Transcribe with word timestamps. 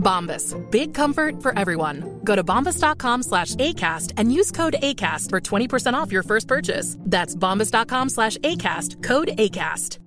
Bombas. 0.00 0.54
Big 0.70 0.94
comfort 0.94 1.42
for 1.42 1.56
everyone. 1.56 2.20
Go 2.24 2.34
to 2.34 2.42
bombas.com 2.42 3.22
slash 3.22 3.54
ACAST 3.54 4.14
and 4.16 4.32
use 4.32 4.50
code 4.50 4.76
ACAST 4.82 5.30
for 5.30 5.40
20% 5.40 5.94
off 5.94 6.10
your 6.10 6.22
first 6.22 6.48
purchase. 6.48 6.96
That's 7.00 7.36
bombas.com 7.36 8.08
slash 8.08 8.36
ACAST. 8.38 9.02
Code 9.02 9.28
ACAST. 9.28 9.98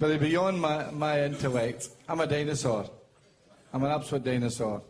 But 0.00 0.18
beyond 0.18 0.58
my, 0.58 0.90
my 0.92 1.24
intellect, 1.24 1.90
I'm 2.08 2.20
a 2.20 2.26
dinosaur. 2.26 2.88
I'm 3.70 3.84
an 3.84 3.90
absolute 3.90 4.24
dinosaur. 4.24 4.82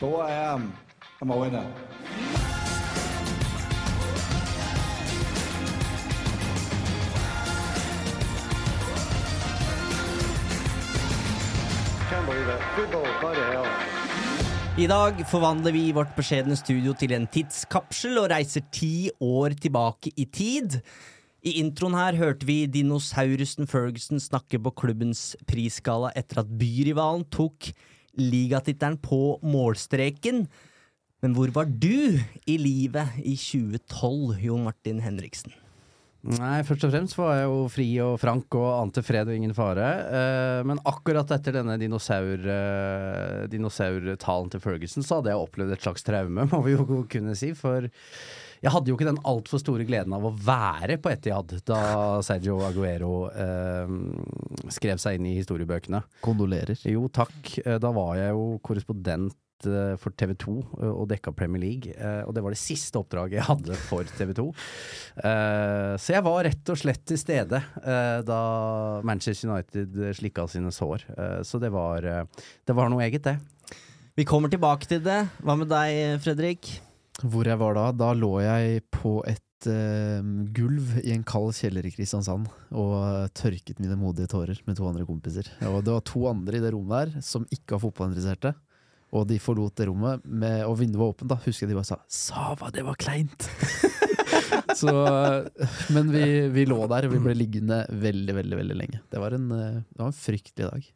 But 0.00 0.06
what 0.06 0.26
I 0.26 0.54
am, 0.54 0.72
I'm 1.20 1.30
a 1.30 1.36
winner. 1.36 1.66
I 14.78 14.84
dag 14.86 15.16
forvandler 15.26 15.74
vi 15.74 15.88
vårt 15.96 16.12
beskjedne 16.14 16.54
studio 16.54 16.92
til 16.94 17.10
en 17.16 17.24
tidskapsel 17.26 18.20
og 18.20 18.28
reiser 18.30 18.62
ti 18.70 19.10
år 19.18 19.56
tilbake 19.58 20.12
i 20.14 20.28
tid. 20.30 20.76
I 21.42 21.56
introen 21.58 21.96
her 21.98 22.14
hørte 22.20 22.46
vi 22.46 22.68
dinosaurusen 22.70 23.66
Ferguson 23.66 24.22
snakke 24.22 24.60
på 24.62 24.70
klubbens 24.78 25.32
prisgala 25.50 26.12
etter 26.14 26.44
at 26.44 26.54
byrivalen 26.60 27.26
tok 27.34 27.72
ligatittelen 28.14 29.00
på 29.02 29.40
målstreken. 29.42 30.44
Men 31.18 31.34
hvor 31.34 31.50
var 31.50 31.66
du 31.66 32.14
i 32.46 32.60
livet 32.62 33.18
i 33.24 33.34
2012, 33.34 34.38
Jon 34.46 34.68
Martin 34.70 35.02
Henriksen? 35.02 35.50
Nei, 36.28 36.58
først 36.66 36.84
og 36.84 36.90
fremst 36.92 37.16
var 37.16 37.38
jeg 37.38 37.46
jo 37.48 37.60
fri 37.72 37.86
og 38.04 38.18
frank 38.20 38.52
og 38.58 38.66
ante 38.74 39.00
fred 39.04 39.30
og 39.30 39.36
ingen 39.38 39.54
fare. 39.56 39.86
Eh, 40.12 40.58
men 40.68 40.80
akkurat 40.88 41.30
etter 41.38 41.56
denne 41.56 41.78
dinosaur, 41.80 42.44
eh, 42.52 43.46
dinosaurtalen 43.48 44.52
til 44.52 44.60
Ferguson, 44.60 45.06
så 45.06 45.18
hadde 45.18 45.32
jeg 45.32 45.46
opplevd 45.46 45.72
et 45.72 45.86
slags 45.86 46.04
traume, 46.04 46.44
må 46.52 46.60
vi 46.66 46.76
jo 46.76 46.84
kunne 47.08 47.36
si. 47.38 47.54
For 47.56 47.88
jeg 48.62 48.72
hadde 48.74 48.90
jo 48.90 48.96
ikke 48.98 49.08
den 49.10 49.20
altfor 49.28 49.60
store 49.62 49.84
gleden 49.88 50.12
av 50.16 50.24
å 50.28 50.32
være 50.34 50.96
på 51.02 51.10
Etihad 51.12 51.56
da 51.68 51.80
Sergio 52.26 52.58
Aguero 52.66 53.28
eh, 53.30 53.92
skrev 54.74 54.98
seg 55.02 55.18
inn 55.18 55.28
i 55.30 55.36
historiebøkene. 55.38 56.02
Kondolerer. 56.24 56.78
Jo, 56.90 57.08
takk. 57.08 57.58
Eh, 57.64 57.78
Da 57.78 57.92
var 57.94 58.16
jeg 58.18 58.32
jo 58.34 58.58
korrespondent 58.66 59.36
eh, 59.66 59.94
for 59.98 60.10
TV 60.18 60.34
2 60.38 60.54
og 60.90 61.04
dekka 61.10 61.32
Premier 61.34 61.62
League. 61.62 61.94
eh, 61.94 62.22
Og 62.26 62.34
det 62.34 62.42
var 62.44 62.54
det 62.54 62.60
siste 62.60 62.98
oppdraget 63.00 63.38
jeg 63.40 63.46
hadde 63.48 63.78
for 63.88 64.02
TV 64.18 64.34
2. 64.38 64.48
Eh, 65.22 65.94
Så 65.98 66.14
jeg 66.16 66.24
var 66.26 66.42
rett 66.46 66.72
og 66.74 66.78
slett 66.82 67.04
til 67.08 67.18
stede 67.20 67.62
eh, 67.82 68.20
da 68.26 68.40
Manchester 69.06 69.50
United 69.50 69.98
slikka 70.18 70.48
sine 70.50 70.70
sår. 70.74 71.06
Eh, 71.16 71.38
Så 71.46 71.58
det 71.62 71.70
var, 71.74 72.04
eh, 72.04 72.24
det 72.66 72.74
var 72.76 72.90
noe 72.90 73.06
eget, 73.06 73.22
det. 73.22 73.38
Vi 74.18 74.24
kommer 74.26 74.50
tilbake 74.50 74.86
til 74.90 74.98
det. 75.04 75.28
Hva 75.46 75.54
med 75.56 75.68
deg, 75.70 76.18
Fredrik? 76.24 76.80
Hvor 77.26 77.48
jeg 77.50 77.58
var 77.58 77.74
da? 77.74 77.88
Da 77.98 78.12
lå 78.14 78.30
jeg 78.44 78.82
på 78.94 79.18
et 79.26 79.66
eh, 79.66 80.22
gulv 80.54 81.00
i 81.02 81.10
en 81.14 81.24
kald 81.26 81.50
kjeller 81.58 81.86
i 81.86 81.90
Kristiansand 81.90 82.46
og 82.70 83.32
tørket 83.34 83.82
mine 83.82 83.98
modige 83.98 84.30
tårer 84.30 84.60
med 84.68 84.78
to 84.78 84.86
andre 84.86 85.06
kompiser. 85.08 85.50
Og 85.66 85.82
det 85.82 85.96
var 85.96 86.06
to 86.06 86.28
andre 86.30 86.60
i 86.60 86.62
det 86.62 86.72
rommet 86.76 87.14
der 87.16 87.26
som 87.26 87.46
ikke 87.50 87.74
var 87.74 87.82
fotballinteresserte. 87.88 88.54
Og 89.16 89.24
de 89.30 89.38
forlot 89.40 89.72
det 89.80 89.88
rommet, 89.88 90.24
med, 90.24 90.62
og 90.68 90.76
vinduet 90.78 91.00
var 91.00 91.14
åpent. 91.14 91.30
da 91.32 91.38
Husker 91.40 91.64
jeg 91.64 91.72
de 91.72 91.78
bare 91.78 91.88
sa 91.88 91.96
'Sava, 92.06 92.70
det 92.70 92.84
var 92.84 92.98
kleint'! 93.00 93.48
Så, 94.78 94.92
men 95.94 96.12
vi, 96.12 96.24
vi 96.52 96.66
lå 96.68 96.78
der, 96.92 97.08
og 97.08 97.14
vi 97.14 97.22
ble 97.24 97.34
liggende 97.34 97.80
veldig, 97.88 98.34
veldig 98.36 98.58
veldig 98.60 98.76
lenge. 98.76 99.00
Det 99.10 99.18
var 99.22 99.34
en, 99.34 99.50
eh, 99.50 99.80
det 99.80 100.02
var 100.02 100.12
en 100.12 100.18
fryktelig 100.20 100.68
dag. 100.68 100.88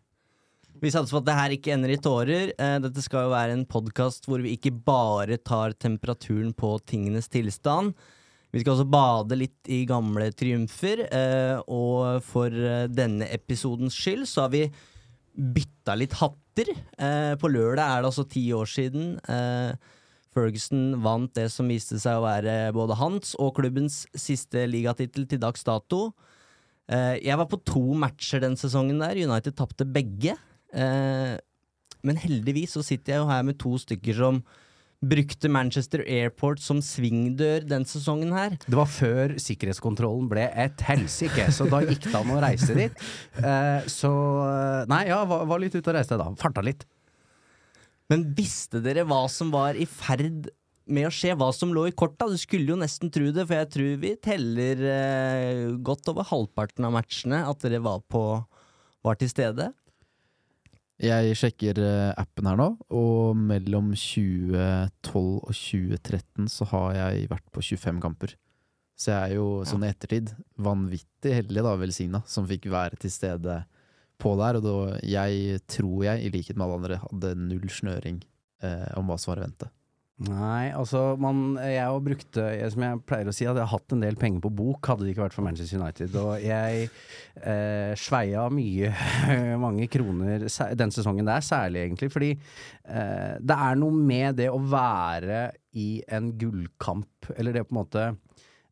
Vi 0.83 0.91
satser 0.91 1.15
på 1.15 1.21
at 1.21 1.27
det 1.29 1.35
her 1.39 1.53
ikke 1.55 1.71
ender 1.77 1.93
i 1.95 2.01
tårer. 2.03 2.49
Eh, 2.59 2.79
Dette 2.83 3.05
skal 3.05 3.29
jo 3.29 3.37
være 3.37 3.55
en 3.55 3.69
podkast 3.71 4.27
hvor 4.27 4.43
vi 4.43 4.57
ikke 4.57 4.73
bare 4.83 5.39
tar 5.39 5.77
temperaturen 5.79 6.51
på 6.59 6.75
tingenes 6.91 7.31
tilstand. 7.31 7.95
Vi 8.53 8.61
skal 8.61 8.75
også 8.75 8.89
bade 8.91 9.39
litt 9.39 9.71
i 9.71 9.85
gamle 9.89 10.27
triumfer, 10.35 11.05
eh, 11.07 11.63
og 11.71 12.19
for 12.27 12.51
eh, 12.51 12.89
denne 12.91 13.31
episodens 13.31 13.95
skyld 13.95 14.27
så 14.27 14.49
har 14.49 14.53
vi 14.57 14.67
bytta 15.33 15.95
litt 15.97 16.19
hatter. 16.19 16.69
På 17.41 17.49
lørdag 17.49 17.81
er 17.81 18.03
det 18.03 18.09
altså 18.11 18.27
ti 18.29 18.43
år 18.53 18.69
siden. 18.69 19.15
Ferguson 20.37 20.99
vant 21.01 21.33
det 21.33 21.47
som 21.55 21.71
viste 21.73 21.97
seg 22.03 22.19
å 22.19 22.27
være 22.27 22.75
både 22.77 22.99
hans 23.01 23.33
og 23.41 23.55
klubbens 23.57 24.03
siste 24.13 24.67
ligatittel 24.69 25.25
til 25.31 25.41
dags 25.41 25.65
dato. 25.65 26.11
Jeg 26.93 27.41
var 27.41 27.49
på 27.49 27.63
to 27.65 27.87
matcher 27.97 28.45
den 28.45 28.59
sesongen 28.61 29.01
der. 29.01 29.17
United 29.25 29.57
tapte 29.57 29.89
begge. 29.89 30.37
Eh, 30.73 31.37
men 32.03 32.19
heldigvis 32.19 32.75
så 32.77 32.83
sitter 32.85 33.15
jeg 33.15 33.23
jo 33.23 33.31
her 33.31 33.47
med 33.47 33.59
to 33.63 33.77
stykker 33.79 34.19
som 34.19 34.43
brukte 35.03 35.51
Manchester 35.51 36.05
Airport 36.07 36.63
som 36.63 36.79
svingdør 36.83 37.65
den 37.67 37.85
sesongen 37.89 38.31
her. 38.35 38.55
Det 38.63 38.79
var 38.79 38.91
før 38.91 39.35
sikkerhetskontrollen 39.43 40.29
ble 40.31 40.47
et 40.47 40.85
helsike, 40.87 41.49
så 41.55 41.67
da 41.71 41.83
gikk 41.83 42.07
det 42.07 42.15
an 42.21 42.31
å 42.31 42.41
reise 42.43 42.77
dit. 42.79 43.05
Eh, 43.43 43.89
så 43.91 44.13
eh, 44.47 44.91
Nei, 44.93 45.05
ja, 45.11 45.23
var, 45.29 45.47
var 45.51 45.63
litt 45.63 45.75
ute 45.75 45.89
og 45.89 45.97
reiste 45.99 46.19
da. 46.21 46.31
Farta 46.39 46.63
litt. 46.65 46.87
Men 48.13 48.29
visste 48.37 48.83
dere 48.85 49.07
hva 49.09 49.25
som 49.33 49.51
var 49.55 49.79
i 49.79 49.89
ferd 49.89 50.51
med 50.93 51.09
å 51.09 51.13
skje? 51.15 51.35
Hva 51.39 51.51
som 51.55 51.73
lå 51.75 51.89
i 51.89 51.95
korta? 51.97 52.29
Du 52.31 52.39
skulle 52.39 52.75
jo 52.75 52.79
nesten 52.79 53.11
tro 53.15 53.31
det, 53.35 53.47
for 53.49 53.59
jeg 53.59 53.71
tror 53.75 54.01
vi 54.03 54.15
teller 54.23 54.87
eh, 54.95 55.69
godt 55.83 56.11
over 56.13 56.27
halvparten 56.31 56.87
av 56.87 56.95
matchene 56.95 57.43
at 57.49 57.63
dere 57.65 57.83
var, 57.83 58.03
på, 58.07 58.23
var 59.03 59.19
til 59.19 59.31
stede. 59.33 59.73
Jeg 61.03 61.35
sjekker 61.35 61.81
eh, 61.83 62.13
appen 62.15 62.47
her 62.47 62.59
nå, 62.61 62.69
og 62.95 63.35
mellom 63.35 63.91
2012 63.99 65.19
og 65.19 65.51
2013 65.51 66.47
så 66.53 66.69
har 66.71 66.93
jeg 66.95 67.27
vært 67.33 67.49
på 67.51 67.65
25 67.65 67.99
kamper. 68.05 68.37
Så 68.95 69.11
jeg 69.11 69.33
er 69.33 69.41
jo 69.41 69.47
sånn 69.67 69.83
i 69.83 69.91
ettertid 69.91 70.31
vanvittig 70.63 71.35
heldig, 71.41 71.65
da, 71.67 71.75
velsigna, 71.81 72.23
som 72.31 72.47
fikk 72.47 72.71
være 72.71 73.01
til 73.03 73.11
stede 73.11 73.59
på 74.23 74.37
der. 74.39 74.61
Og 74.61 74.67
da 74.69 74.77
jeg 75.03 75.59
tror 75.67 76.07
jeg, 76.07 76.23
i 76.23 76.31
likhet 76.37 76.55
med 76.55 76.69
alle 76.69 76.79
andre, 76.79 77.01
hadde 77.03 77.35
null 77.49 77.67
snøring 77.73 78.23
eh, 78.63 78.91
om 78.95 79.11
hva 79.11 79.19
som 79.19 79.33
var 79.33 79.43
i 79.43 79.47
vente. 79.49 79.73
Nei, 80.23 80.71
altså 80.77 81.17
man, 81.19 81.57
jeg 81.59 81.83
har 81.83 82.03
brukte, 82.05 82.45
jeg, 82.55 82.71
som 82.75 82.85
jeg 82.85 83.01
pleier 83.09 83.29
å 83.31 83.35
si, 83.35 83.47
hadde 83.49 83.63
jeg 83.63 83.73
hatt 83.73 83.95
en 83.95 84.05
del 84.05 84.19
penger 84.21 84.43
på 84.45 84.53
bok, 84.55 84.87
hadde 84.93 85.07
det 85.07 85.15
ikke 85.15 85.25
vært 85.25 85.35
for 85.35 85.47
Manchester 85.47 85.81
United. 85.81 86.15
Og 86.21 86.45
jeg 86.45 86.85
eh, 87.41 87.95
sveia 87.99 88.45
mye, 88.53 88.93
mange 89.65 89.89
kroner 89.91 90.47
den 90.79 90.95
sesongen 90.95 91.27
der, 91.27 91.43
særlig 91.43 91.87
egentlig, 91.87 92.13
fordi 92.15 92.31
eh, 92.37 93.35
det 93.43 93.59
er 93.67 93.81
noe 93.81 93.99
med 93.99 94.39
det 94.39 94.51
å 94.53 94.63
være 94.63 95.49
i 95.81 95.89
en 96.13 96.35
gullkamp, 96.39 97.33
eller 97.35 97.57
det 97.57 97.67
på 97.67 97.73
en 97.73 97.81
måte 97.81 98.09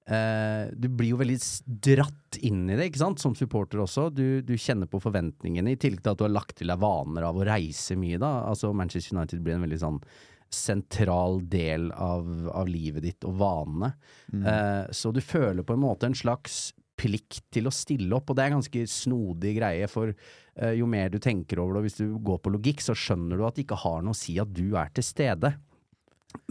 eh, 0.06 0.70
Du 0.76 0.90
blir 0.92 1.14
jo 1.14 1.20
veldig 1.22 1.38
dratt 1.82 2.42
inn 2.46 2.66
i 2.68 2.76
det, 2.78 2.92
ikke 2.92 3.06
sant, 3.08 3.22
som 3.24 3.34
supporter 3.34 3.82
også. 3.82 4.10
Du, 4.14 4.26
du 4.46 4.54
kjenner 4.54 4.86
på 4.90 5.02
forventningene, 5.02 5.74
i 5.74 5.80
tillegg 5.80 6.04
til 6.04 6.14
at 6.14 6.20
du 6.20 6.28
har 6.28 6.36
lagt 6.36 6.60
til 6.60 6.70
deg 6.70 6.78
vaner 6.84 7.26
av 7.26 7.40
å 7.40 7.48
reise 7.48 7.98
mye, 7.98 8.20
da. 8.22 8.36
Altså 8.52 8.70
Manchester 8.76 9.18
United 9.18 9.42
blir 9.42 9.58
en 9.58 9.66
veldig 9.66 9.86
sånn 9.88 10.04
sentral 10.50 11.40
del 11.48 11.88
av, 11.92 12.26
av 12.50 12.68
livet 12.68 13.04
ditt 13.06 13.24
og 13.28 13.36
vanene. 13.40 13.92
Eh, 14.34 14.90
så 14.90 15.12
du 15.14 15.20
føler 15.22 15.62
på 15.66 15.76
en 15.76 15.82
måte 15.84 16.08
en 16.10 16.16
slags 16.18 16.72
plikt 17.00 17.46
til 17.54 17.68
å 17.70 17.72
stille 17.72 18.12
opp, 18.12 18.28
og 18.28 18.36
det 18.36 18.42
er 18.44 18.50
en 18.50 18.58
ganske 18.58 18.82
snodig 18.92 19.54
greie, 19.56 19.86
for 19.88 20.10
eh, 20.12 20.74
jo 20.76 20.88
mer 20.90 21.08
du 21.08 21.16
tenker 21.22 21.62
over 21.62 21.78
det, 21.78 21.80
og 21.80 21.86
hvis 21.88 22.00
du 22.02 22.18
går 22.26 22.40
på 22.44 22.52
logikk, 22.52 22.82
så 22.84 22.92
skjønner 22.98 23.40
du 23.40 23.46
at 23.46 23.56
det 23.56 23.64
ikke 23.64 23.78
har 23.86 24.02
noe 24.04 24.12
å 24.12 24.20
si 24.20 24.34
at 24.42 24.50
du 24.52 24.74
er 24.76 24.90
til 24.92 25.06
stede. 25.06 25.54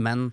Men 0.02 0.30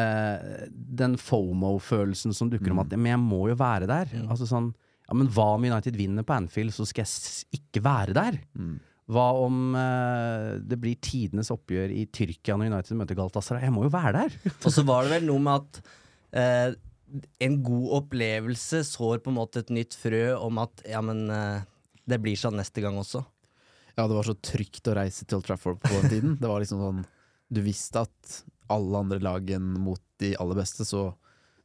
eh, 0.00 0.68
Den 0.70 1.18
FOMO-følelsen 1.20 2.32
som 2.34 2.48
dukker 2.50 2.72
om 2.72 2.78
Mm. 2.80 2.86
at 2.86 2.96
Men 2.96 3.12
jeg 3.12 3.20
må 3.26 3.42
jo 3.50 3.58
være 3.60 3.86
der. 3.90 4.14
Altså 4.30 4.48
sånn 4.48 4.72
Ja, 5.10 5.14
men 5.18 5.28
hva 5.28 5.56
om 5.56 5.64
United 5.66 5.96
vinner 5.98 6.22
på 6.22 6.36
Anfield, 6.38 6.70
så 6.72 6.86
skal 6.86 7.04
jeg 7.04 7.60
ikke 7.60 7.82
være 7.82 8.14
der? 8.14 8.40
Mm. 8.54 8.78
Hva 9.10 9.26
om 9.42 9.74
eh, 9.74 10.60
det 10.62 10.78
blir 10.78 11.00
tidenes 11.02 11.50
oppgjør 11.50 11.90
i 11.94 12.04
Tyrkia 12.14 12.54
når 12.58 12.70
United 12.70 12.98
møter 13.00 13.18
Galatasaray? 13.18 13.64
Jeg 13.66 13.74
må 13.74 13.86
jo 13.86 13.92
være 13.94 14.22
der! 14.22 14.38
Og 14.66 14.70
så 14.74 14.84
var 14.86 15.06
det 15.06 15.16
vel 15.16 15.26
noe 15.30 15.42
med 15.42 15.64
at 15.64 15.80
eh, 16.38 16.78
en 17.42 17.58
god 17.66 17.96
opplevelse 18.02 18.84
sår 18.86 19.22
på 19.24 19.32
en 19.32 19.38
måte 19.40 19.64
et 19.64 19.72
nytt 19.74 19.96
frø 19.98 20.24
om 20.38 20.60
at 20.62 20.84
ja, 20.86 21.02
men 21.02 21.24
eh, 21.34 21.66
det 22.10 22.20
blir 22.22 22.38
sånn 22.38 22.58
neste 22.60 22.84
gang 22.84 22.98
også. 23.00 23.24
Ja, 23.96 24.06
det 24.06 24.14
var 24.14 24.28
så 24.28 24.36
trygt 24.38 24.86
å 24.88 24.94
reise 24.96 25.26
til 25.26 25.40
Old 25.40 25.48
Trafford 25.48 25.80
på 25.82 25.90
den 25.96 26.12
tiden. 26.12 26.36
Det 26.40 26.50
var 26.50 26.62
liksom 26.62 26.80
sånn 26.80 27.02
Du 27.50 27.60
visste 27.64 28.04
at 28.06 28.36
alle 28.70 29.02
andre 29.02 29.18
lag 29.18 29.48
enn 29.50 29.72
mot 29.82 30.02
de 30.22 30.36
aller 30.38 30.60
beste, 30.60 30.86
så, 30.86 31.08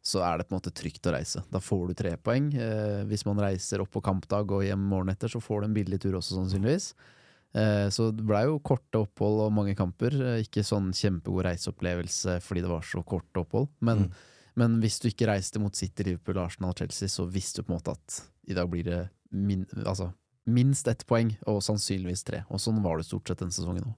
så 0.02 0.24
er 0.26 0.40
det 0.40 0.48
på 0.48 0.56
en 0.56 0.58
måte 0.58 0.74
trygt 0.74 1.06
å 1.06 1.14
reise. 1.14 1.44
Da 1.54 1.62
får 1.62 1.92
du 1.92 2.00
tre 2.00 2.16
poeng. 2.18 2.50
Eh, 2.58 3.04
hvis 3.06 3.28
man 3.28 3.40
reiser 3.44 3.84
opp 3.84 3.94
på 3.94 4.02
kampdag 4.06 4.50
og 4.50 4.66
hjem 4.66 4.82
morgenen 4.90 5.14
etter, 5.14 5.30
så 5.30 5.44
får 5.44 5.62
du 5.62 5.70
en 5.70 5.78
billig 5.78 6.02
tur 6.02 6.18
også, 6.18 6.40
sannsynligvis. 6.40 6.96
Eh, 7.56 7.88
så 7.94 8.10
det 8.12 8.26
blei 8.28 8.44
jo 8.50 8.58
korte 8.60 9.00
opphold 9.06 9.46
og 9.46 9.54
mange 9.56 9.76
kamper. 9.80 10.16
Eh, 10.20 10.42
ikke 10.44 10.66
sånn 10.68 10.92
kjempegod 10.96 11.46
reiseopplevelse 11.48 12.40
fordi 12.44 12.66
det 12.66 12.72
var 12.72 12.84
så 12.86 13.04
kort 13.08 13.40
opphold. 13.40 13.70
Men, 13.86 14.10
men 14.60 14.80
hvis 14.84 15.00
du 15.04 15.08
ikke 15.12 15.30
reiste 15.32 15.62
mot 15.64 15.76
City, 15.76 16.10
Liverpool, 16.10 16.42
Arsenal 16.44 16.74
og 16.74 16.82
Chelsea, 16.84 17.12
så 17.12 17.28
visste 17.32 17.62
du 17.62 17.70
på 17.70 17.74
en 17.74 17.80
måte 17.80 17.96
at 17.96 18.22
i 18.52 18.58
dag 18.58 18.68
blir 18.72 18.88
det 18.88 19.02
min, 19.36 19.64
altså, 19.86 20.12
minst 20.46 20.88
ett 20.92 21.06
poeng, 21.10 21.32
og 21.50 21.64
sannsynligvis 21.66 22.26
tre. 22.28 22.44
Og 22.54 22.62
sånn 22.62 22.84
var 22.84 23.00
det 23.00 23.08
stort 23.08 23.32
sett 23.32 23.42
den 23.42 23.56
sesongen 23.56 23.88
òg. 23.88 23.96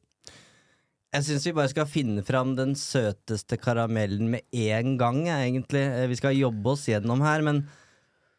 Jeg 1.15 1.24
syns 1.24 1.45
vi 1.48 1.56
bare 1.56 1.71
skal 1.71 1.88
finne 1.89 2.21
fram 2.27 2.51
den 2.57 2.74
søteste 2.77 3.57
karamellen 3.57 4.30
med 4.33 4.44
en 4.51 4.98
gang, 5.00 5.21
egentlig. 5.31 5.81
Eh, 5.81 6.07
Vi 6.12 6.19
skal 6.19 6.38
jobbe 6.38 6.75
oss 6.75 6.86
gjennom 6.92 7.24
her, 7.25 7.42
men 7.42 7.63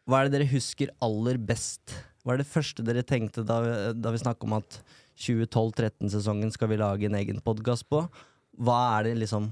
hva 0.09 0.20
er 0.20 0.29
det 0.29 0.38
dere 0.38 0.53
husker 0.53 0.93
aller 1.05 1.41
best? 1.41 1.97
Hva 2.23 2.37
er 2.37 2.43
det 2.43 2.50
første 2.50 2.85
dere 2.85 3.03
tenkte 3.09 3.43
da, 3.47 3.93
da 3.97 4.12
vi 4.12 4.20
snakket 4.20 4.47
om 4.47 4.56
at 4.61 4.81
2012-13-sesongen 5.19 6.53
skal 6.55 6.70
vi 6.73 6.79
lage 6.81 7.09
en 7.09 7.19
egen 7.19 7.41
podkast 7.44 7.88
på? 7.91 8.05
Hva 8.59 8.79
er 8.99 9.09
det 9.09 9.19
liksom 9.25 9.50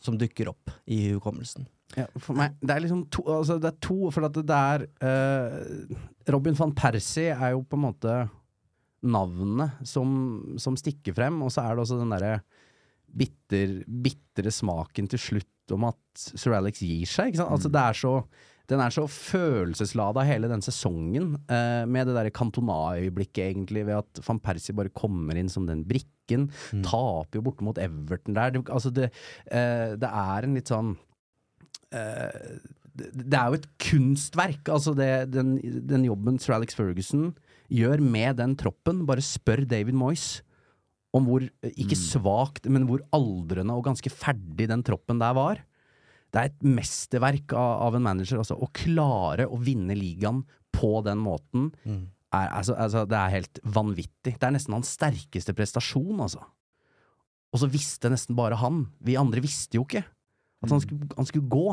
som 0.00 0.16
dukker 0.20 0.50
opp 0.52 0.72
i 0.88 1.02
hukommelsen? 1.12 1.68
Ja, 1.98 2.06
for 2.22 2.38
meg, 2.38 2.54
det 2.62 2.72
er 2.72 2.84
liksom 2.84 3.02
to, 3.10 3.24
altså 3.26 3.56
det 3.58 3.72
er 3.72 3.78
to 3.82 4.12
For 4.14 4.22
at 4.28 4.36
det 4.46 4.56
er 4.56 4.84
uh, 5.02 5.96
Robin 6.30 6.54
van 6.54 6.74
Persie 6.78 7.32
er 7.34 7.56
jo 7.56 7.64
på 7.66 7.74
en 7.74 7.82
måte 7.88 8.14
navnet 9.00 9.80
som, 9.88 10.10
som 10.60 10.76
stikker 10.76 11.16
frem, 11.16 11.38
og 11.42 11.50
så 11.50 11.64
er 11.64 11.74
det 11.74 11.82
også 11.82 11.96
den 11.98 12.12
derre 12.12 12.34
bitter, 13.10 13.80
bitre 13.88 14.52
smaken 14.52 15.08
til 15.10 15.22
slutt 15.22 15.74
om 15.74 15.88
at 15.88 16.24
Sir 16.34 16.54
Alex 16.58 16.82
gir 16.84 17.08
seg. 17.08 17.30
Ikke 17.30 17.40
sant? 17.40 17.54
Altså 17.56 17.70
det 17.72 17.80
er 17.80 17.96
så 17.96 18.12
den 18.70 18.80
er 18.82 18.94
så 18.94 19.04
følelseslada 19.10 20.22
hele 20.28 20.50
den 20.50 20.62
sesongen, 20.62 21.34
eh, 21.50 21.84
med 21.90 22.06
det 22.06 22.16
derre 22.16 22.34
Cantona-øyeblikket, 22.34 23.42
egentlig, 23.48 23.84
ved 23.88 24.00
at 24.00 24.22
van 24.26 24.40
Persie 24.42 24.76
bare 24.76 24.92
kommer 24.94 25.38
inn 25.38 25.50
som 25.50 25.66
den 25.66 25.82
brikken. 25.88 26.48
Taper 26.86 27.40
jo 27.40 27.46
borte 27.48 27.66
mot 27.66 27.80
Everton 27.82 28.36
der. 28.36 28.54
Det, 28.54 28.62
altså 28.70 28.92
det, 28.94 29.10
eh, 29.50 29.96
det 29.98 30.10
er 30.10 30.46
en 30.46 30.54
litt 30.54 30.70
sånn 30.70 30.94
eh, 31.90 32.60
det, 32.94 33.10
det 33.14 33.38
er 33.38 33.50
jo 33.50 33.58
et 33.58 33.70
kunstverk, 33.82 34.70
altså 34.72 34.94
det, 34.98 35.10
den, 35.34 35.56
den 35.88 36.06
jobben 36.06 36.38
Sir 36.42 36.56
Alex 36.56 36.76
Ferguson 36.78 37.32
gjør 37.70 38.02
med 38.02 38.38
den 38.40 38.56
troppen. 38.58 39.04
Bare 39.08 39.24
spør 39.24 39.64
David 39.68 39.98
Moyes 39.98 40.40
om 41.16 41.26
hvor, 41.26 41.42
eh, 41.42 41.74
ikke 41.74 41.98
svakt, 41.98 42.68
men 42.70 42.86
hvor 42.88 43.02
aldrende 43.16 43.74
og 43.74 43.86
ganske 43.88 44.12
ferdig 44.12 44.68
den 44.70 44.84
troppen 44.86 45.22
der 45.22 45.34
var. 45.34 45.64
Det 46.30 46.40
er 46.40 46.50
et 46.50 46.64
mesterverk 46.66 47.52
av, 47.58 47.72
av 47.88 47.98
en 47.98 48.04
manager. 48.06 48.38
Altså, 48.42 48.56
å 48.56 48.70
klare 48.76 49.48
å 49.50 49.58
vinne 49.60 49.96
ligaen 49.98 50.44
på 50.74 51.00
den 51.06 51.18
måten, 51.18 51.70
er, 52.30 52.46
altså, 52.54 52.76
altså, 52.78 53.04
det 53.10 53.18
er 53.18 53.32
helt 53.34 53.58
vanvittig. 53.66 54.36
Det 54.38 54.46
er 54.46 54.54
nesten 54.54 54.76
hans 54.76 54.92
sterkeste 54.94 55.54
prestasjon, 55.58 56.20
altså. 56.22 56.44
Og 57.50 57.58
så 57.58 57.66
visste 57.66 58.12
nesten 58.12 58.36
bare 58.38 58.58
han. 58.60 58.84
Vi 59.02 59.18
andre 59.18 59.42
visste 59.42 59.80
jo 59.80 59.82
ikke 59.88 60.04
at 60.62 60.70
han 60.70 60.82
skulle, 60.84 61.08
han 61.16 61.26
skulle 61.26 61.50
gå. 61.50 61.66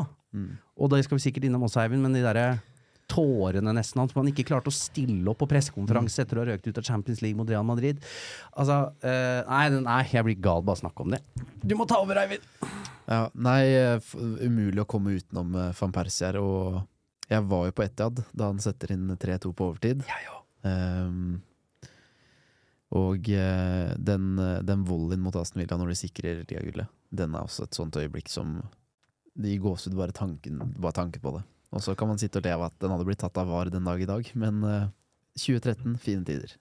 Og 0.78 0.90
det 0.90 1.04
skal 1.06 1.18
vi 1.18 1.22
sikkert 1.28 1.46
innom 1.46 1.62
også, 1.68 1.84
Eivind, 1.84 2.02
men 2.02 2.16
de 2.16 2.24
derre 2.24 2.58
tårene 3.08 3.72
nesten 3.76 4.02
hans, 4.02 4.14
man 4.16 4.28
ikke 4.30 4.46
klarte 4.50 4.72
å 4.72 4.74
stille 4.74 5.24
opp 5.32 5.40
på 5.42 5.48
pressekonferanse 5.50 6.22
etter 6.22 6.38
å 6.38 6.44
ha 6.44 6.50
røkt 6.52 6.68
ut 6.68 6.80
av 6.80 6.86
Champions 6.86 7.22
League 7.24 7.38
mot 7.38 7.48
Real 7.48 7.66
Madrid. 7.66 8.02
Altså, 8.52 8.82
uh, 9.02 9.40
nei, 9.48 9.64
nei, 9.80 10.02
jeg 10.12 10.26
blir 10.26 10.38
gal 10.44 10.62
bare 10.62 10.76
av 10.76 10.82
å 10.82 10.84
snakke 10.84 11.06
om 11.06 11.16
det. 11.16 11.22
Du 11.64 11.74
må 11.78 11.88
ta 11.88 12.02
over, 12.04 12.20
Eivind! 12.20 12.44
Ja, 13.08 13.24
nei, 13.40 13.72
eh, 13.72 14.08
umulig 14.44 14.82
å 14.82 14.88
komme 14.88 15.14
utenom 15.16 15.54
eh, 15.56 15.74
van 15.78 15.92
Persie 15.96 16.28
her. 16.28 16.36
Og 16.44 16.82
jeg 17.30 17.44
var 17.48 17.68
jo 17.68 17.76
på 17.76 17.84
Etiad 17.86 18.20
da 18.36 18.50
han 18.50 18.60
setter 18.60 18.92
inn 18.92 19.08
3-2 19.16 19.52
på 19.56 19.70
overtid. 19.70 20.04
Ehm, 20.68 21.38
og 22.98 23.30
eh, 23.32 23.94
den, 23.96 24.30
eh, 24.42 24.58
den 24.64 24.84
volleyen 24.88 25.24
mot 25.24 25.36
Aston 25.40 25.62
Villa 25.62 25.78
når 25.80 25.94
de 25.94 26.00
sikrer 26.02 26.42
ligagullet, 26.44 26.92
den 27.08 27.36
er 27.36 27.48
også 27.48 27.64
et 27.64 27.78
sånt 27.78 27.96
øyeblikk 27.96 28.28
som 28.32 28.60
De 29.38 29.52
gås 29.54 29.84
gåsehud 29.86 29.94
bare 29.94 30.12
tanken, 30.12 30.58
bare 30.82 30.96
tanken 30.96 31.22
på 31.22 31.30
det. 31.36 31.44
Og 31.74 31.84
så 31.84 31.94
kan 31.98 32.08
man 32.08 32.20
sitte 32.20 32.40
og 32.40 32.46
le 32.46 32.54
av 32.56 32.68
at 32.70 32.76
den 32.80 32.92
hadde 32.94 33.06
blitt 33.08 33.20
tatt 33.20 33.36
av 33.40 33.50
VAR 33.50 33.68
den 33.72 33.84
dag 33.88 34.00
i 34.00 34.08
dag, 34.08 34.30
men 34.40 34.62
uh, 34.64 34.88
2013, 35.38 35.98
fine 36.00 36.24
tider. 36.24 36.54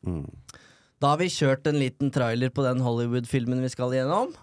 Da 1.01 1.13
har 1.13 1.21
vi 1.21 1.31
kjørt 1.31 1.67
en 1.69 1.79
liten 1.79 2.11
trailer 2.13 2.51
på 2.53 2.65
den 2.65 2.83
Hollywood-filmen 2.83 3.63
vi 3.63 3.71
skal 3.71 3.95
gjennom. 3.95 4.33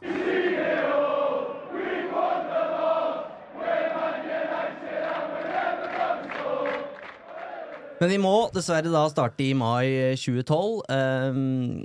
Men 8.01 8.11
vi 8.11 8.19
må 8.21 8.35
dessverre 8.53 8.91
da 8.91 9.05
starte 9.09 9.45
i 9.45 9.53
mai 9.57 10.17
2012. 10.19 10.83
Um, 10.91 11.85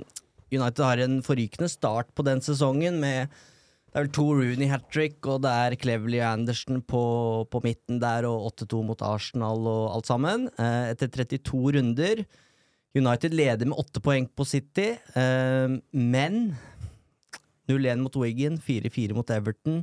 United 0.50 0.82
har 0.84 1.00
en 1.00 1.20
forrykende 1.24 1.70
start 1.70 2.10
på 2.16 2.24
den 2.26 2.42
sesongen 2.44 2.98
med 3.00 3.30
det 3.90 3.98
er 3.98 4.04
vel 4.04 4.12
to 4.14 4.24
Rooney 4.38 4.68
hat 4.70 4.84
trick, 4.94 5.18
og 5.26 5.40
det 5.42 5.50
er 5.50 5.74
Cleverly 5.74 6.20
Anderson 6.22 6.78
på, 6.86 7.02
på 7.50 7.60
midten 7.64 7.98
der, 7.98 8.22
og 8.28 8.52
8-2 8.52 8.82
mot 8.86 9.00
Arsenal 9.02 9.66
og 9.66 9.96
alt 9.96 10.06
sammen. 10.06 10.44
Eh, 10.62 10.92
etter 10.92 11.10
32 11.10 11.72
runder 11.74 12.22
United 12.94 13.34
leder 13.34 13.66
med 13.66 13.78
åtte 13.82 14.02
poeng 14.02 14.28
på 14.30 14.46
City, 14.46 14.92
eh, 14.94 15.74
men 15.90 16.38
0-1 17.70 18.04
mot 18.04 18.20
Wigan, 18.22 18.60
4-4 18.62 19.18
mot 19.18 19.34
Everton, 19.34 19.82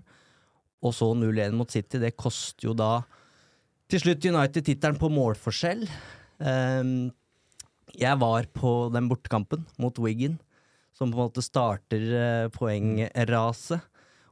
og 0.79 0.95
så 0.95 1.11
0-1 1.11 1.59
mot 1.59 1.75
City. 1.75 1.99
Det 1.99 2.15
koster 2.15 2.69
jo 2.69 2.77
da 2.79 3.01
til 3.91 4.05
slutt 4.05 4.23
United 4.23 4.69
tittelen 4.71 4.99
på 5.03 5.11
målforskjell. 5.11 5.83
Eh, 5.83 6.95
jeg 7.99 8.23
var 8.23 8.47
på 8.55 8.73
den 8.95 9.11
bortekampen 9.11 9.67
mot 9.83 9.99
Wigan, 9.99 10.39
som 10.95 11.11
på 11.11 11.19
en 11.19 11.27
måte 11.27 11.43
starter 11.43 12.07
eh, 12.23 12.49
poengraset. 12.55 13.83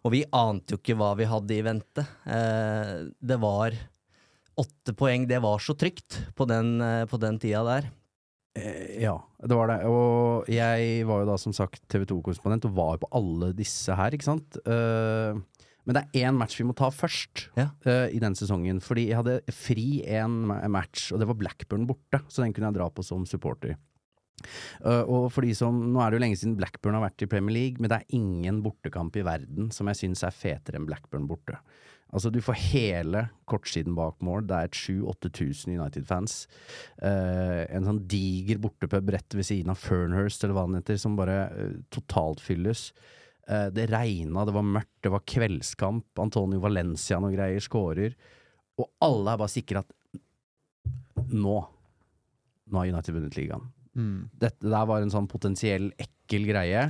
Og 0.05 0.13
vi 0.13 0.21
ante 0.37 0.75
jo 0.75 0.79
ikke 0.81 0.95
hva 0.99 1.13
vi 1.17 1.25
hadde 1.25 1.55
i 1.55 1.63
vente. 1.65 2.03
Eh, 2.29 3.07
det 3.25 3.37
var 3.41 3.73
åtte 4.61 4.93
poeng, 4.95 5.25
det 5.27 5.39
var 5.43 5.57
så 5.63 5.73
trygt 5.75 6.19
på 6.37 6.45
den, 6.47 6.75
eh, 6.81 7.05
på 7.09 7.17
den 7.19 7.39
tida 7.41 7.63
der. 7.65 7.89
Eh, 8.55 9.01
Ja, 9.01 9.17
det 9.41 9.55
var 9.57 9.67
det. 9.67 9.79
Og 9.89 10.45
jeg 10.47 11.05
var 11.09 11.23
jo 11.23 11.31
da 11.31 11.35
som 11.41 11.51
sagt 11.57 11.81
TV 11.89 12.05
2-korrespondent 12.05 12.65
og 12.69 12.75
var 12.77 12.93
jo 12.95 13.03
på 13.03 13.11
alle 13.17 13.49
disse 13.57 13.93
her, 13.97 14.11
ikke 14.15 14.29
sant. 14.29 14.55
Eh, 14.65 15.33
men 15.85 15.93
det 15.97 16.05
er 16.15 16.29
én 16.29 16.37
match 16.37 16.55
vi 16.57 16.65
må 16.65 16.73
ta 16.77 16.87
først 16.89 17.49
Ja. 17.57 17.67
i 17.85 18.17
den 18.17 18.33
sesongen. 18.33 18.79
Fordi 18.81 19.07
jeg 19.09 19.17
hadde 19.17 19.41
fri 19.53 20.01
én 20.07 20.47
match, 20.69 21.11
og 21.11 21.19
det 21.19 21.27
var 21.27 21.35
Blackburn 21.35 21.85
borte. 21.85 22.21
Så 22.29 22.41
den 22.41 22.53
kunne 22.53 22.71
jeg 22.71 22.79
dra 22.79 22.89
på 22.89 23.03
som 23.03 23.25
supporter. 23.25 23.75
Eh, 24.83 25.03
og 25.03 25.29
for 25.33 25.45
de 25.45 25.55
som, 25.57 25.77
Nå 25.91 26.01
er 26.01 26.11
det 26.11 26.19
jo 26.19 26.23
lenge 26.25 26.39
siden 26.39 26.57
Blackburn 26.59 26.97
har 26.97 27.05
vært 27.07 27.25
i 27.25 27.31
Premier 27.31 27.55
League, 27.55 27.81
men 27.81 27.91
det 27.91 28.01
er 28.01 28.17
ingen 28.17 28.61
bortekamp 28.65 29.15
i 29.17 29.25
verden 29.25 29.71
som 29.75 29.89
jeg 29.91 30.01
syns 30.03 30.25
er 30.27 30.35
fetere 30.35 30.79
enn 30.79 30.87
Blackburn 30.89 31.27
borte. 31.29 31.59
Altså 32.15 32.29
Du 32.31 32.39
får 32.43 32.59
hele 32.71 33.25
kortsiden 33.49 33.95
bak 33.97 34.21
mål. 34.23 34.45
Det 34.47 34.55
er 34.55 34.69
et 34.69 34.77
7000-8000 34.77 35.73
United-fans. 35.73 36.35
Uh, 37.01 37.65
en 37.65 37.87
sånn 37.89 37.99
diger 38.07 38.61
bortepub 38.63 39.09
rett 39.11 39.35
ved 39.35 39.47
siden 39.47 39.73
av 39.73 39.81
Fernhurst, 39.81 40.45
eller 40.45 40.55
hva 40.55 40.63
den 40.69 40.79
heter, 40.79 40.99
som 41.01 41.17
bare 41.19 41.39
uh, 41.51 41.75
totalt 41.91 42.43
fylles. 42.43 42.91
Det 43.45 43.83
regna, 43.91 44.41
det 44.47 44.55
var 44.55 44.63
mørkt, 44.65 44.95
det 45.05 45.11
var 45.13 45.21
kveldskamp. 45.29 46.07
Antonio 46.23 46.57
Valencia 46.63 47.19
noe 47.21 47.35
greier, 47.35 47.61
skårer. 47.61 48.15
Og 48.81 48.87
alle 49.05 49.35
er 49.35 49.41
bare 49.43 49.53
sikre 49.53 49.83
at 49.83 49.91
nå 51.29 51.59
Nå 52.65 52.79
har 52.79 52.89
United 52.89 53.13
vunnet 53.13 53.35
ligaen. 53.37 53.67
Dette 54.41 54.67
der 54.67 54.89
var 54.89 55.01
en 55.01 55.13
sånn 55.13 55.29
potensiell 55.31 55.91
ekkel 56.01 56.47
greie. 56.49 56.89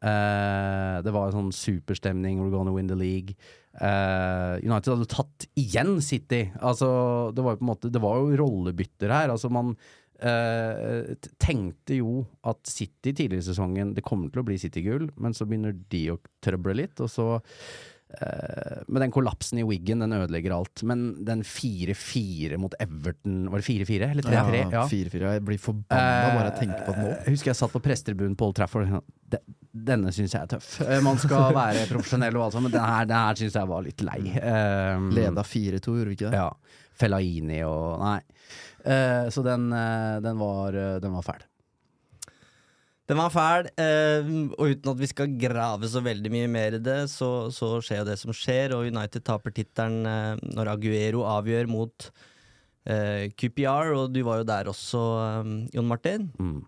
Eh, 0.00 0.96
det 1.04 1.12
var 1.12 1.28
en 1.28 1.36
sånn 1.36 1.52
superstemning, 1.52 2.40
we're 2.40 2.52
gonna 2.52 2.72
win 2.72 2.88
the 2.88 2.96
league. 2.96 3.36
Uh, 3.70 4.58
United 4.64 4.90
hadde 4.96 5.06
tatt 5.12 5.46
igjen 5.60 6.00
City. 6.02 6.48
Altså, 6.58 6.88
det 7.36 7.44
var 7.44 7.54
jo 7.54 7.60
på 7.60 7.64
en 7.64 7.68
måte 7.70 7.90
Det 7.94 8.00
var 8.02 8.16
jo 8.18 8.38
rollebytter 8.40 9.12
her. 9.14 9.30
Altså, 9.30 9.46
man 9.52 9.76
uh, 10.24 11.12
tenkte 11.38 12.00
jo 12.00 12.24
at 12.42 12.58
City 12.66 13.12
tidligere 13.12 13.44
i 13.44 13.46
sesongen 13.46 13.94
Det 13.94 14.02
kommer 14.04 14.32
til 14.32 14.42
å 14.42 14.48
bli 14.48 14.58
City-gull, 14.58 15.06
men 15.22 15.36
så 15.36 15.46
begynner 15.46 15.76
de 15.92 16.02
å 16.12 16.18
trøble 16.42 16.74
litt, 16.82 16.98
og 16.98 17.12
så 17.12 17.28
Men 18.90 19.04
den 19.04 19.12
kollapsen 19.14 19.60
i 19.62 19.64
Wiggen, 19.64 20.00
den 20.02 20.12
ødelegger 20.16 20.54
alt. 20.56 20.82
Men 20.88 21.04
den 21.24 21.44
4-4 21.46 22.58
mot 22.60 22.74
Everton 22.82 23.44
Var 23.52 23.62
det 23.62 23.66
4-4 23.68 24.08
eller 24.10 24.26
3-3? 24.26 24.62
Ja, 24.72 24.82
4-4. 24.90 25.32
Jeg 25.36 25.44
blir 25.46 25.60
forbanna 25.62 26.32
bare 26.34 26.48
jeg 26.50 26.56
tenker 26.64 26.88
på 26.88 26.96
det 26.96 27.04
nå. 27.04 27.12
Jeg 27.14 27.36
husker 27.36 27.52
jeg 27.52 27.60
satt 27.60 27.74
på 27.76 27.82
prestetribunen 27.84 28.34
på 28.38 28.48
Old 28.50 28.58
Trafford. 28.58 28.96
Denne 29.70 30.10
syns 30.14 30.34
jeg 30.34 30.42
er 30.42 30.50
tøff. 30.56 30.72
Eh, 30.82 30.98
Man 31.06 31.20
skal 31.22 31.54
være 31.60 31.86
profesjonell 31.92 32.34
og 32.40 32.48
alt 32.48 32.56
sånt, 32.58 32.66
men 32.66 32.74
den 32.74 32.88
her, 32.90 33.06
den 33.10 33.22
her 33.28 33.38
syns 33.44 33.58
jeg 33.60 33.70
var 33.70 33.86
litt 33.86 34.04
lei. 34.06 34.20
Um, 34.42 35.10
Leda 35.14 35.46
4-2, 35.46 35.78
gjorde 36.00 36.10
vi 36.10 36.18
ikke 36.18 36.32
det? 36.32 36.42
Ja. 36.42 36.50
Fellaini 37.00 37.62
og 37.64 38.00
Nei. 38.02 38.18
Uh, 38.80 39.28
så 39.32 39.44
den, 39.44 39.68
eh, 39.76 40.18
den, 40.24 40.38
var, 40.40 40.74
eh, 40.76 40.96
den 41.04 41.12
var 41.12 41.24
fæl. 41.26 41.42
Den 43.10 43.18
var 43.18 43.32
fæl, 43.34 43.66
eh, 43.82 44.28
og 44.54 44.70
uten 44.70 44.92
at 44.92 45.00
vi 45.00 45.08
skal 45.10 45.32
grave 45.34 45.88
så 45.90 45.98
veldig 46.04 46.30
mye 46.30 46.50
mer 46.50 46.76
i 46.76 46.78
det, 46.78 47.00
så, 47.10 47.50
så 47.50 47.72
skjer 47.82 48.04
jo 48.04 48.06
det 48.06 48.18
som 48.20 48.30
skjer, 48.30 48.76
og 48.76 48.86
United 48.86 49.24
taper 49.26 49.50
tittelen 49.56 50.06
eh, 50.06 50.42
når 50.54 50.76
Aguero 50.76 51.24
avgjør 51.26 51.66
mot 51.72 52.06
eh, 52.86 53.26
QPR, 53.34 53.96
og 53.96 54.14
du 54.14 54.22
var 54.28 54.44
jo 54.44 54.46
der 54.52 54.70
også, 54.70 55.02
eh, 55.24 55.56
Jon 55.74 55.90
Martin. 55.90 56.30
Mm. 56.38 56.60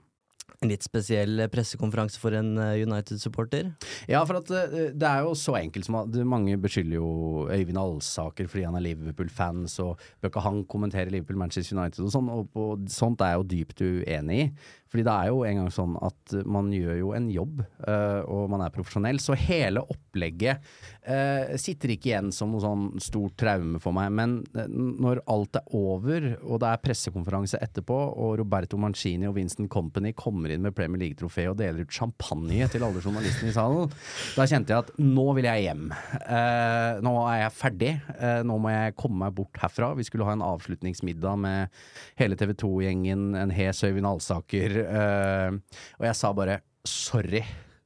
En 0.63 0.71
litt 0.71 0.83
spesiell 0.87 1.43
eh, 1.43 1.51
pressekonferanse 1.51 2.19
for 2.23 2.35
en 2.39 2.53
eh, 2.59 2.83
United-supporter. 2.83 3.71
Ja, 4.11 4.25
for 4.27 4.39
at 4.39 4.51
eh, 4.51 4.91
det 4.95 5.09
er 5.09 5.23
jo 5.27 5.39
så 5.39 5.57
enkelt 5.59 5.87
som 5.87 5.99
at 6.03 6.19
mange 6.27 6.59
beskylder 6.63 6.99
jo 6.99 7.47
Øyvind 7.51 7.81
Alsaker 7.83 8.51
fordi 8.51 8.67
han 8.67 8.79
er 8.79 8.87
Liverpool-fan, 8.87 9.65
så 9.71 9.93
bør 10.19 10.35
ikke 10.35 10.47
han 10.47 10.63
kommentere 10.71 11.11
Liverpool-Manchester 11.15 11.79
United 11.79 12.07
og 12.07 12.15
sånn, 12.15 12.31
og 12.35 12.51
på, 12.55 12.69
sånt 12.91 13.23
er 13.23 13.35
jeg 13.35 13.43
jo 13.43 13.51
dypt 13.57 13.85
uenig 13.87 14.39
i. 14.43 14.53
Fordi 14.93 15.07
det 15.09 15.13
er 15.13 15.31
jo 15.33 15.43
en 15.49 15.63
gang 15.63 15.71
sånn 15.73 15.97
at 16.05 16.37
man 16.45 16.69
gjør 16.75 16.99
jo 16.99 17.13
en 17.17 17.29
jobb, 17.33 17.63
uh, 17.87 18.21
og 18.29 18.51
man 18.53 18.65
er 18.67 18.75
profesjonell, 18.75 19.21
så 19.23 19.37
hele 19.39 19.81
opplegget 19.81 20.61
uh, 21.09 21.57
sitter 21.61 21.95
ikke 21.95 22.11
igjen 22.13 22.29
som 22.35 22.53
noe 22.53 22.63
sånn 22.63 22.85
stort 23.03 23.39
traume 23.41 23.81
for 23.83 23.97
meg. 23.97 24.11
Men 24.13 24.37
eh, 24.53 24.69
når 24.69 25.23
alt 25.33 25.59
er 25.59 25.75
over, 25.77 26.27
og 26.43 26.61
det 26.63 26.69
er 26.69 26.83
pressekonferanse 26.85 27.61
etterpå, 27.63 27.97
og 27.97 28.37
Roberto 28.41 28.79
Mancini 28.81 29.29
og 29.29 29.37
Winston 29.39 29.71
Company 29.73 30.13
kommer 30.17 30.53
inn 30.53 30.65
med 30.65 30.77
Premier 30.77 31.01
League-trofé 31.07 31.49
og 31.51 31.59
deler 31.61 31.87
ut 31.87 31.95
champagne 31.95 32.69
til 32.73 32.85
alle 32.85 33.03
journalistene 33.03 33.53
i 33.53 33.57
salen, 33.57 33.91
da 34.37 34.47
kjente 34.49 34.75
jeg 34.75 34.85
at 34.85 34.93
nå 35.01 35.27
vil 35.39 35.49
jeg 35.49 35.67
hjem. 35.67 35.89
Uh, 36.27 37.01
nå 37.05 37.15
er 37.31 37.43
jeg 37.45 37.57
ferdig. 37.57 37.93
Eh, 38.19 38.41
nå 38.47 38.59
må 38.63 38.73
jeg 38.73 38.97
komme 38.99 39.23
meg 39.25 39.37
bort 39.37 39.61
herfra. 39.63 39.93
Vi 39.99 40.07
skulle 40.07 40.27
ha 40.29 40.37
en 40.37 40.45
avslutningsmiddag 40.45 41.41
med 41.43 41.83
hele 42.21 42.39
TV 42.39 42.55
2-gjengen, 42.63 43.33
en 43.39 43.55
hes 43.55 43.83
Øyvind 43.87 44.09
Alsaker, 44.09 44.77
eh, 44.87 45.79
og 46.01 46.09
jeg 46.09 46.19
sa 46.19 46.33
bare 46.37 46.61
sorry, 46.89 47.43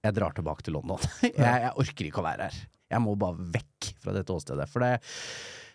jeg 0.06 0.16
drar 0.16 0.34
tilbake 0.36 0.66
til 0.66 0.76
London. 0.78 1.02
jeg, 1.26 1.36
jeg 1.36 1.74
orker 1.76 2.08
ikke 2.08 2.22
å 2.22 2.26
være 2.26 2.48
her. 2.48 2.58
Jeg 2.92 3.02
må 3.02 3.16
bare 3.18 3.48
vekk 3.56 3.92
fra 4.02 4.14
dette 4.14 4.34
åstedet. 4.34 4.68
For 4.70 4.84
det, 4.84 4.92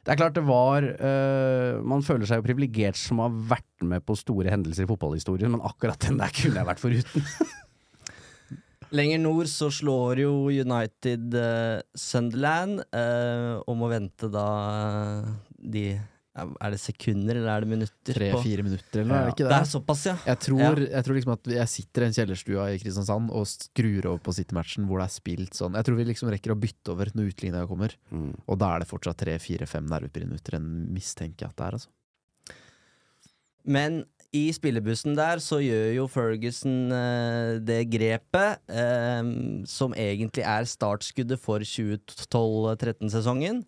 det 0.06 0.14
er 0.14 0.20
klart 0.22 0.38
det 0.38 0.46
var 0.48 0.86
uh, 0.88 1.82
Man 1.84 2.06
føler 2.06 2.30
seg 2.30 2.40
jo 2.40 2.46
privilegert 2.46 2.98
som 2.98 3.20
har 3.22 3.34
vært 3.52 3.84
med 3.86 4.06
på 4.08 4.16
store 4.18 4.54
hendelser 4.54 4.88
i 4.88 4.90
fotballhistorien, 4.90 5.52
men 5.52 5.66
akkurat 5.68 6.00
den 6.08 6.22
der 6.22 6.32
kunne 6.36 6.62
jeg 6.62 6.70
vært 6.72 6.84
foruten. 6.84 7.28
Lenger 8.92 9.22
nord 9.24 9.48
så 9.48 9.70
slår 9.72 10.20
jo 10.26 10.34
United 10.52 11.36
uh, 11.40 11.80
Sunderland, 11.96 12.82
uh, 12.92 13.62
om 13.72 13.86
å 13.86 13.92
vente 13.92 14.28
da 14.32 14.48
uh, 15.24 15.30
de 15.56 15.94
Er 16.34 16.72
det 16.72 16.80
sekunder, 16.80 17.36
eller 17.36 17.50
er 17.58 17.60
det 17.66 17.68
minutter? 17.68 18.14
på- 18.14 18.16
Tre-fire 18.16 18.64
minutter, 18.64 19.02
eller 19.02 19.12
ja. 19.12 19.20
er 19.20 19.26
det 19.26 19.34
ikke 19.36 19.44
Det 19.44 19.52
det? 19.52 19.60
er 19.60 19.66
såpass, 19.68 20.06
ja. 20.08 20.16
Jeg 20.26 20.40
tror, 20.40 20.60
Ja. 20.80 20.88
jeg 20.96 21.04
tror 21.04 21.16
liksom 21.18 21.34
at 21.34 21.44
jeg 21.52 21.68
sitter 21.68 22.02
i 22.02 22.06
en 22.08 22.14
kjellerstua 22.16 22.64
i 22.72 22.78
Kristiansand 22.80 23.32
og 23.36 23.46
skrur 23.52 24.06
over 24.06 24.20
på 24.24 24.32
City-matchen 24.34 24.86
hvor 24.88 25.00
det 25.04 25.08
er 25.10 25.16
spilt 25.20 25.54
sånn 25.60 25.76
Jeg 25.76 25.84
tror 25.86 25.96
vi 25.98 26.06
liksom 26.06 26.30
rekker 26.32 26.52
å 26.56 26.60
bytte 26.60 26.88
over 26.94 27.06
når 27.14 27.28
utligninga 27.34 27.68
kommer, 27.68 27.92
Mm. 28.14 28.34
og 28.48 28.58
da 28.60 28.76
er 28.76 28.80
det 28.80 28.88
fortsatt 28.88 29.18
tre-fire-fem 29.18 29.86
nervepirreminutter 29.86 30.54
enn 30.56 30.88
mistenker 30.94 31.42
jeg 31.44 31.50
at 31.50 31.56
det 31.58 31.66
er, 31.68 31.72
altså. 31.74 31.88
Men 33.66 34.06
i 34.34 34.50
spillebussen 34.54 35.14
der 35.18 35.36
så 35.44 35.60
gjør 35.62 35.94
jo 35.96 36.08
Ferguson 36.08 36.92
eh, 36.94 37.60
det 37.60 37.90
grepet 37.92 38.58
eh, 38.70 39.22
som 39.68 39.92
egentlig 39.94 40.46
er 40.48 40.64
startskuddet 40.64 41.38
for 41.38 41.60
2012-13-sesongen. 41.60 43.66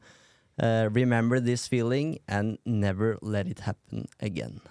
Eh, 0.62 0.86
remember 0.94 1.40
this 1.40 1.68
feeling 1.68 2.20
and 2.28 2.60
never 2.66 3.18
let 3.22 3.48
it 3.48 3.64
happen 3.66 4.08
again. 4.22 4.62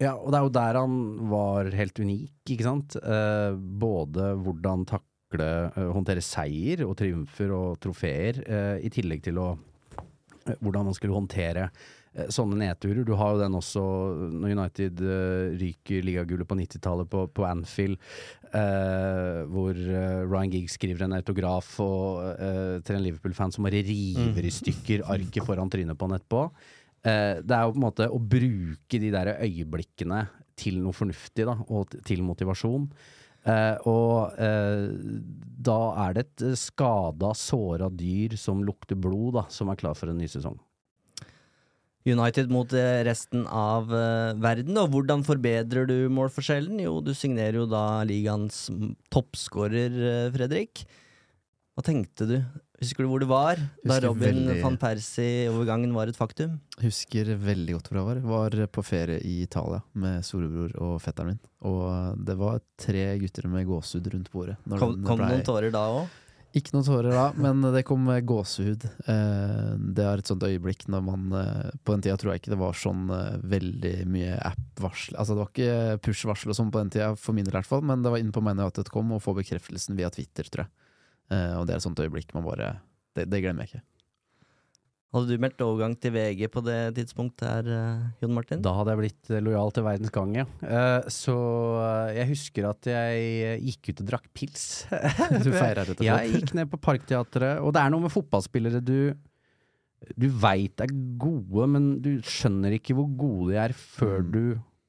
Ja, 0.00 0.16
og 0.16 0.32
det 0.32 0.38
er 0.38 0.46
jo 0.46 0.54
der 0.56 0.78
han 0.80 0.94
var 1.30 1.68
helt 1.76 1.98
unik, 2.00 2.32
ikke 2.50 2.64
sant? 2.66 2.96
Uh, 3.04 3.54
både 3.54 4.32
hvordan 4.42 4.82
takle, 4.88 5.50
uh, 5.76 5.92
håndtere 5.94 6.24
seier 6.24 6.82
og 6.88 6.96
triumfer 6.98 7.52
og 7.54 7.76
trofeer, 7.84 8.40
i 8.82 8.90
tillegg 8.90 9.22
til 9.28 9.38
å 9.38 9.52
hvordan 10.60 10.88
man 10.88 10.96
skulle 10.96 11.16
håndtere 11.16 11.68
eh, 11.68 11.90
sånne 12.32 12.58
nedturer. 12.60 13.06
Du 13.08 13.14
har 13.16 13.34
jo 13.34 13.40
den 13.40 13.56
også 13.56 13.82
når 14.34 14.54
United 14.56 15.00
uh, 15.00 15.54
ryker 15.60 16.04
ligagullet 16.04 16.48
på 16.48 16.58
90-tallet 16.58 17.08
på, 17.12 17.24
på 17.32 17.46
Anfield, 17.48 17.96
uh, 18.52 19.48
hvor 19.48 19.72
uh, 19.72 20.20
Ryan 20.26 20.52
Giggs 20.52 20.76
skriver 20.76 21.06
en 21.06 21.16
autograf 21.16 21.72
og, 21.80 22.20
eh, 22.36 22.76
til 22.84 22.98
en 22.98 23.04
Liverpool-fan 23.06 23.52
som 23.54 23.64
bare 23.66 23.82
river 23.86 24.44
i 24.44 24.52
stykker 24.52 25.06
arket 25.12 25.46
foran 25.46 25.72
trynet 25.72 25.98
på 25.98 26.08
han 26.08 26.18
etterpå. 26.18 26.44
Eh, 27.02 27.40
det 27.42 27.56
er 27.56 27.64
jo 27.66 27.74
på 27.74 27.80
en 27.80 27.86
måte 27.86 28.06
å 28.06 28.20
bruke 28.20 29.00
de 29.02 29.10
der 29.14 29.34
øyeblikkene 29.34 30.22
til 30.58 30.78
noe 30.82 30.94
fornuftig, 30.94 31.46
da, 31.48 31.56
og 31.72 31.96
til 32.06 32.22
motivasjon. 32.26 32.86
Uh, 33.42 33.74
og 33.90 34.36
uh, 34.38 34.92
da 35.66 35.78
er 36.04 36.12
det 36.14 36.22
et 36.22 36.42
eh, 36.46 36.58
skada, 36.58 37.32
såra 37.34 37.88
dyr 37.90 38.36
som 38.38 38.60
lukter 38.62 38.94
blod, 38.94 39.32
da, 39.34 39.42
som 39.50 39.72
er 39.72 39.80
klar 39.80 39.96
for 39.98 40.12
en 40.12 40.20
ny 40.22 40.28
sesong. 40.30 40.54
United 42.06 42.50
mot 42.50 42.72
eh, 42.74 43.02
resten 43.06 43.44
av 43.46 43.92
eh, 43.94 44.32
verden, 44.42 44.74
og 44.80 44.90
hvordan 44.90 45.22
forbedrer 45.26 45.86
du 45.86 46.08
målforskjellen? 46.10 46.80
Jo, 46.82 46.96
du 47.04 47.12
signerer 47.14 47.60
jo 47.60 47.68
da 47.70 48.02
ligaens 48.08 48.64
toppskårer, 49.14 49.94
eh, 50.10 50.28
Fredrik. 50.34 50.82
Hva 51.72 51.84
tenkte 51.86 52.26
du? 52.28 52.36
Husker 52.82 53.06
du 53.06 53.08
hvor 53.12 53.22
du 53.22 53.28
var 53.30 53.60
da 53.86 54.00
Robin 54.02 54.42
veldig- 54.42 54.58
van 54.64 54.74
Persie-overgangen 54.76 55.94
var 55.94 56.10
et 56.10 56.18
faktum? 56.18 56.58
Husker 56.82 57.30
veldig 57.38 57.76
godt 57.78 57.88
hvor 57.88 58.00
jeg 58.00 58.08
var. 58.08 58.20
Var 58.32 58.66
på 58.66 58.82
ferie 58.84 59.20
i 59.22 59.36
Italia 59.46 59.78
med 59.94 60.26
storebror 60.26 60.74
og 60.82 60.98
fetteren 61.00 61.28
min. 61.32 61.40
Og 61.62 62.18
det 62.26 62.36
var 62.36 62.58
tre 62.76 63.06
gutter 63.22 63.46
med 63.48 63.68
gåsehud 63.70 64.10
rundt 64.12 64.32
bordet. 64.34 64.58
Kom, 64.68 64.98
det 64.98 65.06
noen 65.06 65.46
tårer 65.46 65.70
da 65.72 65.86
òg? 66.02 66.18
Ikke 66.52 66.74
noen 66.74 66.84
tårer 66.84 67.14
da, 67.16 67.30
men 67.40 67.62
det 67.72 67.80
kom 67.88 68.02
med 68.04 68.26
gåsehud. 68.28 68.84
Eh, 69.08 69.68
det 69.96 70.04
er 70.04 70.20
et 70.20 70.28
sånt 70.28 70.44
øyeblikk 70.44 70.84
når 70.92 71.04
man 71.06 71.36
eh, 71.38 71.70
På 71.80 71.94
den 71.94 72.04
tida 72.04 72.18
tror 72.20 72.34
jeg 72.34 72.42
ikke 72.42 72.52
det 72.52 72.58
var 72.60 72.76
sånn 72.76 73.06
eh, 73.14 73.38
veldig 73.54 73.94
mye 74.12 74.34
app-varsel. 74.50 75.16
Altså 75.16 75.32
det 75.32 75.40
var 75.40 75.52
ikke 75.54 76.02
push-varsel 76.04 76.52
og 76.52 76.58
sånn 76.58 76.72
på 76.74 76.82
den 76.82 76.92
tida, 76.92 77.14
for 77.16 77.36
min 77.36 77.48
del 77.48 77.56
i 77.56 77.58
hvert 77.62 77.70
fall, 77.70 77.84
men 77.88 78.04
det 78.04 78.12
var 78.12 78.20
inn 78.20 78.34
på 78.36 78.44
kom 78.92 79.14
og 79.16 79.24
få 79.24 79.32
bekreftelsen 79.38 79.96
via 79.96 80.12
Twitter, 80.12 80.44
tror 80.52 80.66
jeg. 80.66 80.74
Og 81.32 81.64
det 81.64 81.72
er 81.72 81.78
et 81.78 81.86
sånt 81.86 82.00
øyeblikk 82.02 82.34
man 82.36 82.44
bare 82.44 82.74
Det, 83.16 83.24
det 83.30 83.40
glemmer 83.40 83.64
jeg 83.64 83.70
ikke. 83.70 83.86
Hadde 85.12 85.28
du 85.28 85.42
meldt 85.44 85.60
overgang 85.60 85.92
til 86.00 86.14
VG 86.14 86.46
på 86.48 86.62
det 86.64 86.76
tidspunktet 86.96 87.44
her, 87.44 87.66
eh, 87.68 88.04
Jon 88.22 88.32
Martin? 88.32 88.62
Da 88.64 88.72
hadde 88.78 88.94
jeg 88.94 89.00
blitt 89.02 89.30
eh, 89.36 89.42
lojal 89.44 89.72
til 89.76 89.84
verdens 89.84 90.12
gang, 90.14 90.30
ja. 90.38 90.44
Eh, 90.64 91.08
så 91.12 91.34
jeg 92.16 92.30
husker 92.30 92.68
at 92.70 92.88
jeg 92.88 93.58
gikk 93.66 93.90
ut 93.92 94.00
og 94.00 94.08
drakk 94.08 94.30
pils. 94.32 94.64
Du 95.44 95.50
feira 95.52 95.84
rett 95.84 95.92
og 95.92 96.00
slett. 96.00 96.06
Jeg 96.08 96.32
gikk 96.38 96.54
ned 96.56 96.70
på 96.72 96.80
Parkteatret, 96.80 97.60
og 97.60 97.74
det 97.76 97.82
er 97.84 97.92
noe 97.92 98.06
med 98.06 98.14
fotballspillere 98.14 98.80
du 98.80 99.12
Du 100.18 100.26
veit 100.42 100.80
er 100.82 100.90
gode, 101.20 101.68
men 101.70 101.90
du 102.02 102.14
skjønner 102.26 102.72
ikke 102.78 102.96
hvor 102.98 103.06
gode 103.20 103.52
de 103.52 103.60
er 103.68 103.76
før 103.76 104.18
Mm. 104.24 104.32
du 104.32 104.42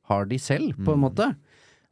har 0.10 0.26
de 0.26 0.40
selv, 0.42 0.72
på 0.80 0.96
en 0.96 1.00
Mm. 1.00 1.04
måte. 1.10 1.28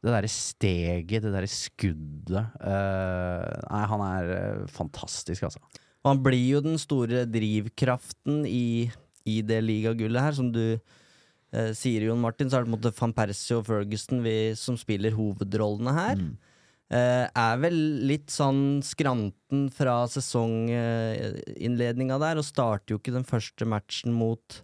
Det 0.02 0.10
derre 0.10 0.28
steget, 0.32 1.22
det 1.22 1.30
derre 1.30 1.46
skuddet 1.46 2.48
uh, 2.58 3.44
Nei, 3.70 3.84
han 3.92 4.02
er 4.08 4.66
fantastisk, 4.72 5.44
altså. 5.46 5.60
Og 6.02 6.10
han 6.10 6.22
blir 6.24 6.56
jo 6.56 6.62
den 6.64 6.80
store 6.82 7.24
drivkraften 7.30 8.42
i, 8.48 8.90
i 9.28 9.38
det 9.46 9.60
ligagullet 9.62 10.24
her, 10.24 10.34
som 10.34 10.48
du 10.54 10.64
eh, 10.74 11.70
sier, 11.78 12.08
Jon 12.08 12.22
Martin. 12.22 12.50
Så 12.50 12.58
er 12.58 12.64
det 12.64 12.70
på 12.70 12.72
en 12.72 12.78
måte 12.78 12.94
van 12.98 13.14
Persie 13.14 13.58
og 13.58 13.68
Ferguson 13.68 14.24
vi, 14.24 14.36
som 14.58 14.78
spiller 14.80 15.14
hovedrollene 15.14 15.94
her. 15.94 16.18
Mm. 16.18 16.32
Eh, 16.92 17.24
er 17.24 17.60
vel 17.62 17.76
litt 18.04 18.28
sånn 18.34 18.82
skranten 18.84 19.70
fra 19.72 20.02
sesonginnledninga 20.12 22.18
der, 22.20 22.36
og 22.36 22.44
starter 22.44 22.92
jo 22.92 22.98
ikke 23.00 23.14
den 23.14 23.24
første 23.24 23.64
matchen 23.64 24.12
mot, 24.12 24.58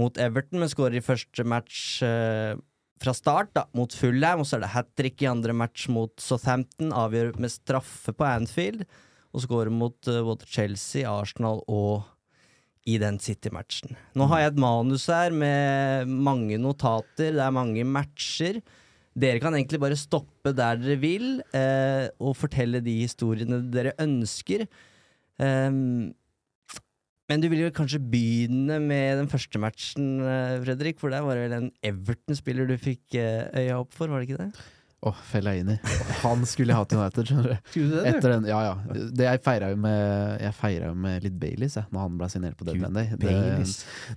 mot 0.00 0.18
Everton, 0.18 0.58
men 0.62 0.70
skårer 0.72 0.96
i 0.98 1.04
første 1.04 1.44
match 1.46 2.02
eh, 2.02 2.56
fra 3.00 3.14
start, 3.14 3.52
da, 3.54 3.68
mot 3.78 3.94
Fulham, 3.94 4.42
og 4.42 4.46
så 4.48 4.58
er 4.58 4.62
det 4.64 4.74
hat 4.74 4.90
trick 4.98 5.22
i 5.22 5.30
andre 5.30 5.54
match 5.54 5.86
mot 5.92 6.10
Southampton, 6.18 6.90
avgjør 6.96 7.38
med 7.38 7.50
straffe 7.54 8.12
på 8.16 8.26
Anfield, 8.26 8.82
og 9.30 9.44
skårer 9.44 9.72
mot 9.74 9.96
uh, 10.10 10.22
både 10.26 10.48
Chelsea, 10.50 11.06
Arsenal 11.08 11.62
og 11.70 12.08
i 12.88 12.96
den 13.00 13.18
City-matchen. 13.20 13.96
Nå 14.16 14.26
har 14.30 14.42
jeg 14.42 14.52
et 14.54 14.62
manus 14.62 15.06
her 15.12 15.34
med 15.36 16.08
mange 16.10 16.56
notater, 16.60 17.34
det 17.36 17.42
er 17.44 17.52
mange 17.54 17.84
matcher. 17.84 18.60
Dere 19.20 19.42
kan 19.42 19.56
egentlig 19.56 19.80
bare 19.82 19.98
stoppe 19.98 20.54
der 20.56 20.78
dere 20.80 20.96
vil, 21.02 21.26
eh, 21.56 22.08
og 22.22 22.38
fortelle 22.38 22.80
de 22.84 23.02
historiene 23.02 23.60
dere 23.72 23.92
ønsker. 24.00 24.64
Um, 25.40 26.12
men 27.30 27.42
du 27.42 27.46
vil 27.50 27.62
jo 27.62 27.74
kanskje 27.74 28.00
begynne 28.02 28.80
med 28.82 29.20
den 29.20 29.30
første 29.30 29.60
matchen, 29.62 30.20
eh, 30.24 30.58
Fredrik. 30.64 30.98
For 30.98 31.12
der 31.12 31.22
var 31.22 31.36
det 31.36 31.46
vel 31.46 31.56
en 31.58 31.72
Everton-spiller 31.86 32.66
du 32.66 32.76
fikk 32.80 33.14
eh, 33.14 33.46
øya 33.54 33.78
opp 33.82 33.94
for, 33.94 34.10
var 34.10 34.22
det 34.22 34.30
ikke 34.30 34.44
det? 34.46 34.64
Åh, 35.02 35.20
i. 35.32 35.78
Han 36.20 36.42
skulle 36.44 36.74
jeg 36.74 36.76
hatt 36.76 36.90
United, 36.92 37.28
skjønner 37.30 37.46
du. 37.54 37.68
Skulle 37.70 37.86
du 37.88 37.94
det, 38.04 38.10
du? 38.20 38.26
Den, 38.28 38.48
ja, 38.50 38.58
ja. 38.66 38.98
Det 39.16 39.24
jeg 39.24 39.40
feira 39.46 39.70
jo 39.72 39.78
med, 39.80 40.34
jeg 40.42 40.56
jo 40.90 40.96
med 41.06 41.24
litt 41.24 41.38
Baileys 41.40 41.78
jeg, 41.78 41.88
når 41.88 42.04
han 42.04 42.18
ble 42.20 42.28
signert 42.28 42.58
på 42.58 42.66
Dead 42.68 42.82
Monday. 42.82 43.08
Det, 43.16 43.32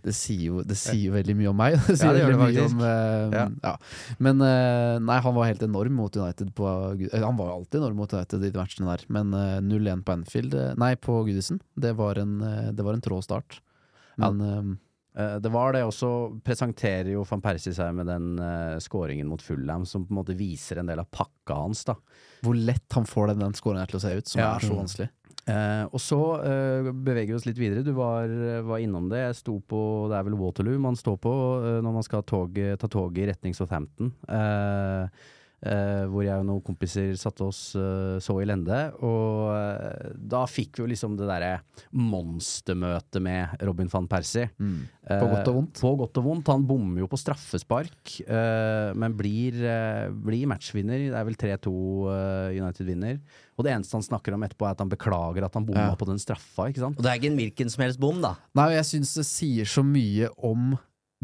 det, 0.04 0.16
sier 0.18 0.44
jo, 0.50 0.60
det 0.68 0.76
sier 0.82 1.06
jo 1.06 1.16
veldig 1.16 1.38
mye 1.40 1.54
om 1.54 1.60
meg. 1.64 1.78
Det 1.88 1.96
sier 2.02 2.12
Ja, 2.12 2.18
det 2.18 2.26
veldig 2.28 2.52
mye 2.52 2.68
om 2.68 2.84
uh, 2.84 3.38
Ja. 3.38 3.46
ja. 3.64 3.74
Men 4.28 4.44
uh, 4.44 5.00
nei, 5.08 5.20
han 5.24 5.38
var 5.38 5.48
helt 5.54 5.64
enorm 5.64 5.96
mot 6.02 6.20
United 6.20 6.52
på 6.58 6.68
uh, 6.68 7.08
Han 7.16 7.40
var 7.40 7.54
jo 7.54 7.58
alltid 7.62 7.80
enorm 7.80 8.04
mot 8.04 8.18
United 8.20 8.44
i 8.44 8.52
de 8.52 8.60
matchene 8.60 8.90
der, 8.90 9.08
men 9.14 9.32
eh, 9.38 9.60
0-1 9.64 10.04
på 10.04 10.18
Anfield 10.18 10.56
Nei, 10.80 10.96
på 11.00 11.22
Goodison. 11.24 11.62
Det 11.80 11.94
var 11.96 12.20
en, 12.20 12.42
det 12.76 12.84
var 12.84 12.98
en 12.98 13.04
trå 13.04 13.22
start. 13.24 13.62
Men 14.20 14.42
Det 15.14 15.50
var 15.54 15.76
det, 15.76 15.84
og 15.86 15.92
så 15.94 16.08
presenterer 16.42 17.12
jo 17.14 17.22
van 17.30 17.42
Persie 17.44 17.74
seg 17.76 17.92
med 17.94 18.08
den 18.10 18.32
uh, 18.42 18.80
scoringen 18.82 19.28
mot 19.30 19.42
Fulham, 19.46 19.84
som 19.86 20.08
på 20.08 20.14
en 20.16 20.18
måte 20.24 20.34
viser 20.40 20.80
en 20.82 20.90
del 20.90 21.02
av 21.04 21.10
pakka 21.14 21.54
hans, 21.60 21.84
da. 21.86 21.94
hvor 22.42 22.58
lett 22.58 22.98
han 22.98 23.06
får 23.06 23.28
den, 23.34 23.44
den 23.46 23.54
scoringen 23.54 23.92
til 23.92 24.00
å 24.00 24.02
se 24.02 24.14
ut, 24.18 24.32
som 24.32 24.42
Ja. 24.42 24.56
er 24.56 24.66
så 24.66 24.74
vanskelig. 24.80 25.10
Uh, 25.44 25.84
og 25.92 26.00
så 26.00 26.18
uh, 26.40 26.90
beveger 26.96 27.34
vi 27.34 27.38
oss 27.38 27.46
litt 27.46 27.60
videre. 27.60 27.84
Du 27.84 27.92
var, 27.98 28.32
var 28.64 28.80
innom 28.80 29.10
det. 29.12 29.22
Jeg 29.26 29.36
sto 29.42 29.58
på 29.60 29.80
Det 30.10 30.16
er 30.18 30.24
vel 30.30 30.38
Waterloo 30.40 30.80
man 30.80 30.96
står 30.96 31.18
på 31.20 31.34
eh, 31.60 31.80
når 31.84 31.98
man 32.00 32.06
skal 32.08 32.24
tog, 32.24 32.56
ta 32.80 32.88
toget 32.88 33.26
i 33.26 33.28
retning 33.34 33.54
Southampton. 33.58 34.14
Eh, 34.32 35.10
eh, 35.66 36.04
hvor 36.12 36.26
jeg 36.26 36.40
og 36.44 36.48
noen 36.48 36.64
kompiser 36.66 37.14
satte 37.20 37.46
oss 37.48 37.62
uh, 37.80 38.20
så 38.24 38.36
i 38.44 38.48
lende. 38.48 38.80
Og 39.04 39.50
uh, 39.54 40.14
da 40.18 40.44
fikk 40.50 40.78
vi 40.78 40.84
jo 40.84 40.90
liksom 40.92 41.18
det 41.20 41.28
derre 41.30 41.54
monstermøtet 41.96 43.22
med 43.24 43.56
Robin 43.66 43.90
van 43.92 44.08
Persie. 44.12 44.50
På 44.58 45.28
godt 45.32 45.50
og 45.52 45.58
vondt. 45.58 45.82
På 45.84 45.94
godt 46.00 46.20
og 46.22 46.28
vondt. 46.28 46.52
Han 46.54 46.68
bommer 46.68 47.04
jo 47.04 47.10
på 47.12 47.20
straffespark, 47.20 48.14
men 48.96 49.16
blir, 49.20 49.58
blir 50.24 50.48
matchvinner. 50.52 51.10
Det 51.10 51.18
er 51.20 51.28
vel 51.28 51.38
3-2 51.40 51.74
eh, 52.14 52.62
United 52.62 52.88
vinner. 52.88 53.20
Og 53.58 53.66
det 53.68 53.74
eneste 53.76 53.98
han 53.98 54.06
snakker 54.06 54.36
om 54.36 54.46
etterpå, 54.48 54.66
er 54.68 54.78
at 54.78 54.82
han 54.84 54.92
beklager 54.92 55.46
at 55.46 55.58
han 55.60 55.68
bomma 55.68 55.90
Ja. 55.92 55.96
på 56.00 56.08
den 56.10 56.22
straffa, 56.22 56.70
ikke 56.72 56.82
sant? 56.86 56.98
Og 56.98 57.04
det 57.06 57.12
er 57.12 57.20
ikke 57.20 57.32
en 57.34 57.40
hvilken 57.42 57.70
som 57.70 57.84
helst 57.86 58.00
bom, 58.02 58.22
da. 58.24 58.36
Nei, 58.58 58.70
og 58.72 58.78
jeg 58.80 58.90
syns 58.94 59.14
det 59.20 59.28
sier 59.30 59.70
så 59.70 59.84
mye 59.86 60.32
om 60.38 60.74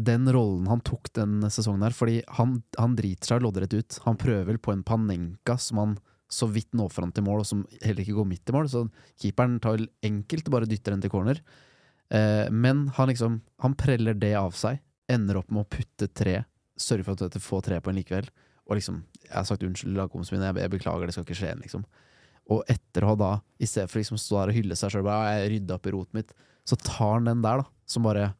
den 0.00 0.28
rollen 0.32 0.68
han 0.70 0.80
tok 0.86 1.10
den 1.16 1.42
sesongen 1.52 1.84
her, 1.84 1.94
fordi 1.96 2.20
han, 2.38 2.60
han 2.78 2.94
driter 2.98 3.34
seg 3.34 3.42
loddrett 3.44 3.74
ut. 3.76 3.98
Han 4.06 4.18
prøver 4.20 4.48
vel 4.52 4.60
på 4.62 4.72
en 4.72 4.84
Panenka 4.86 5.58
som 5.60 5.80
han 5.82 5.96
så 6.30 6.46
vidt 6.46 6.70
når 6.78 6.92
fram 6.94 7.10
til 7.12 7.26
mål, 7.26 7.42
og 7.42 7.48
som 7.48 7.64
heller 7.82 8.04
ikke 8.04 8.16
går 8.20 8.28
midt 8.30 8.52
i 8.52 8.54
mål, 8.54 8.68
så 8.70 8.84
keeperen 9.20 9.58
tar 9.62 9.76
vel 9.76 9.88
enkelt 10.06 10.46
og 10.46 10.54
bare 10.54 10.68
dytter 10.70 10.94
den 10.94 11.02
til 11.02 11.12
corner. 11.12 11.40
Eh, 12.10 12.46
men 12.50 12.88
han 12.96 13.10
liksom 13.10 13.40
Han 13.62 13.74
preller 13.78 14.14
det 14.18 14.34
av 14.34 14.54
seg, 14.58 14.80
ender 15.10 15.38
opp 15.38 15.50
med 15.50 15.62
å 15.62 15.70
putte 15.70 16.08
tre, 16.08 16.44
sørger 16.78 17.06
for 17.06 17.26
at 17.26 17.34
du 17.34 17.42
får 17.42 17.66
tre 17.66 17.80
på 17.82 17.90
en 17.90 17.98
likevel, 17.98 18.30
og 18.66 18.78
liksom 18.78 19.02
Jeg 19.26 19.34
har 19.34 19.46
sagt 19.46 19.62
unnskyld, 19.62 19.94
lagkompisene 19.98 20.38
mine, 20.38 20.48
jeg, 20.48 20.62
jeg 20.64 20.74
beklager, 20.74 21.06
det 21.06 21.14
skal 21.14 21.26
ikke 21.26 21.38
skje 21.38 21.50
igjen, 21.50 21.64
liksom. 21.66 21.84
Og 22.50 22.64
etter 22.70 23.04
å 23.04 23.12
ha 23.12 23.18
da, 23.18 23.32
i 23.62 23.66
stedet 23.68 23.90
for 23.90 24.00
liksom 24.00 24.18
stå 24.18 24.40
der 24.40 24.50
og 24.50 24.56
hylle 24.56 24.78
seg 24.78 24.90
sjøl, 24.90 25.04
bare 25.06 25.26
«Ja, 25.28 25.42
jeg 25.42 25.52
rydda 25.52 25.76
opp 25.76 25.86
i 25.86 25.92
rotet 25.94 26.16
mitt, 26.18 26.32
så 26.66 26.78
tar 26.78 27.18
han 27.18 27.28
den 27.30 27.44
der, 27.44 27.62
da, 27.62 27.70
som 27.86 28.06
bare 28.06 28.32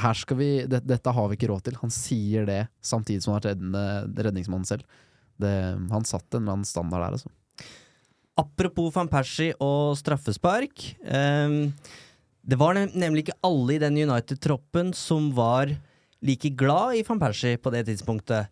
her 0.00 0.18
skal 0.18 0.38
vi, 0.38 0.50
det, 0.70 0.82
Dette 0.88 1.14
har 1.14 1.30
vi 1.30 1.38
ikke 1.38 1.50
råd 1.50 1.64
til. 1.66 1.78
Han 1.80 1.92
sier 1.92 2.46
det 2.48 2.62
samtidig 2.84 3.24
som 3.24 3.32
han 3.32 3.40
vært 3.40 3.52
reddende, 3.52 3.84
redningsmannen 4.26 4.68
selv. 4.68 4.86
Det, 5.40 5.54
han 5.90 6.06
satte 6.06 6.38
en 6.38 6.44
eller 6.44 6.58
annen 6.58 6.68
standard 6.68 7.04
der, 7.04 7.16
altså. 7.18 7.32
Apropos 8.40 8.90
van 8.96 9.10
Persie 9.10 9.54
og 9.62 9.94
straffespark. 9.98 10.88
Um, 11.06 11.70
det 12.44 12.58
var 12.60 12.76
nemlig 12.76 13.24
ikke 13.24 13.38
alle 13.46 13.76
i 13.76 13.82
den 13.82 14.00
United-troppen 14.02 14.90
som 14.98 15.30
var 15.36 15.70
like 16.24 16.50
glad 16.58 16.98
i 16.98 17.04
van 17.06 17.22
Persie 17.22 17.60
på 17.62 17.72
det 17.74 17.86
tidspunktet. 17.90 18.50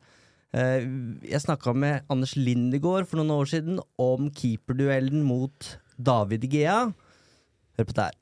Uh, 0.54 1.18
jeg 1.26 1.42
snakka 1.42 1.74
med 1.74 2.06
Anders 2.12 2.36
Lindegård 2.38 3.10
for 3.10 3.18
noen 3.18 3.34
år 3.40 3.54
siden 3.56 3.82
om 4.00 4.30
keeperduellen 4.30 5.26
mot 5.26 5.74
David 5.98 6.46
Gea. 6.52 6.84
Hør 7.78 7.88
på 7.88 7.98
det 7.98 8.10
her. 8.10 8.21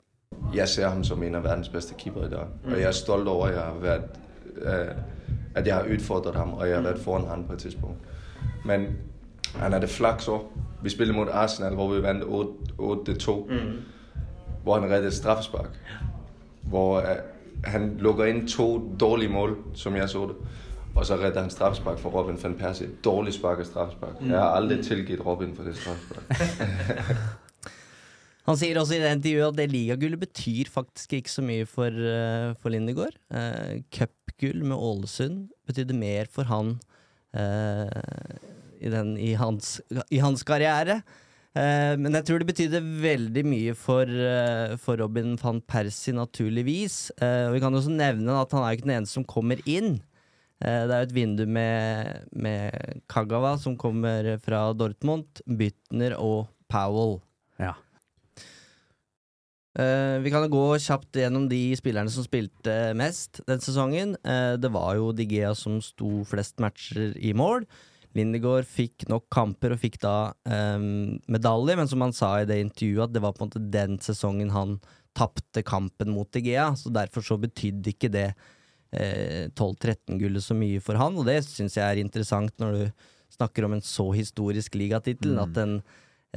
Jeg 0.53 0.67
ser 0.67 0.87
ham 0.87 1.03
som 1.03 1.23
en 1.23 1.35
av 1.35 1.43
verdens 1.43 1.69
beste 1.69 1.95
keepere 1.97 2.25
i 2.27 2.29
dag. 2.29 2.47
Og 2.65 2.71
jeg 2.75 2.87
er 2.87 2.91
stolt 2.95 3.27
over 3.27 3.47
at 3.47 3.53
jeg 3.53 3.63
har 3.63 3.77
vært, 3.81 4.17
øh, 4.61 4.95
at 5.55 5.67
jeg 5.67 5.75
har 5.75 5.87
utfordret 5.93 6.35
ham, 6.35 6.53
og 6.53 6.67
jeg 6.67 6.75
har 6.75 6.83
vært 6.83 6.99
foran 6.99 7.27
ham 7.27 7.43
på 7.47 7.53
et 7.53 7.59
tidspunkt. 7.59 7.97
Men 8.65 8.87
han 9.55 9.73
hadde 9.73 9.87
flaks 9.87 10.27
òg. 10.27 10.41
Vi 10.83 10.89
spilte 10.89 11.13
mot 11.13 11.29
Arsenal, 11.29 11.75
hvor 11.75 11.93
vi 11.93 12.01
vant 12.03 12.23
8-2. 12.23 13.35
Hvor 14.63 14.79
han 14.79 14.91
reddet 14.91 15.07
et 15.07 15.13
straffespark. 15.13 15.79
Hvor 16.61 16.99
øh, 16.99 17.15
han 17.63 17.97
lukker 17.99 18.25
inn 18.25 18.47
to 18.47 18.95
dårlige 18.99 19.29
mål, 19.29 19.57
som 19.73 19.95
jeg 19.95 20.09
så 20.09 20.27
det. 20.27 20.35
Og 20.95 21.05
så 21.05 21.15
redder 21.15 21.41
han 21.41 21.49
straffespark 21.49 21.99
for 21.99 22.09
Robin 22.09 22.37
van 22.43 22.55
Persie. 22.59 22.89
Dårlig 23.03 23.33
spark 23.33 23.59
av 23.59 23.63
straffespark. 23.63 24.15
Jeg 24.21 24.39
har 24.39 24.55
aldri 24.55 24.83
tilgitt 24.83 25.25
Robin 25.25 25.55
for 25.55 25.63
det 25.63 25.75
straffespark. 25.77 27.17
Han 28.49 28.57
sier 28.57 28.79
også 28.81 28.97
i 28.97 29.01
det 29.03 29.11
intervjuet 29.13 29.51
at 29.51 29.57
det 29.59 29.69
ligagullet 29.69 30.21
betyr 30.23 30.69
faktisk 30.73 31.13
ikke 31.17 31.33
så 31.33 31.43
mye 31.45 31.67
for, 31.69 31.93
uh, 31.93 32.57
for 32.61 32.73
Lindegård. 32.73 33.17
Uh, 33.29 33.81
Cupgull 33.93 34.63
med 34.65 34.77
Ålesund 34.77 35.51
betydde 35.69 35.97
mer 35.97 36.29
for 36.31 36.49
han 36.49 36.73
uh, 37.37 38.41
i, 38.81 38.89
den, 38.89 39.13
i, 39.21 39.35
hans, 39.37 39.77
i 40.09 40.21
hans 40.23 40.45
karriere. 40.47 41.03
Uh, 41.53 41.93
men 42.01 42.17
jeg 42.17 42.25
tror 42.25 42.41
det 42.41 42.49
betydde 42.49 42.83
veldig 43.03 43.45
mye 43.45 43.77
for, 43.77 44.09
for 44.81 45.03
Robin 45.03 45.37
van 45.41 45.61
Persie, 45.61 46.17
naturligvis. 46.17 47.11
Og 47.21 47.53
vi 47.53 47.61
kan 47.61 47.77
også 47.77 47.93
nevne 47.93 48.41
at 48.41 48.57
han 48.57 48.65
er 48.65 48.77
ikke 48.77 48.89
den 48.89 48.97
eneste 48.97 49.19
som 49.19 49.27
kommer 49.27 49.61
inn. 49.69 49.99
Det 50.61 50.93
er 50.93 50.99
jo 51.01 51.07
et 51.07 51.13
vindu 51.15 51.47
med, 51.49 52.29
med 52.37 53.01
Kagawa, 53.09 53.55
som 53.57 53.73
kommer 53.81 54.35
fra 54.45 54.67
Dortmund, 54.77 55.41
Bytner 55.49 56.13
og 56.21 56.51
Powell. 56.69 57.17
Eh, 59.79 60.17
vi 60.19 60.31
kan 60.33 60.43
gå 60.51 60.63
kjapt 60.83 61.15
gjennom 61.15 61.45
de 61.47 61.71
spillerne 61.79 62.11
som 62.11 62.25
spilte 62.25 62.73
mest 62.99 63.39
den 63.47 63.61
sesongen. 63.63 64.17
Uh, 64.27 64.57
det 64.59 64.71
var 64.73 64.97
jo 64.97 65.13
Digea 65.15 65.53
som 65.55 65.77
sto 65.83 66.25
flest 66.27 66.59
matcher 66.59 67.13
i 67.15 67.31
mål. 67.37 67.63
Lindegård 68.17 68.67
fikk 68.67 69.05
nok 69.07 69.29
kamper 69.31 69.71
og 69.71 69.79
fikk 69.79 70.01
da 70.03 70.33
um, 70.43 71.15
medalje, 71.31 71.77
men 71.79 71.87
som 71.87 72.03
han 72.03 72.11
sa 72.11 72.33
i 72.41 72.49
det 72.49 72.59
intervjuet, 72.59 73.05
at 73.07 73.13
det 73.15 73.21
var 73.23 73.31
på 73.37 73.45
en 73.45 73.47
måte 73.53 73.63
den 73.71 73.95
sesongen 74.03 74.51
han 74.51 74.81
tapte 75.15 75.63
kampen 75.63 76.11
mot 76.11 76.27
Digea, 76.35 76.73
så 76.75 76.91
derfor 76.91 77.23
så 77.23 77.39
betydde 77.39 77.93
ikke 77.93 78.11
det 78.11 78.27
uh, 78.35 79.47
12-13-gullet 79.55 80.43
så 80.43 80.55
mye 80.59 80.83
for 80.83 80.99
han, 80.99 81.15
og 81.15 81.31
det 81.31 81.39
syns 81.47 81.79
jeg 81.79 81.87
er 81.87 82.03
interessant 82.03 82.51
når 82.59 82.75
du 82.75 83.09
snakker 83.31 83.63
om 83.63 83.77
en 83.77 83.85
så 83.87 84.09
historisk 84.11 84.75
ligatittel, 84.75 85.37
Mm. 85.37 85.43
at 85.47 85.63
en 85.63 85.77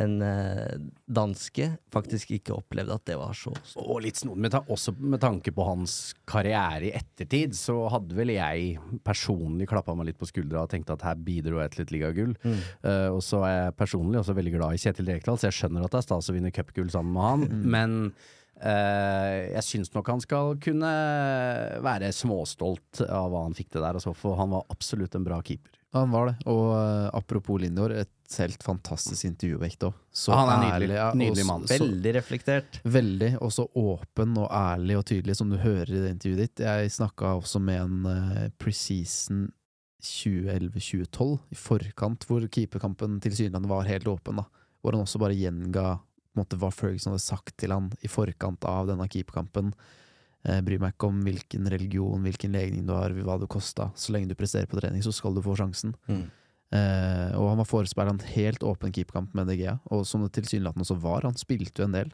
en 0.01 0.23
eh, 0.27 0.75
danske 1.07 1.69
faktisk 1.95 2.33
ikke 2.35 2.57
opplevde 2.57 2.97
at 2.97 3.05
det 3.07 3.17
var 3.19 3.35
så 3.39 3.53
stort. 3.63 3.85
Og 3.85 4.03
litt 4.03 4.19
snodig, 4.19 4.43
men 4.43 4.57
også 4.75 4.95
med 4.99 5.23
tanke 5.23 5.53
på 5.55 5.67
hans 5.69 5.97
karriere 6.27 6.89
i 6.89 6.95
ettertid, 6.99 7.55
så 7.55 7.77
hadde 7.93 8.17
vel 8.19 8.35
jeg 8.35 8.75
personlig 9.07 9.69
klappa 9.71 9.95
meg 9.95 10.11
litt 10.11 10.21
på 10.21 10.29
skuldra 10.31 10.65
og 10.65 10.73
tenkte 10.73 10.97
at 10.97 11.07
her 11.07 11.21
bidro 11.27 11.63
jeg 11.63 11.75
til 11.75 11.85
et 11.87 11.95
ligagull. 11.95 12.35
Mm. 12.43 12.63
Uh, 12.83 13.11
og 13.15 13.21
så 13.25 13.45
er 13.47 13.55
jeg 13.55 13.77
personlig 13.79 14.21
også 14.21 14.35
veldig 14.37 14.55
glad 14.57 14.75
i 14.75 14.83
Kjetil 14.83 15.13
Rekdal, 15.13 15.39
så 15.39 15.51
jeg 15.51 15.61
skjønner 15.61 15.87
at 15.87 15.95
det 15.95 16.01
er 16.03 16.09
stas 16.09 16.31
å 16.31 16.35
vinne 16.35 16.55
cupgull 16.55 16.91
sammen 16.95 17.15
med 17.15 17.31
han, 17.31 17.69
men 17.77 18.01
Uh, 18.55 19.51
jeg 19.51 19.65
syns 19.67 19.91
nok 19.93 20.07
han 20.13 20.21
skal 20.23 20.53
kunne 20.63 20.91
være 21.85 22.13
småstolt 22.15 23.01
av 23.03 23.33
hva 23.33 23.43
han 23.49 23.57
fikk 23.59 23.73
til 23.75 23.83
der, 23.83 23.99
altså, 23.99 24.15
for 24.17 24.39
han 24.39 24.55
var 24.55 24.63
absolutt 24.73 25.19
en 25.19 25.27
bra 25.27 25.41
keeper. 25.45 25.75
Han 25.95 26.11
var 26.11 26.27
det. 26.33 26.35
Og 26.51 26.63
uh, 26.75 27.09
apropos 27.15 27.61
Lindor, 27.63 27.93
et 27.95 28.11
helt 28.39 28.63
fantastisk 28.67 29.25
intervjuvekt 29.29 29.85
òg. 29.87 29.95
Så 30.11 30.33
Ja, 30.35 30.41
han 30.43 30.53
er 30.55 30.63
nydelig. 30.81 30.97
ærlig, 30.99 31.19
Nydelig 31.23 31.47
mann. 31.47 31.67
så- 31.71 31.79
Veldig 31.79 32.15
reflektert. 32.17 32.81
Veldig, 32.85 33.29
og 33.41 33.53
så 33.55 33.69
åpen 33.79 34.37
og 34.43 34.49
ærlig 34.51 34.97
og 34.99 35.05
tydelig, 35.07 35.37
som 35.39 35.51
du 35.51 35.57
hører 35.63 35.89
i 35.95 36.01
det 36.03 36.11
intervjuet 36.17 36.43
ditt. 36.49 36.65
Jeg 36.67 36.91
snakka 36.91 37.35
også 37.39 37.61
med 37.63 37.81
en 37.81 38.07
uh, 38.11 38.49
preseason 38.59 39.53
2011-2012, 40.05 41.39
i 41.51 41.57
forkant, 41.59 42.27
hvor 42.29 42.45
keeperkampen 42.53 43.21
tilsynelatende 43.25 43.71
var 43.71 43.87
helt 43.89 44.09
åpen. 44.11 44.37
da 44.37 44.45
Hvor 44.83 44.93
han 44.97 45.05
også 45.07 45.19
bare 45.23 45.37
gjenga 45.39 46.01
måte, 46.37 46.59
hva 46.59 46.71
Ferguson 46.75 47.13
hadde 47.15 47.23
sagt 47.25 47.57
til 47.61 47.71
han 47.73 47.91
i 48.03 48.09
forkant 48.11 48.65
av 48.69 48.89
denne 48.91 49.07
keeperkampen. 49.09 49.73
Eh, 50.45 50.61
bryr 50.61 50.81
meg 50.83 50.93
ikke 50.93 51.09
om 51.09 51.23
hvilken 51.25 51.69
religion, 51.73 52.25
hvilken 52.27 52.53
legning 52.53 52.85
du 52.89 52.93
har, 52.93 53.15
hva 53.25 53.39
det 53.41 53.49
kosta. 53.53 53.89
Så 53.97 54.13
lenge 54.13 54.29
du 54.29 54.37
presterer 54.37 54.69
på 54.69 54.77
trening, 54.77 55.01
så 55.05 55.13
skal 55.15 55.37
du 55.37 55.41
få 55.45 55.57
sjansen. 55.57 55.95
Mm. 56.05 56.27
Eh, 56.75 57.31
og 57.39 57.49
han 57.53 57.61
var 57.63 57.69
forespeila 57.71 58.13
en 58.13 58.23
helt 58.35 58.65
åpen 58.67 58.93
keeperkamp 58.93 59.35
med 59.37 59.49
DGA, 59.49 59.79
og 59.95 60.05
som 60.09 60.25
det 60.25 60.35
tilsynelatende 60.37 60.85
også 60.85 60.99
var. 61.01 61.25
Han 61.25 61.39
spilte 61.41 61.81
jo 61.81 61.89
en 61.89 61.97
del. 61.97 62.13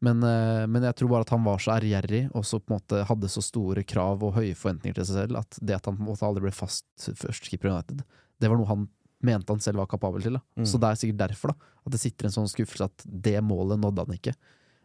Men, 0.00 0.22
eh, 0.22 0.64
men 0.70 0.86
jeg 0.86 0.96
tror 0.96 1.10
bare 1.12 1.26
at 1.26 1.34
han 1.34 1.44
var 1.44 1.60
så 1.60 1.74
ærgjerrig, 1.76 2.28
og 2.32 2.46
så 2.46 2.60
på 2.62 2.72
en 2.72 2.78
måte 2.78 3.04
hadde 3.04 3.32
så 3.32 3.42
store 3.44 3.84
krav 3.84 4.22
og 4.22 4.36
høye 4.38 4.54
forventninger 4.56 5.00
til 5.00 5.08
seg 5.08 5.24
selv, 5.24 5.40
at 5.42 5.58
det 5.60 5.76
at 5.76 5.90
han 5.90 5.98
på 5.98 6.06
en 6.06 6.12
måte 6.12 6.24
aldri 6.24 6.46
ble 6.46 6.54
fast 6.54 6.86
førstekeeper 6.96 7.68
i 7.68 7.74
United, 7.74 8.04
det 8.38 8.48
var 8.48 8.60
noe 8.60 8.70
han 8.70 8.86
mente 9.26 9.50
han 9.50 9.60
selv 9.60 9.82
var 9.82 9.90
kapabel 9.90 10.22
til. 10.22 10.38
Mm. 10.56 10.66
Så 10.68 10.78
det 10.78 10.88
er 10.88 11.00
sikkert 11.00 11.24
derfor 11.26 11.52
da 11.52 11.58
at 11.58 11.94
det 11.94 12.00
sitter 12.00 12.28
en 12.28 12.36
sånn 12.36 12.50
skuffelse 12.50 12.86
at 12.86 13.04
det 13.08 13.40
målet 13.42 13.80
nådde 13.82 14.04
han 14.06 14.14
ikke. 14.14 14.34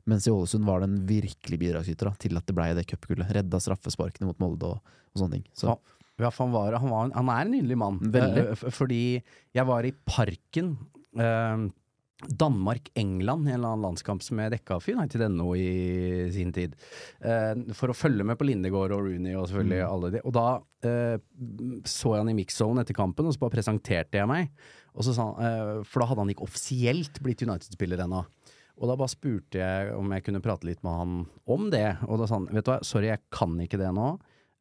Mens 0.10 0.28
i 0.28 0.34
Ålesund 0.34 0.66
var 0.68 0.84
den 0.84 0.98
virkelig 1.08 1.60
bidragsyter 1.62 2.12
til 2.20 2.40
at 2.40 2.48
det 2.50 2.56
blei 2.58 2.72
det 2.76 2.88
cupgullet. 2.90 3.30
Redda 3.38 3.62
straffesparkene 3.64 4.28
mot 4.28 4.42
Molde 4.44 4.74
og, 4.76 4.96
og 5.14 5.22
sånne 5.22 5.40
ting. 5.40 5.46
Så 5.56 5.72
Ja. 5.72 5.78
Han, 6.38 6.52
var, 6.54 6.76
han, 6.78 6.92
var, 6.92 7.08
han 7.16 7.30
er 7.34 7.40
en 7.42 7.56
nydelig 7.56 7.78
mann. 7.82 7.96
Veldig. 8.14 8.44
Eh, 8.54 8.68
fordi 8.72 9.00
jeg 9.58 9.66
var 9.66 9.88
i 9.88 9.96
Parken. 10.06 10.76
eh, 11.18 11.64
Danmark-England, 12.24 13.48
en 13.48 13.54
eller 13.54 13.74
annen 13.74 13.84
landskamp 13.84 14.24
som 14.24 14.40
jeg 14.40 14.54
dekka 14.54 14.78
for 14.80 14.96
United.no 14.96 15.50
i 15.60 16.30
sin 16.32 16.54
tid. 16.56 16.76
Eh, 17.20 17.74
for 17.76 17.92
å 17.92 17.98
følge 17.98 18.26
med 18.28 18.38
på 18.40 18.48
Lindegård 18.48 18.94
og 18.96 19.08
Rooney 19.08 19.36
og 19.36 19.50
selvfølgelig 19.50 19.82
alle 19.88 20.12
de. 20.14 20.22
Og 20.24 20.36
da 20.38 20.46
eh, 20.88 21.18
så 21.90 22.14
jeg 22.16 22.24
han 22.24 22.32
i 22.32 22.38
mix-zone 22.38 22.86
etter 22.86 22.98
kampen, 22.98 23.28
og 23.28 23.36
så 23.36 23.44
bare 23.44 23.58
presenterte 23.58 24.22
jeg 24.22 24.30
meg. 24.30 24.54
Og 24.94 25.08
så 25.08 25.16
sa 25.18 25.28
han, 25.32 25.50
eh, 25.50 25.84
for 25.90 26.04
da 26.04 26.10
hadde 26.12 26.26
han 26.26 26.34
ikke 26.36 26.48
offisielt 26.48 27.20
blitt 27.26 27.44
United-spiller 27.44 28.06
ennå. 28.06 28.24
Og 28.82 28.90
da 28.90 28.96
bare 29.00 29.12
spurte 29.14 29.60
jeg 29.62 29.94
om 29.96 30.12
jeg 30.16 30.26
kunne 30.26 30.42
prate 30.44 30.68
litt 30.68 30.82
med 30.84 30.98
han 30.98 31.16
om 31.46 31.70
det. 31.74 31.86
Og 32.08 32.20
da 32.20 32.28
sa 32.28 32.40
han 32.40 32.50
vet 32.50 32.66
du 32.66 32.72
hva, 32.74 32.80
sorry, 32.86 33.12
jeg 33.12 33.22
kan 33.34 33.54
ikke 33.62 33.80
det 33.82 33.92
nå. 33.96 34.10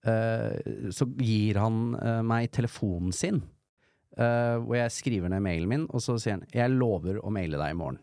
Uh, 0.03 0.90
så 0.90 1.07
gir 1.22 1.61
han 1.62 1.94
uh, 1.94 2.20
meg 2.27 2.48
telefonen 2.51 3.12
sin, 3.14 3.38
uh, 4.18 4.59
hvor 4.64 4.75
jeg 4.81 4.94
skriver 4.96 5.31
ned 5.31 5.44
mailen 5.44 5.70
min, 5.70 5.85
og 5.94 6.03
så 6.03 6.16
sier 6.18 6.40
han 6.40 6.46
jeg 6.51 6.75
lover 6.75 7.20
å 7.22 7.31
maile 7.31 7.61
deg 7.61 7.70
i 7.77 7.79
morgen. 7.79 8.01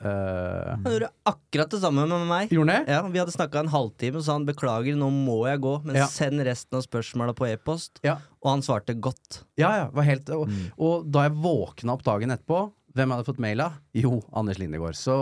Eh, 0.00 0.68
Han 0.80 0.86
gjorde 0.94 1.10
akkurat 1.28 1.70
det 1.74 1.80
samme 1.82 2.06
med 2.08 2.22
meg. 2.28 2.52
Gjorde 2.54 2.72
det? 2.72 2.94
Ja, 2.94 3.02
Vi 3.04 3.18
hadde 3.20 3.34
snakka 3.34 3.60
en 3.60 3.68
halvtime, 3.72 4.16
og 4.16 4.24
sa 4.24 4.32
han 4.38 4.46
beklager, 4.48 4.96
nå 4.96 5.10
må 5.12 5.42
jeg 5.50 5.60
gå, 5.60 5.74
men 5.84 5.96
Ja. 5.96 6.06
send 6.06 6.40
resten 6.40 6.78
av 6.78 6.86
spørsmåla 6.86 7.34
på 7.36 7.46
e-post. 7.50 8.00
Ja. 8.02 8.16
Og 8.40 8.48
han 8.50 8.62
svarte 8.64 8.94
godt. 8.98 9.42
Ja, 9.60 9.74
ja, 9.76 9.90
var 9.92 10.04
helt, 10.08 10.30
og, 10.30 10.48
og 10.78 11.10
da 11.12 11.28
jeg 11.28 11.36
våkna 11.36 11.92
opp 11.92 12.02
dagen 12.04 12.30
etterpå, 12.32 12.72
hvem 12.96 13.14
hadde 13.14 13.26
fått 13.28 13.42
mail 13.42 13.64
av? 13.64 13.80
Jo, 13.96 14.18
Anders 14.36 14.58
Lindegård. 14.60 14.96
Så 14.98 15.16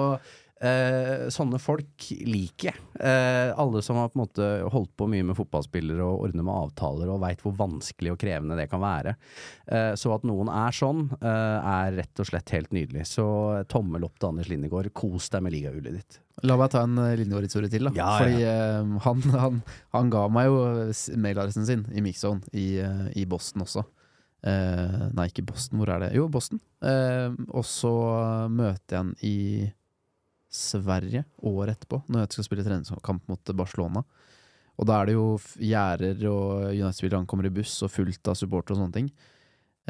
eh, 0.64 1.28
sånne 1.32 1.60
folk 1.62 2.08
liker 2.26 2.70
jeg. 2.70 2.84
Eh, 2.98 3.50
alle 3.58 3.82
som 3.84 3.98
har 4.00 4.10
på 4.12 4.18
en 4.18 4.24
måte 4.24 4.48
holdt 4.72 4.94
på 4.98 5.08
mye 5.10 5.26
med 5.28 5.38
fotballspillere 5.38 6.04
og 6.04 6.28
ordner 6.28 6.46
med 6.46 6.54
avtaler 6.54 7.12
og 7.12 7.20
veit 7.22 7.42
hvor 7.44 7.56
vanskelig 7.58 8.14
og 8.14 8.20
krevende 8.22 8.58
det 8.58 8.68
kan 8.72 8.82
være. 8.82 9.14
Eh, 9.66 9.92
så 9.98 10.14
at 10.16 10.26
noen 10.28 10.50
er 10.52 10.74
sånn, 10.74 11.06
eh, 11.20 11.72
er 11.74 11.98
rett 12.00 12.24
og 12.24 12.30
slett 12.30 12.54
helt 12.56 12.72
nydelig. 12.74 13.06
Så 13.12 13.26
tommel 13.70 14.08
opp 14.08 14.18
til 14.18 14.32
Anders 14.32 14.50
Lindegård. 14.52 14.92
Kos 14.96 15.28
deg 15.34 15.44
med 15.46 15.56
ligahullet 15.56 16.00
ditt. 16.00 16.20
La 16.46 16.54
meg 16.54 16.70
ta 16.70 16.84
en 16.86 16.98
uh, 17.00 17.12
Lindegård-historie 17.18 17.70
til. 17.72 17.88
da 17.88 17.90
Ja, 17.96 18.10
Fordi 18.20 18.42
ja. 18.44 18.56
han, 19.02 19.22
han, 19.34 19.62
han 19.94 20.10
ga 20.12 20.28
meg 20.30 20.46
jo 20.46 20.58
mailadressen 21.18 21.66
sin 21.66 21.86
i 21.90 22.04
Mixzone 22.04 22.46
i, 22.54 22.68
eh, 22.78 23.08
i 23.18 23.24
Boston 23.26 23.64
også. 23.66 23.82
Eh, 24.46 25.08
nei, 25.16 25.26
ikke 25.30 25.46
Boston, 25.48 25.80
hvor 25.80 25.90
er 25.90 26.04
det? 26.04 26.12
Jo, 26.18 26.28
Boston. 26.30 26.60
Eh, 26.84 27.34
og 27.48 27.66
så 27.66 27.92
møter 28.52 28.94
jeg 28.94 29.00
han 29.02 29.14
i 29.26 29.38
Sverige 30.48 31.24
året 31.44 31.76
etterpå, 31.76 32.00
når 32.08 32.24
jeg 32.24 32.36
skal 32.36 32.46
spille 32.46 32.64
treningskamp 32.66 33.26
mot 33.28 33.52
Barcelona. 33.58 34.04
Og 34.78 34.86
da 34.86 35.00
er 35.00 35.10
det 35.10 35.16
jo 35.16 35.26
gjerder 35.58 36.22
og 36.30 36.70
United-spillerne 36.70 37.24
ankommer 37.24 37.48
i 37.48 37.52
buss 37.52 37.74
og 37.82 37.90
fullt 37.90 38.30
av 38.30 38.38
supportere 38.38 38.76
og 38.76 38.84
sånne 38.84 38.94
ting. 38.94 39.10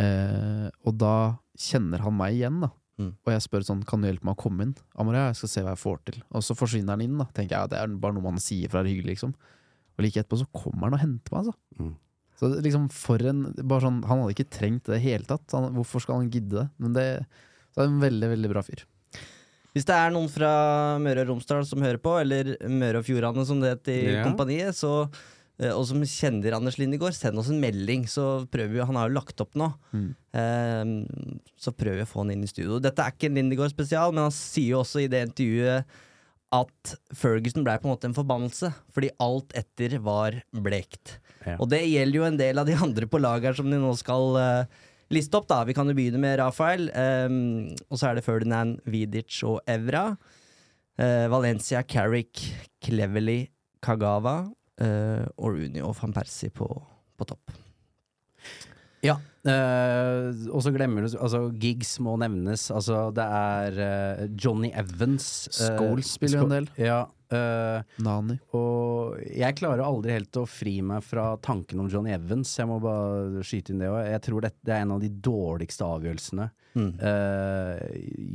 Eh, 0.01 0.67
og 0.89 0.97
da 0.97 1.15
kjenner 1.59 2.03
han 2.07 2.17
meg 2.17 2.39
igjen, 2.39 2.63
da. 2.65 2.73
Mm. 2.99 3.13
Og 3.13 3.31
jeg 3.31 3.45
spør 3.45 3.67
sånn, 3.69 3.85
kan 3.87 4.03
du 4.03 4.09
hjelpe 4.09 4.27
meg 4.27 4.35
å 4.35 4.41
komme 4.41 4.65
inn? 4.65 4.75
Amoria, 4.99 5.29
jeg 5.29 5.39
skal 5.43 5.53
se 5.53 5.63
hva 5.63 5.75
jeg 5.77 5.83
får 5.85 6.01
til. 6.09 6.19
Og 6.35 6.43
så 6.47 6.57
forsvinner 6.59 6.97
han 6.97 7.05
inn, 7.05 7.21
da. 7.21 7.29
Tenker 7.31 7.55
jeg, 7.55 7.61
ja, 7.61 7.71
det 7.71 7.79
er 7.79 8.01
bare 8.01 8.17
noe 8.17 8.27
man 8.27 8.43
sier 8.43 8.71
for 8.71 8.81
å 8.81 8.83
være 8.83 8.95
hyggelig, 8.95 9.19
liksom. 9.19 9.37
Og 9.99 10.05
like 10.07 10.23
etterpå 10.23 10.41
så 10.41 10.49
kommer 10.57 10.89
han 10.89 10.97
og 10.97 11.05
henter 11.05 11.35
meg, 11.35 11.45
altså. 11.45 11.55
Mm. 11.79 11.95
Så 12.39 12.53
liksom 12.63 12.87
for 12.95 13.19
en 13.27 13.49
bare 13.67 13.83
sånn, 13.83 14.03
Han 14.07 14.21
hadde 14.23 14.35
ikke 14.37 14.51
trengt 14.55 14.85
det 14.87 14.93
i 14.93 14.99
det 14.99 15.05
hele 15.09 15.27
tatt. 15.27 15.47
Han, 15.57 15.73
hvorfor 15.75 16.05
skal 16.05 16.21
han 16.21 16.31
gidde 16.31 16.55
det? 16.61 16.67
Men 16.79 16.93
det, 16.95 17.07
så 17.75 17.81
er 17.83 17.89
det 17.89 17.93
en 17.97 18.05
veldig, 18.05 18.29
veldig 18.37 18.51
bra 18.53 18.63
fyr. 18.63 18.85
Hvis 19.75 19.85
det 19.87 19.95
er 19.95 20.11
noen 20.15 20.31
fra 20.33 20.53
Møre 21.03 21.23
og 21.27 21.33
Romsdal 21.35 21.67
som 21.69 21.83
hører 21.85 21.99
på, 22.03 22.15
eller 22.23 22.55
Møre 22.71 23.03
og 23.03 23.05
Fjordane 23.07 23.45
som 23.47 23.61
det 23.63 23.75
het 23.77 23.91
i 23.93 23.99
Ja. 24.17 24.23
kompaniet, 24.25 24.75
så, 24.75 25.11
eh, 25.61 25.71
og 25.75 25.85
som 25.87 26.01
kjenner 26.03 26.57
Anders 26.57 26.79
Lindegård, 26.79 27.15
send 27.15 27.39
oss 27.39 27.51
en 27.51 27.61
melding, 27.61 28.07
så 28.09 28.47
prøver 28.51 28.73
vi 28.73 28.87
Han 28.87 28.97
har 28.97 29.09
jo 29.11 29.15
lagt 29.19 29.41
opp 29.45 29.55
nå. 29.55 29.69
Mm. 29.93 30.09
Eh, 30.33 31.51
så 31.59 31.75
prøver 31.75 32.01
vi 32.01 32.07
å 32.07 32.11
få 32.11 32.23
han 32.25 32.31
inn 32.31 32.43
i 32.47 32.51
studio. 32.51 32.79
Dette 32.81 32.99
er 33.05 33.13
ikke 33.13 33.27
en 33.31 33.35
Lindegård 33.43 33.71
spesial, 33.75 34.13
men 34.15 34.25
han 34.31 34.35
sier 34.35 34.71
jo 34.77 34.83
også 34.83 35.05
i 35.05 35.09
det 35.11 35.27
intervjuet 35.29 35.85
at 36.51 36.95
Ferguson 37.13 37.63
ble 37.67 37.77
på 37.79 37.85
en 37.91 37.93
måte 37.95 38.09
en 38.09 38.17
forbannelse, 38.17 38.73
fordi 38.95 39.11
alt 39.21 39.53
etter 39.59 39.99
var 40.01 40.39
blekt. 40.55 41.19
Ja. 41.49 41.57
Og 41.59 41.71
det 41.73 41.83
gjelder 41.87 42.21
jo 42.21 42.27
en 42.29 42.39
del 42.41 42.61
av 42.61 42.69
de 42.69 42.77
andre 42.79 43.09
på 43.11 43.21
laget 43.23 43.51
her 43.51 43.59
som 43.59 43.71
de 43.71 43.81
nå 43.81 43.93
skal 43.99 44.39
uh, 44.39 44.83
liste 45.15 45.39
opp. 45.39 45.49
da 45.51 45.63
Vi 45.69 45.77
kan 45.77 45.89
jo 45.89 45.97
begynne 45.99 46.21
med 46.23 46.39
Rafael, 46.43 46.91
Um, 46.93 47.71
og 47.89 48.01
så 48.01 48.11
er 48.11 48.19
det 48.19 48.27
Ferdinand, 48.27 48.79
Vidic 48.87 49.41
og 49.49 49.61
Evra. 49.69 50.11
Uh, 50.99 51.27
Valencia, 51.31 51.83
Carrick, 51.87 52.43
Cleverly, 52.85 53.47
Kagawa 53.83 54.41
uh, 54.83 55.25
og 55.39 55.55
Rooney 55.55 55.83
og 55.85 55.95
van 56.01 56.15
Persie 56.17 56.51
på, 56.51 56.67
på 57.19 57.29
topp. 57.29 57.55
Ja, 59.07 59.15
Uh, 59.49 60.35
og 60.53 60.61
så 60.65 60.73
glemmer 60.75 61.07
du 61.07 61.15
Altså, 61.17 61.47
gigs 61.63 61.95
må 62.05 62.17
nevnes. 62.21 62.69
Altså, 62.75 63.09
det 63.15 63.25
er 63.25 63.79
uh, 63.79 64.25
Johnny 64.35 64.71
Evans. 64.77 65.49
Uh, 65.55 65.77
Scholes 65.77 66.11
spiller 66.19 66.43
jo 66.43 66.49
en 66.49 66.57
del. 66.57 66.69
Ja. 66.77 67.05
Eh, 67.35 67.97
Nani. 68.05 68.39
og 68.57 69.19
jeg 69.27 69.57
klarer 69.59 69.85
aldri 69.85 70.15
helt 70.17 70.39
å 70.41 70.47
fri 70.49 70.79
meg 70.85 71.05
fra 71.07 71.31
tanken 71.45 71.83
om 71.83 71.91
John 71.93 72.09
Evans. 72.11 72.55
Jeg 72.59 72.69
må 72.71 72.79
bare 72.83 73.45
skyte 73.47 73.75
inn 73.75 73.83
det 73.83 73.91
òg. 73.93 74.01
Jeg 74.07 74.25
tror 74.27 74.47
det 74.47 74.53
er 74.67 74.83
en 74.83 74.97
av 74.97 75.03
de 75.05 75.11
dårligste 75.13 75.87
avgjørelsene 75.87 76.49
eh, 76.79 77.85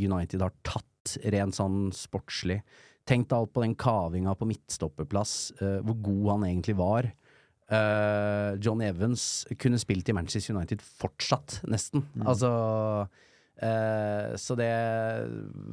United 0.03 0.43
har 0.43 0.55
tatt, 0.67 1.17
rent 1.33 1.57
sånn 1.57 1.89
sportslig. 1.95 2.61
Tenk 3.09 3.27
deg 3.27 3.35
alt 3.37 3.51
på 3.55 3.65
den 3.65 3.75
kavinga 3.75 4.37
på 4.39 4.47
midtstoppeplass, 4.47 5.33
uh, 5.59 5.81
hvor 5.83 5.97
god 6.05 6.29
han 6.37 6.45
egentlig 6.47 6.77
var. 6.79 7.09
John 8.61 8.83
Evans 8.85 9.47
kunne 9.57 9.79
spilt 9.81 10.09
i 10.11 10.13
Manchester 10.13 10.53
United 10.53 10.83
fortsatt, 10.83 11.55
nesten. 11.65 12.03
Altså 12.21 12.51
eh, 13.63 14.35
Så 14.39 14.57
det 14.59 14.69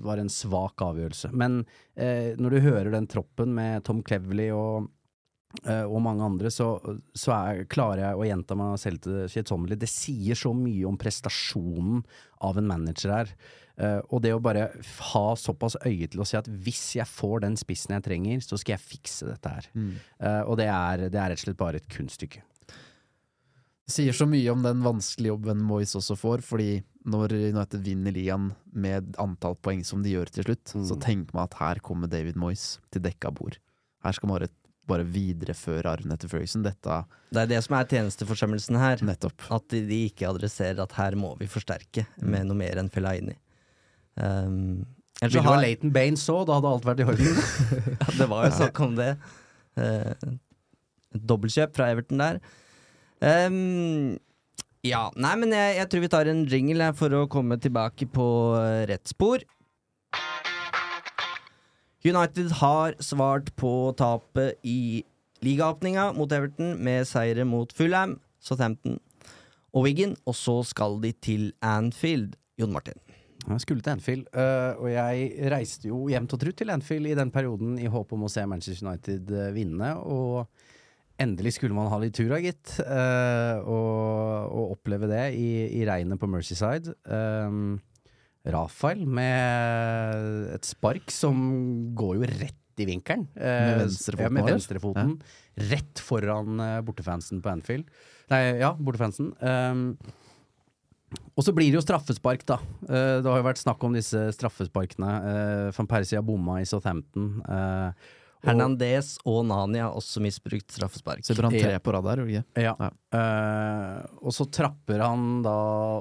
var 0.04 0.22
en 0.22 0.32
svak 0.32 0.82
avgjørelse. 0.86 1.32
Men 1.34 1.64
eh, 1.94 2.32
når 2.38 2.56
du 2.56 2.64
hører 2.68 2.90
den 2.94 3.10
troppen 3.10 3.54
med 3.56 3.84
Tom 3.88 4.04
Cleverley 4.06 4.50
og 4.54 4.88
eh, 5.64 5.84
og 5.84 5.98
mange 6.04 6.26
andre, 6.26 6.52
så, 6.54 6.72
så 7.14 7.34
er, 7.36 7.64
klarer 7.70 8.04
jeg 8.04 8.20
å 8.20 8.28
gjenta 8.28 8.58
meg 8.58 8.76
selv 8.82 9.02
til 9.04 9.18
det 9.18 9.30
kjedsommelige. 9.34 9.82
Det 9.82 9.90
sier 9.90 10.38
så 10.38 10.54
mye 10.56 10.86
om 10.88 11.00
prestasjonen 11.00 12.04
av 12.46 12.60
en 12.60 12.70
manager 12.70 13.16
her. 13.16 13.34
Eh, 13.80 13.98
og 14.12 14.20
det 14.24 14.34
å 14.36 14.42
bare 14.44 14.66
ha 15.12 15.24
såpass 15.40 15.78
øye 15.86 16.08
til 16.10 16.20
å 16.20 16.26
si 16.28 16.36
at 16.36 16.48
hvis 16.50 16.82
jeg 16.98 17.08
får 17.08 17.46
den 17.46 17.56
spissen 17.60 17.94
jeg 17.96 18.04
trenger, 18.04 18.42
så 18.44 18.58
skal 18.60 18.76
jeg 18.76 18.84
fikse 18.84 19.28
dette 19.30 19.52
her. 19.56 19.68
Eh, 20.20 20.42
og 20.44 20.58
det 20.60 20.68
er, 20.68 21.06
det 21.08 21.20
er 21.20 21.32
rett 21.32 21.40
og 21.40 21.46
slett 21.46 21.60
bare 21.60 21.80
et 21.80 21.90
kunststykke. 21.92 22.42
Det 22.70 23.94
sier 23.96 24.14
så 24.14 24.26
mye 24.28 24.52
om 24.52 24.60
den 24.62 24.84
vanskelige 24.84 25.32
jobben 25.32 25.64
Moyes 25.66 25.96
også 25.98 26.14
får, 26.20 26.44
fordi 26.46 26.68
når 27.08 27.32
United 27.32 27.80
vinner 27.86 28.12
ligaen 28.12 28.50
med 28.76 29.14
antall 29.22 29.54
poeng 29.64 29.80
som 29.88 30.02
de 30.04 30.12
gjør 30.12 30.28
til 30.34 30.44
slutt, 30.44 30.72
så 30.84 30.96
tenker 31.00 31.32
man 31.34 31.46
at 31.48 31.54
her 31.60 31.80
kommer 31.80 32.10
David 32.12 32.36
Moyes 32.36 32.78
til 32.92 33.00
dekka 33.06 33.30
bord. 33.32 33.56
Her 34.04 34.12
skal 34.16 34.28
man 34.28 34.38
bare, 34.40 34.50
bare 34.90 35.06
videreføre 35.08 35.88
arven 35.94 36.12
etter 36.12 36.28
Ferguson. 36.28 36.62
Dette 36.66 36.98
Det 37.32 37.40
er 37.40 37.50
det 37.54 37.62
som 37.64 37.76
er 37.78 37.88
tjenesteforsømmelsen 37.88 38.76
her. 38.80 39.00
nettopp. 39.06 39.46
At 39.50 39.68
de, 39.72 39.80
de 39.88 40.02
ikke 40.10 40.28
adresserer 40.28 40.82
at 40.84 40.92
her 40.98 41.16
må 41.16 41.32
vi 41.40 41.48
forsterke 41.48 42.04
med 42.20 42.46
noe 42.50 42.56
mer 42.60 42.76
enn 42.82 42.92
Fellaini. 42.92 43.36
Um, 44.20 44.84
ellers 45.22 45.34
Ville 45.38 45.46
har- 45.48 45.60
Leighton 45.62 45.92
Baines 45.94 46.20
så, 46.28 46.40
da 46.44 46.58
hadde 46.58 46.68
alt 46.74 46.84
vært 46.88 47.00
i 47.00 47.08
orden. 47.08 47.44
Ja, 48.00 48.12
det 48.18 48.28
var 48.28 48.44
jo 48.48 48.56
snakk 48.60 48.80
om 48.84 48.96
det. 48.98 49.10
Uh, 49.78 50.36
et 51.16 51.24
dobbeltkjøp 51.26 51.72
fra 51.76 51.88
Everton 51.94 52.20
der. 52.20 52.40
Ehm, 53.24 54.18
ja, 54.86 55.06
nei, 55.16 55.34
men 55.40 55.52
jeg, 55.52 55.76
jeg 55.76 55.90
tror 55.92 56.04
vi 56.04 56.12
tar 56.12 56.30
en 56.30 56.44
jingle 56.48 56.90
for 56.96 57.16
å 57.18 57.26
komme 57.30 57.58
tilbake 57.60 58.08
på 58.08 58.26
eh, 58.60 58.86
rett 58.88 59.10
spor. 59.10 59.44
United 62.00 62.54
har 62.62 62.96
svart 63.04 63.50
på 63.60 63.92
tapet 63.98 64.56
i 64.64 65.04
ligaåpninga 65.44 66.10
mot 66.16 66.32
Everton 66.32 66.78
med 66.80 67.04
seire 67.08 67.44
mot 67.44 67.72
Fulham, 67.76 68.16
Southampton 68.40 68.96
og 69.76 69.84
Wigan, 69.84 70.16
og 70.24 70.34
så 70.34 70.60
skal 70.66 70.96
de 71.04 71.12
til 71.12 71.50
Anfield. 71.60 72.36
Jon 72.60 72.72
Martin. 72.72 72.96
Jeg 73.48 73.62
skulle 73.62 73.80
til 73.80 73.94
Anfield, 73.94 74.26
øh, 74.36 74.80
og 74.82 74.88
jeg 74.92 75.30
reiste 75.52 75.88
jo 75.88 76.02
jevnt 76.12 76.34
og 76.36 76.40
trutt 76.42 76.58
til 76.60 76.72
Anfield 76.72 77.08
i 77.08 77.16
den 77.16 77.30
perioden 77.32 77.78
i 77.80 77.88
håp 77.88 78.12
om 78.12 78.26
å 78.26 78.32
se 78.32 78.44
Manchester 78.48 78.88
United 78.88 79.30
øh, 79.32 79.46
vinne, 79.56 79.94
og 79.96 80.48
endelig 81.20 81.54
skulle 81.56 81.76
man 81.76 81.90
ha 81.92 81.98
litt 82.02 82.16
tur, 82.18 82.32
gitt, 82.42 82.76
Uh, 82.80 83.60
og, 83.64 84.54
og 84.56 84.74
oppleve 84.76 85.08
det 85.10 85.26
i, 85.36 85.50
i 85.80 85.84
regnet 85.88 86.20
på 86.20 86.28
Merseyside. 86.30 86.94
Um, 87.04 87.78
Rafael 88.50 89.02
med 89.04 90.54
et 90.56 90.64
spark 90.64 91.12
som 91.12 91.36
går 91.98 92.16
jo 92.20 92.30
rett 92.30 92.80
i 92.80 92.86
vinkelen. 92.88 93.26
Uh, 93.36 93.44
Med 93.44 93.82
venstrefoten, 93.82 94.24
ja, 94.24 94.32
med 94.32 94.48
venstrefoten 94.48 95.12
ja. 95.12 95.36
Rett 95.74 96.00
foran 96.00 96.62
uh, 96.62 96.78
bortefansen 96.86 97.42
på 97.44 97.52
Anfield. 97.52 97.90
Nei, 98.32 98.40
ja, 98.62 98.72
bortefansen. 98.78 99.34
Um, 99.44 99.84
Og 101.34 101.44
så 101.44 101.52
blir 101.52 101.68
det 101.68 101.76
jo 101.80 101.82
straffespark, 101.82 102.44
da. 102.46 102.60
Eh, 102.86 103.16
det 103.18 103.26
har 103.26 103.40
jo 103.40 103.46
vært 103.46 103.58
snakk 103.58 103.82
om 103.82 103.96
disse 103.96 104.20
straffesparkene. 104.36 105.08
Van 105.74 105.88
Persie 105.90 106.18
har 106.20 106.22
bomma 106.22 106.60
i 106.62 106.66
Southampton. 106.68 107.32
Uh, 108.40 108.48
Hernandez 108.48 109.18
og 109.28 109.42
Nani 109.48 109.82
har 109.82 109.92
også 109.96 110.22
misbrukt 110.24 110.72
straffespark. 110.72 111.24
Så 111.26 111.36
brann 111.36 111.52
tre 111.52 111.74
på 111.78 111.92
rad 111.92 112.06
der, 112.08 112.22
gjorde 112.22 112.32
det 112.32 112.40
ikke? 112.40 112.64
Ja. 112.64 112.74
uh, 113.14 114.24
og 114.24 114.32
så 114.36 114.46
trapper 114.50 115.02
han 115.04 115.42
da 115.44 115.54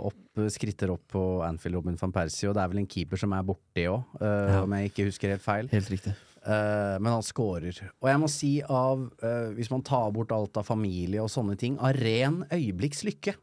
opp, 0.09 0.23
skritter 0.55 0.93
opp 0.95 1.03
på 1.11 1.23
Anfield 1.43 1.75
Robin 1.79 1.97
van 1.99 2.13
Persie, 2.15 2.47
og 2.49 2.55
det 2.55 2.63
er 2.63 2.71
vel 2.71 2.81
en 2.85 2.89
keeper 2.89 3.19
som 3.19 3.35
er 3.35 3.43
borti 3.43 3.85
òg, 3.91 4.03
Ja. 4.23 4.63
om 4.63 4.73
jeg 4.77 4.91
ikke 4.93 5.09
husker 5.09 5.33
helt 5.35 5.43
feil. 5.43 5.67
Helt 5.73 5.91
riktig. 5.91 6.15
Uh, 6.39 6.95
men 7.03 7.11
han 7.11 7.25
scorer. 7.25 7.75
Og 7.99 8.07
jeg 8.07 8.19
må 8.21 8.29
si 8.31 8.53
av, 8.63 9.01
eh, 9.21 9.49
hvis 9.57 9.69
man 9.73 9.81
tar 9.83 10.07
bort 10.15 10.31
alt 10.31 10.55
av 10.57 10.63
familie 10.65 11.19
og 11.21 11.27
sånne 11.29 11.57
ting, 11.59 11.75
av 11.83 11.91
ren 11.99 12.45
øyeblikkslykke, 12.55 13.35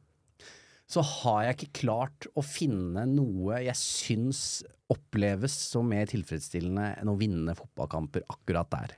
så 0.87 1.03
har 1.03 1.40
jeg 1.44 1.57
ikke 1.57 1.81
klart 1.83 2.29
å 2.38 2.44
finne 2.46 3.07
noe 3.11 3.59
jeg 3.64 3.79
syns 3.79 4.40
oppleves 4.92 5.55
som 5.72 5.88
mer 5.90 6.07
tilfredsstillende 6.11 6.92
enn 7.01 7.11
å 7.11 7.16
vinne 7.18 7.57
fotballkamper 7.59 8.27
akkurat 8.31 8.70
der. 8.70 8.94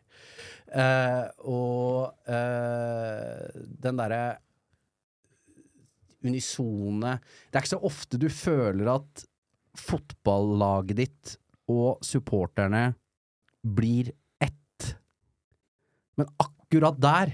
Uh, 0.68 1.24
og 1.48 2.28
uh, 2.28 3.48
den 3.56 3.96
derre 3.96 4.22
unisone 6.26 7.14
Det 7.48 7.56
er 7.56 7.62
ikke 7.62 7.70
så 7.70 7.86
ofte 7.88 8.18
du 8.20 8.26
føler 8.28 8.90
at 8.92 9.22
fotballaget 9.78 10.98
ditt 10.98 11.34
og 11.70 12.02
supporterne 12.04 12.90
blir 13.62 14.10
ett. 14.42 14.88
Men 16.18 16.28
akkurat 16.42 16.98
der 17.00 17.32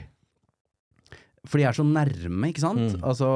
For 1.48 1.58
de 1.58 1.66
er 1.68 1.76
så 1.76 1.84
nærme, 1.86 2.52
ikke 2.52 2.62
sant? 2.62 2.94
Mm. 2.94 3.02
Altså, 3.04 3.30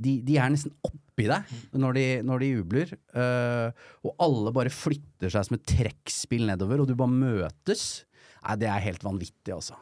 de, 0.00 0.16
de 0.24 0.38
er 0.40 0.52
nesten 0.52 0.72
oppi 0.86 1.26
deg 1.28 1.52
når 1.76 1.98
de, 1.98 2.06
når 2.26 2.42
de 2.42 2.50
jubler. 2.54 2.96
Uh, 3.12 3.68
og 4.06 4.24
alle 4.26 4.54
bare 4.56 4.72
flytter 4.72 5.32
seg 5.32 5.46
som 5.46 5.58
et 5.58 5.68
trekkspill 5.68 6.48
nedover, 6.48 6.82
og 6.82 6.90
du 6.90 6.96
bare 6.98 7.12
møtes. 7.12 7.86
Nei, 8.40 8.58
det 8.62 8.70
er 8.72 8.84
helt 8.88 9.04
vanvittig, 9.04 9.52
altså. 9.54 9.78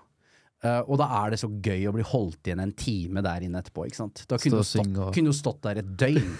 Uh, 0.59 0.83
og 0.91 0.97
da 0.99 1.07
er 1.21 1.31
det 1.31 1.39
så 1.39 1.47
gøy 1.47 1.85
å 1.87 1.93
bli 1.95 2.03
holdt 2.03 2.49
igjen 2.49 2.65
en 2.65 2.75
time 2.75 3.23
der 3.23 3.45
inne 3.47 3.61
etterpå, 3.63 3.85
ikke 3.87 4.01
sant. 4.01 4.25
Da 4.27 4.41
kunne 4.43 4.65
Stå, 4.67 4.83
du 4.83 4.91
stått, 4.91 5.13
kunne 5.15 5.31
du 5.31 5.39
stått 5.39 5.61
der 5.69 5.83
et 5.85 5.93
døgn. 6.03 6.33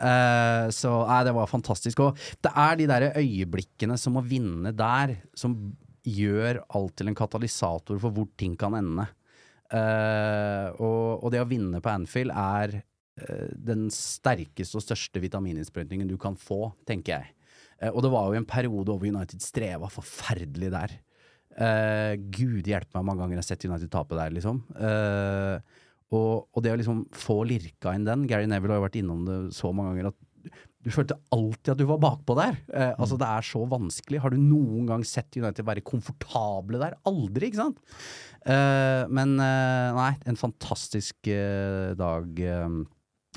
uh, 0.00 0.66
så 0.80 0.94
nei, 1.10 1.20
det 1.28 1.36
var 1.36 1.50
fantastisk. 1.50 2.00
Og 2.06 2.22
det 2.44 2.54
er 2.64 2.80
de 2.80 2.88
der 2.88 3.10
øyeblikkene 3.20 4.00
som 4.00 4.16
må 4.16 4.24
vinne 4.24 4.72
der, 4.76 5.18
som 5.36 5.58
gjør 6.08 6.64
alt 6.74 6.96
til 6.98 7.10
en 7.10 7.18
katalysator 7.18 8.00
for 8.00 8.16
hvor 8.16 8.30
ting 8.40 8.56
kan 8.58 8.74
ende. 8.80 9.04
Eh, 9.72 10.66
og, 10.76 11.22
og 11.24 11.30
det 11.32 11.40
å 11.40 11.48
vinne 11.48 11.80
på 11.82 11.92
Anfield 11.92 12.34
er 12.36 12.74
eh, 12.80 13.52
den 13.56 13.86
sterkeste 13.94 14.78
og 14.78 14.84
største 14.84 15.22
vitamininnsprøytningen 15.22 16.10
du 16.10 16.18
kan 16.20 16.36
få, 16.38 16.66
tenker 16.88 17.16
jeg. 17.16 17.32
Eh, 17.80 17.90
og 17.90 18.02
det 18.04 18.12
var 18.12 18.28
jo 18.28 18.42
en 18.42 18.48
periode 18.48 18.96
hvor 18.96 19.08
United 19.08 19.42
streva 19.44 19.90
forferdelig 19.92 20.72
der. 20.74 20.98
Uh, 21.52 22.16
Gud 22.32 22.64
hjelpe 22.64 22.96
meg 22.96 23.04
mange 23.04 23.20
ganger 23.20 23.36
jeg 23.36 23.42
har 23.42 23.44
sett 23.50 23.64
United 23.68 23.90
tape 23.92 24.16
der, 24.16 24.32
liksom. 24.32 24.62
Uh, 24.72 25.60
og, 26.12 26.46
og 26.48 26.64
det 26.64 26.72
å 26.72 26.78
liksom 26.80 27.02
få 27.12 27.42
lirka 27.44 27.92
inn 27.92 28.06
den 28.08 28.24
Gary 28.28 28.48
Neville 28.48 28.72
har 28.72 28.80
jo 28.80 28.86
vært 28.86 28.96
innom 29.00 29.26
det 29.26 29.36
så 29.56 29.68
mange 29.76 29.92
ganger 29.92 30.08
at 30.12 30.18
du 30.82 30.90
følte 30.90 31.14
alltid 31.34 31.72
at 31.74 31.78
du 31.78 31.84
var 31.86 32.00
bakpå 32.02 32.34
der. 32.38 32.56
Eh, 32.74 32.94
altså 32.98 33.18
Det 33.20 33.28
er 33.28 33.44
så 33.46 33.62
vanskelig. 33.70 34.20
Har 34.24 34.34
du 34.34 34.40
noen 34.40 34.88
gang 34.88 35.04
sett 35.06 35.38
United 35.38 35.66
være 35.66 35.84
komfortable 35.86 36.80
der? 36.82 36.96
Aldri, 37.06 37.50
ikke 37.50 37.60
sant? 37.60 37.78
Eh, 38.42 39.04
men 39.14 39.36
eh, 39.38 39.92
nei, 39.94 40.10
en 40.26 40.40
fantastisk 40.40 41.30
eh, 41.30 41.92
dag 41.98 42.42
eh, 42.42 42.74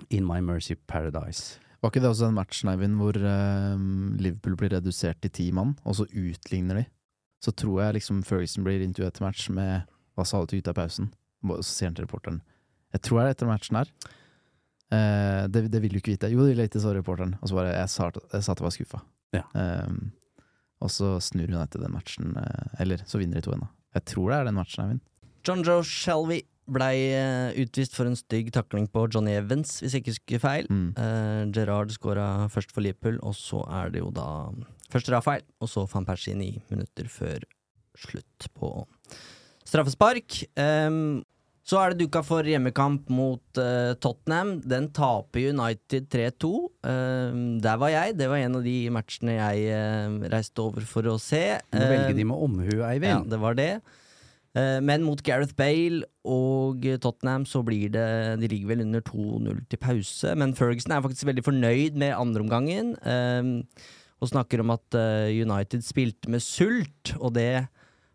in 0.09 0.25
my 0.25 0.41
mercy 0.41 0.77
paradise. 0.89 1.59
Var 1.85 1.93
ikke 1.93 2.01
det 2.01 2.09
også 2.09 2.31
den 2.31 2.39
matchen, 2.39 2.71
Neivind, 2.71 2.97
hvor 2.97 3.19
eh, 3.19 3.85
Liverpool 4.25 4.57
blir 4.57 4.73
redusert 4.73 5.21
til 5.21 5.33
ti 5.37 5.51
mann, 5.53 5.75
og 5.85 5.99
så 5.99 6.09
utligner 6.09 6.81
de? 6.81 6.87
Så 7.45 7.53
tror 7.53 7.83
jeg 7.83 7.99
liksom 7.99 8.23
Ferguson 8.25 8.65
blir 8.65 8.81
intervjuet 8.81 9.13
etter 9.13 9.27
match 9.27 9.49
med 9.53 9.85
Hva 10.17 10.23
sa 10.25 10.39
du 10.41 10.49
til 10.49 10.63
gutta 10.63 10.73
i 10.73 10.79
pausen? 10.79 11.11
Så 11.61 11.75
sier 11.75 11.91
han 11.91 11.97
til 11.97 12.07
reporteren 12.07 12.39
Jeg 12.95 13.03
tror 13.05 13.19
det 13.19 13.25
er 13.27 13.35
etter 13.35 13.49
matchen 13.51 13.77
her. 13.77 13.91
Eh, 14.95 15.43
det, 15.51 15.67
det 15.73 15.81
vil 15.83 15.95
du 15.95 15.99
ikke 16.01 16.15
vite. 16.15 16.31
Jo, 16.31 16.45
det 16.45 16.55
vil 16.55 16.63
jeg 16.65 16.83
sa 16.83 16.93
reporteren. 16.95 17.35
Og 17.41 17.51
så 17.51 17.57
bare 17.57 17.73
Jeg 17.75 17.91
sa, 17.91 18.09
jeg 18.33 18.45
sa 18.45 18.55
at 18.55 18.61
jeg 18.61 18.67
var 18.67 18.75
skuffa. 18.75 19.01
Ja. 19.35 19.43
Um, 19.53 20.11
og 20.83 20.91
så 20.93 21.15
snur 21.23 21.49
hun 21.51 21.61
etter 21.61 21.83
den 21.83 21.95
matchen, 21.95 22.35
Uh, 22.35 22.81
eller 22.83 23.01
så 23.09 23.19
vinner 23.19 23.39
de 23.39 23.45
to 23.45 23.53
igjen, 23.53 23.65
da. 23.65 23.71
Jeg 23.97 24.07
tror 24.11 24.31
det 24.31 24.37
er 24.37 24.49
den 24.49 24.59
matchen, 24.59 24.83
Eivind. 24.85 25.03
John 25.45 25.63
Joe 25.65 25.83
Shelby 25.85 26.41
blei 26.65 26.95
uh, 27.13 27.53
utvist 27.61 27.93
for 27.97 28.09
en 28.09 28.17
stygg 28.17 28.49
takling 28.55 28.87
på 28.91 29.05
Johnny 29.13 29.35
Evans, 29.37 29.77
hvis 29.81 29.95
jeg 29.95 30.03
ikke 30.03 30.15
husker 30.15 30.41
feil. 30.41 30.69
Mm. 30.71 30.87
Eh, 30.97 31.41
Gerrard 31.53 31.93
skåra 31.93 32.47
først 32.51 32.73
for 32.73 32.85
Liverpool, 32.85 33.19
og 33.21 33.35
så 33.37 33.61
er 33.81 33.93
det 33.93 34.01
jo 34.01 34.09
da 34.15 34.27
først 34.93 35.11
Rafael, 35.13 35.45
og 35.61 35.69
så 35.69 35.85
van 35.91 36.07
Persie 36.07 36.37
ni 36.37 36.55
minutter 36.71 37.09
før 37.11 37.45
slutt 37.95 38.49
på 38.57 38.71
straffespark. 39.65 40.41
Ehm, 40.59 41.23
så 41.65 41.79
er 41.81 41.91
det 41.91 42.05
duka 42.05 42.21
for 42.21 42.45
hjemmekamp 42.45 43.09
mot 43.09 43.57
uh, 43.57 43.95
Tottenham. 43.97 44.59
Den 44.61 44.91
taper 44.93 45.49
United 45.49 46.07
3-2. 46.13 46.51
Uh, 46.85 47.59
der 47.63 47.79
var 47.81 47.93
jeg. 47.93 48.17
Det 48.19 48.29
var 48.29 48.43
en 48.43 48.59
av 48.59 48.65
de 48.65 48.77
matchene 48.93 49.39
jeg 49.39 49.67
uh, 49.73 50.19
reiste 50.29 50.61
over 50.61 50.85
for 50.85 51.09
å 51.09 51.17
se. 51.21 51.43
Du 51.73 51.79
må 51.81 51.91
velge 51.91 52.17
de 52.17 52.27
med 52.29 52.47
omhu, 52.49 52.73
ja, 52.79 53.21
det 53.25 53.41
var 53.41 53.57
det. 53.57 53.71
Eh, 54.55 54.79
Men 54.81 55.03
mot 55.03 55.19
Gareth 55.25 55.55
Bale 55.57 56.05
og 56.23 56.85
Tottenham 57.03 57.45
så 57.47 57.61
blir 57.65 57.91
det 57.91 58.07
De 58.39 58.49
ligger 58.51 58.71
vel 58.71 58.85
under 58.85 59.03
2-0 59.03 59.65
til 59.69 59.81
pause, 59.81 60.35
men 60.39 60.55
Ferguson 60.55 60.95
er 60.95 61.03
faktisk 61.03 61.27
veldig 61.27 61.43
fornøyd 61.45 61.99
med 61.99 62.15
andreomgangen. 62.15 62.95
Uh, 63.03 63.65
og 64.23 64.31
snakker 64.31 64.61
om 64.63 64.71
at 64.71 64.95
eh, 64.95 65.35
United 65.43 65.83
spilte 65.83 66.31
med 66.31 66.39
sult, 66.39 67.11
og 67.19 67.33
det 67.35 67.67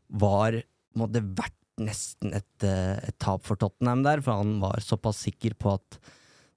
var 0.09 0.57
måtte 0.97 1.21
vært 1.23 1.60
nesten 1.81 2.35
et, 2.37 2.67
eh, 2.67 2.97
et 3.09 3.19
tap 3.23 3.45
for 3.47 3.61
Tottenham 3.61 4.05
der, 4.07 4.23
for 4.25 4.41
han 4.43 4.59
var 4.63 4.83
såpass 4.85 5.25
sikker 5.27 5.57
på 5.59 5.77
at 5.79 6.01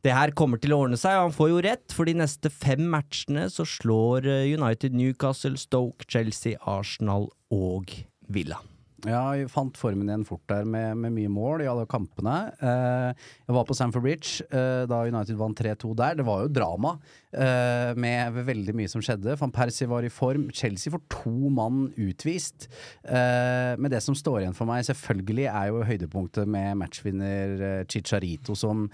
det 0.03 0.11
her 0.11 0.33
kommer 0.35 0.59
til 0.59 0.75
å 0.75 0.81
ordne 0.83 0.99
seg, 0.99 1.15
og 1.15 1.29
han 1.29 1.35
får 1.35 1.49
jo 1.49 1.61
rett, 1.63 1.95
for 1.95 2.09
de 2.09 2.17
neste 2.19 2.51
fem 2.51 2.83
matchene 2.91 3.47
så 3.51 3.63
slår 3.67 4.27
eh, 4.27 4.51
United 4.51 4.95
Newcastle, 4.99 5.55
Stoke, 5.59 6.07
Chelsea, 6.11 6.59
Arsenal 6.67 7.29
og 7.55 7.95
Villa. 8.27 8.59
Ja, 9.03 9.33
jeg 9.35 9.49
fant 9.51 9.75
formen 9.75 10.07
igjen 10.07 10.23
fort 10.23 10.45
der 10.47 10.63
med, 10.63 10.95
med 10.95 11.11
mye 11.11 11.31
mål 11.31 11.65
i 11.65 11.67
alle 11.67 11.83
kampene. 11.91 12.35
Eh, 12.55 13.25
jeg 13.49 13.55
var 13.57 13.65
på 13.67 13.75
Sanford 13.75 14.05
Bridge 14.05 14.45
eh, 14.47 14.85
da 14.87 15.01
United 15.09 15.35
vant 15.39 15.59
3-2 15.59 15.91
der. 15.99 16.15
Det 16.21 16.25
var 16.27 16.45
jo 16.45 16.51
drama 16.55 16.93
eh, 17.35 17.91
med 17.99 18.37
veldig 18.47 18.75
mye 18.79 18.91
som 18.91 19.03
skjedde. 19.03 19.35
Van 19.41 19.51
Persie 19.51 19.89
var 19.91 20.07
i 20.07 20.11
form. 20.13 20.45
Chelsea 20.55 20.93
får 20.93 21.03
to 21.11 21.33
mann 21.51 21.89
utvist. 21.99 22.69
Eh, 23.03 23.73
men 23.75 23.91
det 23.91 23.99
som 24.05 24.15
står 24.15 24.45
igjen 24.45 24.55
for 24.55 24.71
meg, 24.71 24.85
selvfølgelig 24.87 25.49
er 25.51 25.73
jo 25.73 25.83
høydepunktet 25.89 26.47
med 26.55 26.79
matchvinner 26.79 27.57
eh, 27.59 27.83
Chicharito, 27.91 28.55
som 28.55 28.85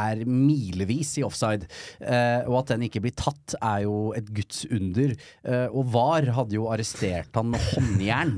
er 0.00 0.24
milevis 0.24 1.12
i 1.20 1.26
offside. 1.28 1.68
Eh, 2.00 2.40
og 2.48 2.62
at 2.62 2.72
den 2.72 2.86
ikke 2.88 3.04
blir 3.04 3.16
tatt, 3.20 3.58
er 3.60 3.84
jo 3.84 4.14
et 4.16 4.32
guds 4.32 4.64
under. 4.72 5.12
Eh, 5.44 5.68
og 5.68 5.92
VAR 5.92 6.32
hadde 6.40 6.56
jo 6.56 6.70
arrestert 6.72 7.36
han 7.36 7.52
med 7.52 7.68
håndjern 7.74 8.34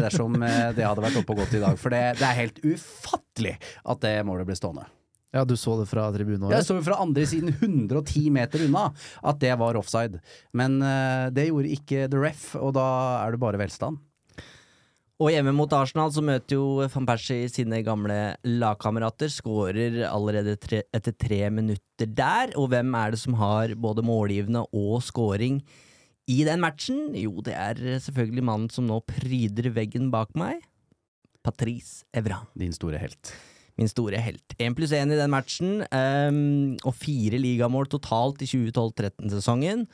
dersom 0.00 0.40
det 0.76 0.86
hadde 0.86 1.04
vært 1.04 1.20
oppe 1.20 1.34
og 1.34 1.42
gått 1.42 1.58
i 1.58 1.62
dag. 1.62 1.76
For 1.80 1.94
det, 1.94 2.02
det 2.20 2.26
er 2.26 2.40
helt 2.40 2.58
ufattelig 2.64 3.56
at 3.60 4.02
det 4.04 4.16
målet 4.28 4.48
ble 4.48 4.58
stående. 4.58 4.86
Ja, 5.30 5.44
du 5.46 5.54
så 5.54 5.76
det 5.78 5.86
fra 5.86 6.08
tribunen 6.10 6.50
Jeg 6.50 6.66
så 6.66 6.74
jo 6.74 6.82
fra 6.82 6.98
andre 7.04 7.22
siden 7.30 7.52
110 7.54 8.32
meter 8.34 8.64
unna 8.66 8.88
at 9.22 9.38
det 9.42 9.52
var 9.60 9.78
offside. 9.78 10.18
Men 10.50 10.80
uh, 10.82 11.30
det 11.30 11.50
gjorde 11.50 11.74
ikke 11.76 12.08
the 12.10 12.18
ref, 12.18 12.48
og 12.58 12.74
da 12.74 12.86
er 13.22 13.36
det 13.36 13.42
bare 13.42 13.60
velstand. 13.60 14.00
Og 15.20 15.28
hjemme 15.34 15.52
mot 15.52 15.72
Arsenal 15.76 16.08
så 16.14 16.22
møter 16.24 16.56
jo 16.56 16.80
van 16.80 17.06
Persie 17.06 17.48
sine 17.52 17.82
gamle 17.84 18.16
lagkamerater. 18.46 19.28
Skårer 19.28 20.00
allerede 20.08 20.56
tre, 20.56 20.80
etter 20.96 21.12
tre 21.12 21.42
minutter 21.52 22.08
der. 22.08 22.54
Og 22.56 22.70
hvem 22.72 22.96
er 22.96 23.12
det 23.12 23.20
som 23.20 23.36
har 23.36 23.76
både 23.76 24.04
målgivende 24.06 24.64
og 24.72 25.04
scoring 25.04 25.60
i 26.30 26.40
den 26.46 26.62
matchen? 26.62 27.10
Jo, 27.18 27.40
det 27.44 27.54
er 27.56 27.80
selvfølgelig 28.02 28.44
mannen 28.46 28.70
som 28.72 28.86
nå 28.88 29.00
pryder 29.08 29.70
veggen 29.74 30.10
bak 30.12 30.34
meg. 30.38 30.62
Patrice 31.44 32.04
Evra. 32.16 32.42
Din 32.58 32.74
store 32.76 33.00
helt. 33.00 33.32
Min 33.80 33.88
store 33.88 34.20
helt. 34.20 34.54
Én 34.60 34.74
pluss 34.76 34.92
én 34.92 35.12
i 35.12 35.16
den 35.18 35.32
matchen, 35.32 35.80
um, 35.88 36.76
og 36.84 36.94
fire 37.00 37.38
ligamål 37.40 37.88
totalt 37.88 38.42
i 38.44 38.50
2012-13-sesongen. 38.50 39.86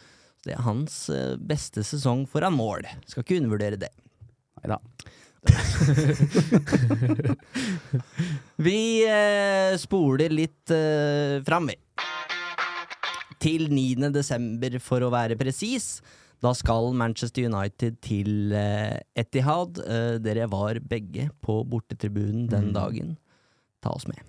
Det 0.47 0.55
er 0.55 0.63
hans 0.63 1.09
eh, 1.11 1.35
beste 1.43 1.83
sesong 1.87 2.27
foran 2.31 2.55
mål. 2.55 2.87
Skal 3.11 3.25
ikke 3.25 3.39
undervurdere 3.41 3.79
det. 3.83 3.91
Nei 4.61 4.69
da. 4.71 4.79
Vi 8.67 8.79
eh, 9.07 9.75
spoler 9.79 10.35
litt 10.35 10.71
eh, 10.75 11.43
fram, 11.47 11.71
vi. 11.71 11.77
Til 13.43 13.67
9. 13.71 14.11
desember, 14.15 14.79
for 14.83 15.03
å 15.03 15.11
være 15.13 15.39
presis. 15.39 15.99
Da 16.47 16.53
skal 16.55 16.93
Manchester 16.95 17.49
United 17.49 17.97
til 18.07 18.53
eh, 18.55 19.01
Etihad. 19.19 19.81
Eh, 19.83 20.17
dere 20.23 20.47
var 20.53 20.79
begge 20.79 21.29
på 21.43 21.61
bortetribunen 21.67 22.47
den 22.53 22.69
Mm. 22.71 22.75
dagen. 22.77 23.17
Ta 23.83 23.91
oss 23.97 24.07
med. 24.07 24.21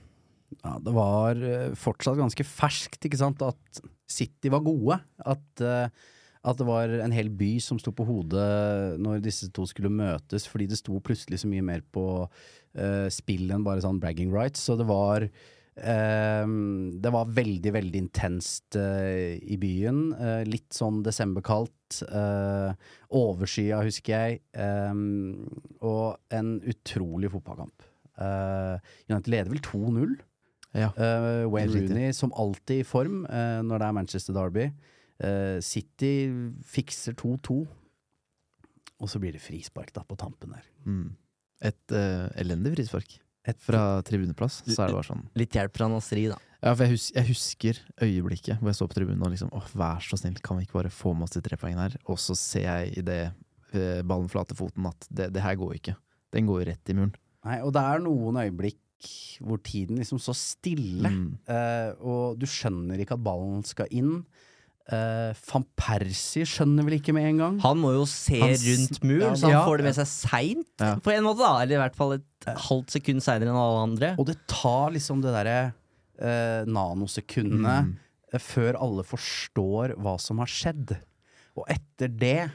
Ja, 0.64 0.78
det 0.82 0.94
var 0.96 1.38
eh, 1.38 1.76
fortsatt 1.78 2.18
ganske 2.18 2.46
ferskt, 2.48 3.06
ikke 3.06 3.20
sant, 3.22 3.44
at 3.46 3.82
City 4.10 4.50
var 4.50 4.64
gode. 4.66 4.98
At, 5.28 5.62
at 5.62 6.58
det 6.58 6.66
var 6.66 6.90
en 7.04 7.12
hel 7.14 7.30
by 7.30 7.58
som 7.62 7.78
sto 7.78 7.92
på 7.92 8.06
hodet 8.08 8.98
når 9.04 9.22
disse 9.22 9.52
to 9.54 9.68
skulle 9.68 9.92
møtes, 9.92 10.48
fordi 10.48 10.70
det 10.72 10.80
sto 10.80 10.98
plutselig 11.04 11.42
så 11.44 11.50
mye 11.52 11.66
mer 11.66 11.84
på 11.92 12.06
uh, 12.24 13.08
spill 13.12 13.52
enn 13.52 13.66
bare 13.68 13.84
sånn 13.84 14.00
bragging 14.00 14.32
rights. 14.32 14.64
Så 14.64 14.78
det 14.80 14.88
var 14.88 15.28
det 15.78 17.12
var 17.14 17.30
veldig, 17.38 17.72
veldig 17.74 18.00
intenst 18.02 18.78
eh, 18.80 19.38
i 19.38 19.58
byen. 19.62 20.00
Eh, 20.18 20.42
litt 20.50 20.74
sånn 20.74 21.04
desemberkaldt. 21.06 21.74
Uh, 22.12 22.74
overskya, 23.16 23.78
husker 23.86 24.12
jeg. 24.12 24.40
Um, 24.60 25.46
og 25.80 26.18
en 26.36 26.58
utrolig 26.68 27.30
fotballkamp. 27.32 27.86
United 29.08 29.30
leder 29.32 29.54
vel 29.54 29.62
2-0. 29.64 30.18
Ja. 30.76 30.90
Wayne 31.48 31.72
Rooney 31.72 32.12
som 32.18 32.34
alltid 32.36 32.82
i 32.82 32.86
form 32.86 33.22
når 33.24 33.80
det 33.80 33.88
er 33.88 33.96
Manchester 33.96 34.36
Derby. 34.36 34.66
City 35.64 36.12
fikser 36.66 37.16
2-2. 37.22 37.62
Og 38.98 39.12
så 39.12 39.22
blir 39.22 39.38
det 39.38 39.44
frispark 39.46 39.94
da 39.96 40.04
på 40.04 40.18
tampen 40.20 40.58
der. 40.58 40.68
Mm. 40.90 41.08
Et 41.72 41.96
uh, 41.96 42.28
elendig 42.42 42.76
frispark. 42.76 43.20
Fra 43.64 44.02
tribuneplass. 44.04 44.64
Så 44.68 44.82
er 44.84 44.88
det 44.92 44.98
bare 44.98 45.08
sånn 45.08 45.24
Litt 45.40 45.56
hjelp 45.56 45.78
fra 45.78 45.88
Nasri, 45.92 46.26
da. 46.32 46.38
Ja, 46.64 46.74
for 46.74 46.84
jeg, 46.88 46.96
hus 46.98 47.12
jeg 47.14 47.28
husker 47.30 47.80
øyeblikket 48.02 48.58
hvor 48.60 48.72
jeg 48.72 48.76
så 48.80 48.88
på 48.90 48.98
tribunen 48.98 49.22
og 49.24 49.30
liksom 49.32 49.52
Åh, 49.54 49.68
vær 49.78 50.02
så 50.02 50.18
snill, 50.18 50.40
kan 50.44 50.58
vi 50.58 50.66
ikke 50.66 50.80
bare 50.82 50.90
få 50.92 51.14
med 51.14 51.24
oss 51.28 51.36
de 51.38 51.42
tre 51.46 51.56
poengene 51.62 51.86
her? 51.86 51.96
Og 52.10 52.18
så 52.20 52.36
ser 52.36 52.66
jeg 52.66 52.98
i 52.98 53.06
det 53.06 53.20
eh, 53.74 54.02
ballen 54.04 54.28
flater 54.32 54.58
foten 54.58 54.90
at 54.90 55.08
det, 55.10 55.30
det 55.36 55.44
her 55.46 55.56
går 55.56 55.76
ikke. 55.78 55.96
Den 56.34 56.50
går 56.50 56.66
rett 56.72 56.90
i 56.92 56.98
muren. 56.98 57.14
Nei, 57.46 57.62
og 57.64 57.72
det 57.78 57.84
er 57.86 58.02
noen 58.04 58.42
øyeblikk 58.42 58.82
hvor 59.46 59.60
tiden 59.62 60.00
liksom 60.02 60.18
står 60.20 60.36
stille, 60.36 61.10
Mm. 61.14 61.38
uh, 61.46 61.92
og 62.02 62.40
du 62.42 62.48
skjønner 62.50 62.98
ikke 63.00 63.14
at 63.14 63.22
ballen 63.24 63.62
skal 63.64 63.86
inn. 63.94 64.24
Uh, 64.88 65.34
Van 65.50 65.66
Persie 65.76 66.46
skjønner 66.48 66.86
vel 66.88 66.96
ikke 67.02 67.12
med 67.16 67.26
en 67.28 67.38
gang. 67.42 67.56
Han 67.60 67.78
må 67.82 67.90
jo 67.98 68.06
se 68.08 68.38
Han 68.40 68.54
rundt 68.56 69.02
muren, 69.04 69.26
Ja, 69.26 69.34
så 69.36 69.50
han 69.50 69.52
ja. 69.58 69.64
får 69.68 69.78
det 69.82 69.86
med 69.90 69.96
seg 69.98 70.08
seint, 70.08 70.70
Ja. 70.80 70.94
på 71.04 71.12
en 71.12 71.24
måte, 71.28 71.42
da. 71.44 71.50
Eller 71.62 71.76
i 71.76 71.82
hvert 71.82 71.98
fall 72.00 72.14
et 72.14 72.48
halvt 72.70 72.96
sekund 72.96 73.20
seinere 73.26 73.52
enn 73.52 73.60
alle 73.60 73.82
andre. 73.84 74.14
Og 74.18 74.26
det 74.30 74.38
tar 74.48 74.92
liksom 74.96 75.20
det 75.26 75.34
derre 75.36 75.58
uh, 76.24 76.64
nanosekundene 76.72 77.76
Mm. 77.84 77.98
eh, 78.34 78.40
før 78.40 78.80
alle 78.82 79.04
forstår 79.04 79.98
hva 80.00 80.16
som 80.20 80.40
har 80.40 80.48
skjedd. 80.48 80.96
Og 81.58 81.66
etter 81.68 82.08
det 82.08 82.52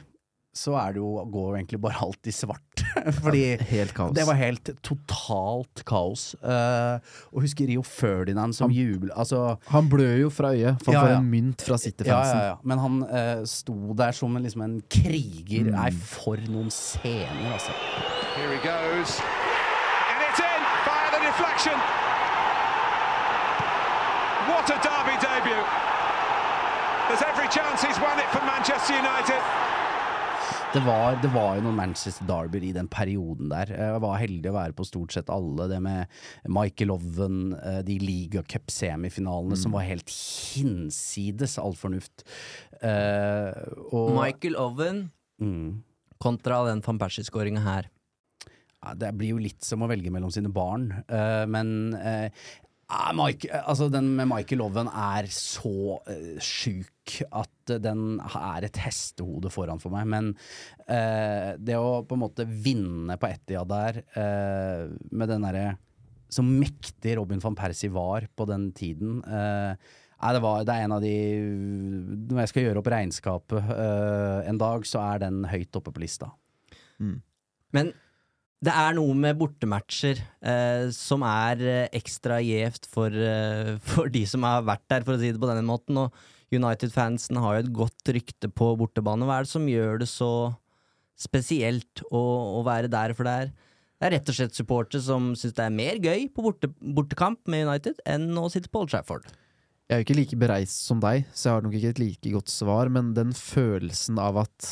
så 0.53 0.75
er 0.77 0.93
det 0.93 0.99
jo, 1.01 1.07
går 1.33 1.47
jo 1.49 1.55
egentlig 1.57 1.79
bare 1.81 1.97
alt 2.05 2.27
i 2.29 2.31
svart. 2.31 2.83
Fordi 3.23 3.39
Helt 3.71 3.93
kaos. 3.97 4.11
det 4.13 4.25
var 4.27 4.37
helt 4.37 4.69
totalt 4.85 5.81
kaos. 5.89 6.35
Uh, 6.45 7.01
og 7.33 7.41
husker 7.47 7.65
Rio 7.71 7.81
Ferdinand 7.81 8.53
som 8.53 8.69
jubel... 8.73 9.09
Altså 9.17 9.55
Han 9.73 9.89
blør 9.89 10.13
jo 10.21 10.29
fra 10.29 10.51
øyet, 10.53 10.77
for 10.85 10.93
han 10.93 10.99
Ja, 10.99 11.01
får 11.07 11.15
en 11.23 11.29
mynt 11.31 11.65
fra 11.65 11.73
Ja, 11.73 11.81
City-fansen. 11.87 12.37
ja, 12.37 12.45
ja. 12.51 12.55
Men 12.63 12.83
han 12.83 12.99
uh, 13.01 13.41
sto 13.49 13.73
der 13.97 14.13
som 14.13 14.37
en, 14.37 14.43
liksom 14.45 14.61
en 14.67 14.77
kriger. 14.93 15.65
Mm. 15.71 15.73
Nei, 15.73 15.89
for 16.13 16.37
noen 16.53 16.69
scener, 16.71 17.49
altså. 17.57 17.73
Here 18.37 18.53
he 18.53 18.61
goes. 18.61 19.17
And 20.13 20.17
it's 20.29 20.41
in 20.43 20.61
by 20.85 21.01
the 21.17 21.21
deflection. 21.25 21.77
What 24.53 24.69
a 24.69 24.77
derby 24.85 25.15
debut. 25.17 25.63
There's 27.09 27.23
every 27.25 27.49
chance 27.49 27.81
he's 27.81 27.99
won 28.05 28.17
it 28.21 28.29
for 28.35 28.41
Manchester 28.45 28.93
United. 29.01 29.41
Det 30.73 30.81
var, 30.81 31.19
det 31.21 31.29
var 31.29 31.59
jo 31.59 31.67
noen 31.67 31.75
Manchester 31.77 32.25
Derby 32.25 32.57
i 32.65 32.71
den 32.73 32.87
perioden 32.89 33.51
der. 33.51 33.69
Jeg 33.77 33.99
var 34.01 34.15
heldig 34.17 34.49
å 34.49 34.55
være 34.55 34.73
på 34.73 34.85
stort 34.89 35.13
sett 35.13 35.27
alle. 35.29 35.67
Det 35.69 35.77
med 35.85 36.09
Michael 36.49 36.95
Oven, 36.95 37.53
eh, 37.59 37.83
de 37.85 37.99
Liga 38.01 38.41
Cup-semifinalene 38.41 39.53
som 39.59 39.75
var 39.77 39.85
helt 39.85 40.09
hinsides 40.09 41.59
all 41.61 41.77
fornuft. 41.77 42.25
Eh, 42.81 43.51
og 43.93 44.15
Michael 44.17 44.57
Oven 44.57 45.03
mm, 45.37 45.67
kontra 46.25 46.63
den 46.71 46.81
van 46.87 47.01
Persie-skåringa 47.05 47.61
her. 47.67 47.91
ja, 48.81 48.95
Det 48.97 49.13
blir 49.19 49.35
jo 49.35 49.43
litt 49.45 49.61
som 49.61 49.85
å 49.85 49.91
velge 49.93 50.09
mellom 50.09 50.33
sine 50.33 50.49
barn, 50.49 50.89
eh, 51.05 51.45
men 51.45 51.93
eh, 52.01 52.33
Mike, 53.17 53.49
altså 53.49 53.87
Den 53.91 54.11
med 54.17 54.27
Michael 54.29 54.63
Owen 54.65 54.89
er 54.89 55.27
så 55.33 55.99
uh, 56.03 56.35
sjuk 56.43 57.15
at 57.35 57.73
den 57.83 58.19
er 58.23 58.67
et 58.67 58.77
hestehode 58.83 59.51
foran 59.53 59.81
for 59.81 59.93
meg. 59.93 60.07
Men 60.09 60.29
uh, 60.87 61.53
det 61.57 61.79
å 61.79 62.03
på 62.07 62.17
en 62.17 62.23
måte 62.23 62.45
vinne 62.47 63.17
på 63.19 63.31
Etihad 63.31 63.71
der, 63.71 63.99
uh, 64.17 64.93
med 65.11 65.31
den 65.31 65.47
derre 65.47 65.65
Så 66.33 66.45
mektig 66.45 67.17
Robin 67.19 67.41
van 67.43 67.57
Persie 67.57 67.91
var 67.93 68.27
på 68.35 68.47
den 68.49 68.71
tiden 68.75 69.19
uh, 69.25 69.73
Nei, 70.23 70.31
det, 70.31 70.39
var, 70.39 70.61
det 70.63 70.71
er 70.71 70.85
en 70.85 70.95
av 70.95 71.03
de 71.03 71.15
Når 72.31 72.45
jeg 72.45 72.51
skal 72.53 72.63
gjøre 72.63 72.79
opp 72.79 72.87
regnskapet 72.93 73.73
en 74.47 74.61
dag, 74.61 74.85
så 74.87 75.01
er 75.03 75.25
den 75.25 75.41
høyt 75.51 75.75
oppe 75.75 75.91
på 75.91 75.99
lista. 75.99 76.29
Men 77.75 77.91
det 78.63 78.71
er 78.71 78.95
noe 78.95 79.15
med 79.17 79.37
bortematcher 79.39 80.19
eh, 80.19 80.85
som 80.95 81.23
er 81.27 81.63
eh, 81.67 81.89
ekstra 81.97 82.37
gjevt 82.43 82.87
for, 82.91 83.11
eh, 83.11 83.75
for 83.93 84.11
de 84.13 84.23
som 84.29 84.45
har 84.47 84.63
vært 84.67 84.85
der, 84.91 85.03
for 85.05 85.15
å 85.15 85.21
si 85.21 85.33
det 85.33 85.41
på 85.41 85.49
denne 85.49 85.65
måten. 85.67 85.99
Og 85.99 86.53
United-fansen 86.53 87.39
har 87.41 87.57
jo 87.57 87.63
et 87.63 87.73
godt 87.75 88.13
rykte 88.15 88.49
på 88.53 88.73
bortebane. 88.79 89.27
Hva 89.27 89.41
er 89.41 89.47
det 89.47 89.53
som 89.53 89.67
gjør 89.67 90.03
det 90.03 90.09
så 90.11 90.31
spesielt 91.19 92.03
å, 92.09 92.23
å 92.59 92.63
være 92.67 92.91
der? 92.93 93.15
For 93.17 93.27
det 93.27 93.35
er, 93.41 93.51
det 93.51 94.07
er 94.07 94.15
rett 94.17 94.31
og 94.31 94.37
slett 94.37 94.57
supportere 94.57 95.03
som 95.03 95.33
syns 95.39 95.57
det 95.57 95.65
er 95.65 95.75
mer 95.81 95.99
gøy 96.03 96.29
på 96.31 96.45
borte, 96.45 96.71
bortekamp 96.79 97.43
med 97.51 97.67
United 97.67 97.99
enn 98.09 98.29
å 98.39 98.47
sitte 98.53 98.71
på 98.71 98.83
Old 98.83 98.93
Trafford. 98.93 99.27
Jeg 99.89 99.97
er 99.97 99.99
jo 99.99 100.07
ikke 100.07 100.19
like 100.21 100.39
bereist 100.39 100.87
som 100.87 101.01
deg, 101.03 101.27
så 101.35 101.49
jeg 101.49 101.57
har 101.57 101.65
nok 101.65 101.75
ikke 101.75 101.91
et 101.91 102.01
like 102.01 102.33
godt 102.37 102.51
svar, 102.53 102.89
men 102.93 103.11
den 103.17 103.35
følelsen 103.35 104.21
av 104.21 104.39
at 104.45 104.69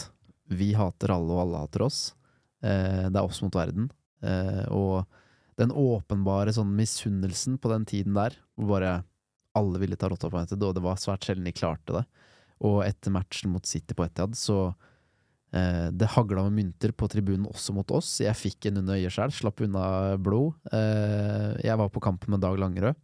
vi 0.51 0.71
hater 0.75 1.11
alle 1.11 1.35
og 1.35 1.43
alle 1.43 1.65
hater 1.65 1.83
oss, 1.85 1.99
det 2.61 3.17
er 3.17 3.25
oss 3.25 3.41
mot 3.43 3.55
verden, 3.55 3.89
eh, 4.25 4.65
og 4.69 5.07
den 5.61 5.73
åpenbare 5.75 6.53
sånn 6.55 6.71
misunnelsen 6.77 7.57
på 7.61 7.71
den 7.73 7.85
tiden 7.89 8.15
der, 8.17 8.37
hvor 8.55 8.75
bare 8.75 8.93
alle 9.57 9.81
ville 9.81 9.97
ta 9.99 10.09
rotta 10.09 10.29
på 10.31 10.39
United, 10.39 10.63
og 10.63 10.77
det 10.77 10.83
var 10.85 10.99
svært 11.01 11.27
sjelden 11.27 11.47
de 11.47 11.55
klarte 11.55 11.97
det. 11.99 12.05
Og 12.67 12.81
etter 12.85 13.13
matchen 13.13 13.51
mot 13.51 13.65
City 13.67 13.95
på 13.97 14.05
Etihad, 14.05 14.37
så 14.37 14.71
eh, 15.51 15.89
det 15.91 16.11
hagla 16.13 16.45
med 16.47 16.59
mynter 16.59 16.93
på 16.95 17.09
tribunen 17.11 17.49
også 17.49 17.75
mot 17.75 17.91
oss. 17.97 18.13
Jeg 18.23 18.37
fikk 18.37 18.69
en 18.69 18.83
under 18.83 18.99
øyet 18.99 19.15
sjøl, 19.15 19.33
slapp 19.35 19.63
unna 19.65 19.85
blod. 20.21 20.53
Eh, 20.71 21.57
jeg 21.65 21.79
var 21.81 21.91
på 21.91 22.03
kampen 22.03 22.35
med 22.35 22.45
Dag 22.45 22.59
Langerød. 22.61 22.99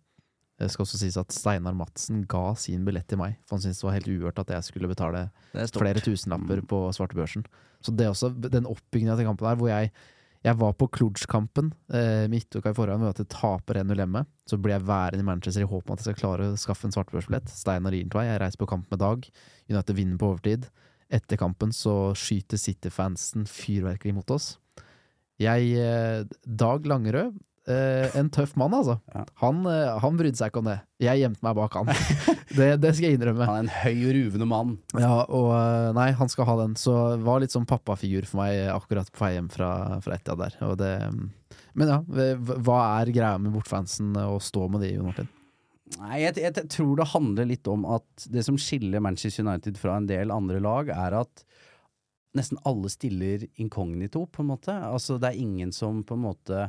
Det 0.57 0.71
skal 0.73 0.87
også 0.87 0.97
sies 0.97 1.17
at 1.21 1.33
Steinar 1.35 1.75
Madsen 1.77 2.23
ga 2.29 2.55
sin 2.57 2.85
billett 2.85 3.05
til 3.09 3.19
meg, 3.21 3.35
for 3.45 3.57
han 3.57 3.65
syntes 3.65 3.83
det 3.83 3.85
var 3.85 3.97
helt 3.99 4.09
uhørt 4.09 4.39
at 4.41 4.53
jeg 4.55 4.65
skulle 4.65 4.89
betale 4.89 5.27
er 5.53 5.69
flere 5.69 6.01
tusenlapper 6.01 6.63
på 6.65 6.79
svartebørsen. 6.97 7.43
Så 7.83 7.93
det 7.93 8.05
er 8.05 8.13
også 8.13 8.31
den 8.47 8.69
oppbyggingen 8.69 9.13
av 9.13 9.19
den 9.21 9.29
kampen 9.29 9.47
der, 9.49 9.59
hvor 9.59 9.71
jeg 9.71 9.91
jeg 10.45 10.57
var 10.61 10.75
på 10.77 10.87
Cluj-kampen 10.93 11.71
eh, 11.93 12.25
midtuka 12.31 12.71
i 12.71 12.75
forhånd 12.77 13.03
ved 13.03 13.15
at 13.15 13.21
jeg 13.23 13.31
taper 13.33 13.81
1-0 13.81 13.99
hjemme. 13.99 14.21
Så 14.47 14.59
blir 14.61 14.77
jeg 14.77 14.85
værende 14.87 15.25
i 15.25 15.27
Manchester 15.27 15.65
i 15.65 15.69
håp 15.69 15.89
om 15.89 15.95
at 15.95 16.03
jeg 16.03 16.13
skal 16.13 16.19
klare 16.21 16.51
å 16.51 16.59
skaffe 16.59 16.87
en 16.87 16.93
svartebørsbillett. 16.95 17.49
Steinar 17.51 17.95
den 17.95 18.13
jeg 18.13 18.41
reiser 18.43 18.61
på 18.61 18.69
kamp 18.69 18.87
med 18.93 19.01
Dag. 19.01 19.25
United 19.67 19.97
vinner 19.97 20.21
på 20.21 20.29
overtid. 20.31 20.69
Etter 21.09 21.39
kampen 21.39 21.73
så 21.75 22.13
skyter 22.17 22.59
City-fansen 22.61 23.47
fyrverkeri 23.49 24.13
mot 24.15 24.31
oss. 24.31 24.55
Jeg 25.41 25.73
eh, 25.81 26.23
Dag 26.45 26.87
Langerød, 26.89 27.35
eh, 27.71 28.15
en 28.17 28.29
tøff 28.33 28.55
mann, 28.59 28.75
altså. 28.75 28.97
Ja. 29.13 29.23
Han, 29.43 29.61
uh, 29.67 29.97
han 30.03 30.19
brydde 30.19 30.39
seg 30.39 30.51
ikke 30.51 30.63
om 30.63 30.69
det. 30.71 30.77
Jeg 31.03 31.21
gjemte 31.21 31.45
meg 31.45 31.57
bak 31.59 31.77
han. 31.77 31.91
det, 32.57 32.69
det 32.83 32.93
skal 32.95 33.09
jeg 33.09 33.19
innrømme. 33.19 33.47
Han 33.49 33.59
er 33.59 33.65
en 33.65 33.73
høy 33.83 34.07
og 34.09 34.17
ruvende 34.17 34.49
mann. 34.49 34.75
Ja, 34.97 35.13
og 35.25 35.49
uh, 35.53 35.89
nei, 35.97 36.09
han 36.17 36.31
skal 36.33 36.49
ha 36.49 36.57
den. 36.63 36.75
Så 36.79 36.95
var 37.23 37.43
litt 37.43 37.55
sånn 37.55 37.67
pappafigur 37.69 38.27
for 38.29 38.43
meg 38.43 38.67
akkurat 38.73 39.11
på 39.13 39.25
vei 39.25 39.33
hjem 39.35 39.49
fra, 39.53 39.71
fra 40.05 40.17
Etia 40.17 40.37
der. 40.39 40.59
Og 40.67 40.77
det, 40.81 40.93
men 41.77 41.93
ja, 41.93 42.01
hva 42.05 42.79
er 42.99 43.13
greia 43.13 43.35
med 43.41 43.53
bortfansen 43.55 44.15
å 44.23 44.37
stå 44.43 44.67
med 44.73 44.85
de, 44.85 44.95
Jon 44.95 45.11
Martin? 45.11 45.33
Nei, 45.95 46.17
jeg, 46.25 46.35
jeg, 46.41 46.67
tror 46.73 46.97
det 46.99 47.11
handler 47.13 47.47
litt 47.47 47.67
om 47.71 47.85
at 47.87 48.25
det 48.33 48.43
som 48.43 48.57
skiller 48.59 49.03
Manchester 49.03 49.45
United 49.45 49.77
fra 49.79 49.95
en 49.99 50.09
del 50.09 50.33
andre 50.35 50.59
lag, 50.63 50.89
er 50.91 51.15
at 51.21 51.45
nesten 52.37 52.59
alle 52.67 52.89
stiller 52.91 53.45
inkognito, 53.55 54.25
på 54.27 54.43
en 54.43 54.51
måte. 54.51 54.73
Altså, 54.73 55.17
det 55.21 55.31
er 55.31 55.41
ingen 55.41 55.71
som 55.73 56.03
på 56.05 56.17
en 56.17 56.25
måte 56.25 56.67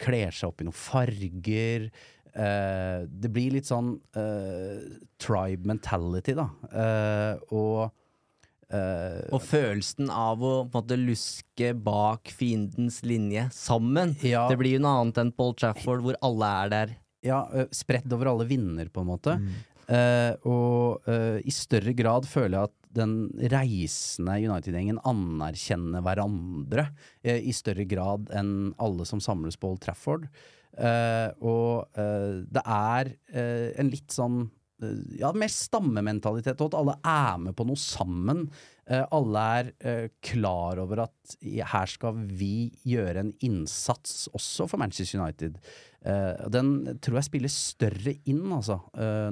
kler 0.00 0.34
seg 0.34 0.50
opp 0.50 0.62
i 0.62 0.66
noen 0.68 0.76
farger. 0.76 1.88
Uh, 2.34 3.06
det 3.06 3.30
blir 3.30 3.54
litt 3.54 3.68
sånn 3.68 3.92
uh, 4.18 4.78
tribe 5.22 5.68
mentality, 5.70 6.34
da. 6.38 6.48
Uh, 6.72 7.54
og 7.54 8.00
Og 9.30 9.42
følelsen 9.44 10.08
av 10.10 10.40
å 10.42 10.64
måte 10.66 10.96
luske 10.98 11.68
bak 11.78 12.32
fiendens 12.34 13.02
linje 13.06 13.44
sammen. 13.54 14.16
Ja. 14.26 14.48
Det 14.50 14.56
blir 14.58 14.74
jo 14.74 14.80
noe 14.82 15.04
annet 15.04 15.20
enn 15.22 15.30
Paul 15.36 15.52
Trafford, 15.54 16.02
hvor 16.02 16.18
alle 16.26 16.48
er 16.64 16.72
der. 16.72 16.96
Ja, 17.22 17.44
spredt 17.70 18.10
over 18.10 18.32
alle 18.32 18.48
vinner, 18.48 18.90
på 18.90 19.04
en 19.04 19.10
måte. 19.12 19.36
Eh, 19.86 20.32
og 20.48 21.06
i 21.06 21.54
større 21.54 21.94
grad 21.94 22.26
føler 22.26 22.56
jeg 22.56 22.72
at 22.72 22.74
den 22.94 23.28
reisende 23.52 24.38
United-gjengen 24.40 25.00
anerkjenner 25.06 26.04
hverandre 26.04 26.88
eh, 27.22 27.40
i 27.42 27.54
større 27.56 27.86
grad 27.90 28.30
enn 28.34 28.74
alle 28.82 29.06
som 29.08 29.22
samles 29.22 29.58
på 29.60 29.72
Old 29.72 29.82
Trafford. 29.84 30.28
Eh, 30.74 31.30
og 31.46 31.98
eh, 31.98 32.42
det 32.50 32.62
er 32.66 33.14
eh, 33.30 33.70
en 33.78 33.90
litt 33.92 34.14
sånn 34.14 34.40
eh, 34.82 35.00
ja, 35.20 35.30
mer 35.36 35.52
stammementalitet, 35.52 36.58
og 36.58 36.72
at 36.72 36.78
alle 36.80 36.96
er 37.06 37.42
med 37.44 37.56
på 37.58 37.66
noe 37.68 37.78
sammen. 37.78 38.46
Eh, 38.90 39.04
alle 39.14 39.44
er 39.60 40.08
klar 40.24 40.82
over 40.82 41.04
at 41.06 41.36
her 41.44 41.90
skal 41.90 42.18
vi 42.26 42.72
gjøre 42.90 43.22
en 43.22 43.34
innsats 43.46 44.26
også 44.34 44.66
for 44.70 44.82
Manchester 44.82 45.22
United. 45.22 45.60
Den 46.52 46.98
tror 47.00 47.16
jeg 47.16 47.30
spiller 47.30 47.48
større 47.48 48.12
inn, 48.28 48.42
altså, 48.52 48.74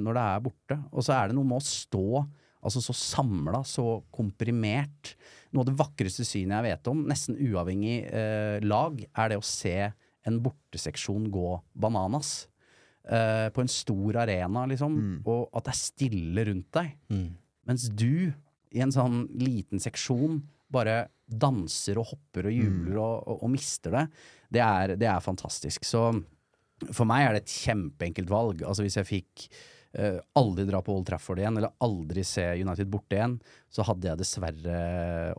når 0.01 0.15
det 0.17 0.21
er 0.23 0.39
borte. 0.41 0.77
Og 0.89 1.05
så 1.05 1.13
er 1.13 1.29
det 1.29 1.35
noe 1.37 1.45
med 1.45 1.59
å 1.59 1.67
stå 1.67 2.23
altså 2.63 2.81
så 2.83 2.95
samla, 2.95 3.63
så 3.67 4.01
komprimert. 4.13 5.13
Noe 5.53 5.65
av 5.65 5.69
det 5.69 5.77
vakreste 5.79 6.25
synet 6.27 6.57
jeg 6.57 6.71
vet 6.71 6.89
om, 6.91 7.03
nesten 7.09 7.37
uavhengig 7.37 7.99
eh, 8.07 8.57
lag, 8.65 9.03
er 9.03 9.33
det 9.33 9.39
å 9.39 9.45
se 9.45 9.77
en 10.23 10.39
borteseksjon 10.43 11.27
gå 11.33 11.49
bananas. 11.75 12.47
Eh, 13.03 13.49
på 13.51 13.61
en 13.61 13.71
stor 13.71 14.21
arena, 14.23 14.63
liksom, 14.71 14.95
og 15.27 15.49
at 15.51 15.67
det 15.67 15.73
er 15.73 15.79
stille 15.81 16.45
rundt 16.47 16.69
deg. 16.79 16.93
Mens 17.67 17.89
du, 17.91 18.31
i 18.73 18.83
en 18.83 18.93
sånn 18.95 19.25
liten 19.35 19.83
seksjon, 19.83 20.39
bare 20.73 21.03
danser 21.27 21.99
og 22.01 22.09
hopper 22.13 22.47
og 22.49 22.55
jubler 22.55 22.97
og, 23.01 23.27
og, 23.27 23.43
og 23.45 23.51
mister 23.53 23.93
det. 23.93 24.05
Det 24.55 24.63
er, 24.63 24.95
det 24.99 25.09
er 25.09 25.23
fantastisk. 25.23 25.85
Så 25.85 26.07
for 26.91 27.07
meg 27.09 27.27
er 27.27 27.35
det 27.35 27.43
et 27.43 27.55
kjempeenkelt 27.63 28.31
valg. 28.31 28.63
Altså 28.67 28.85
Hvis 28.85 28.97
jeg 28.99 29.09
fikk 29.09 29.45
eh, 29.97 30.19
aldri 30.39 30.65
dra 30.65 30.81
på 30.81 30.95
Old 30.95 31.05
Trafford 31.07 31.39
igjen, 31.41 31.57
eller 31.57 31.73
aldri 31.83 32.23
se 32.27 32.45
United 32.61 32.89
borte 32.91 33.17
igjen, 33.17 33.35
så 33.73 33.85
hadde 33.87 34.09
jeg 34.09 34.19
dessverre 34.21 34.77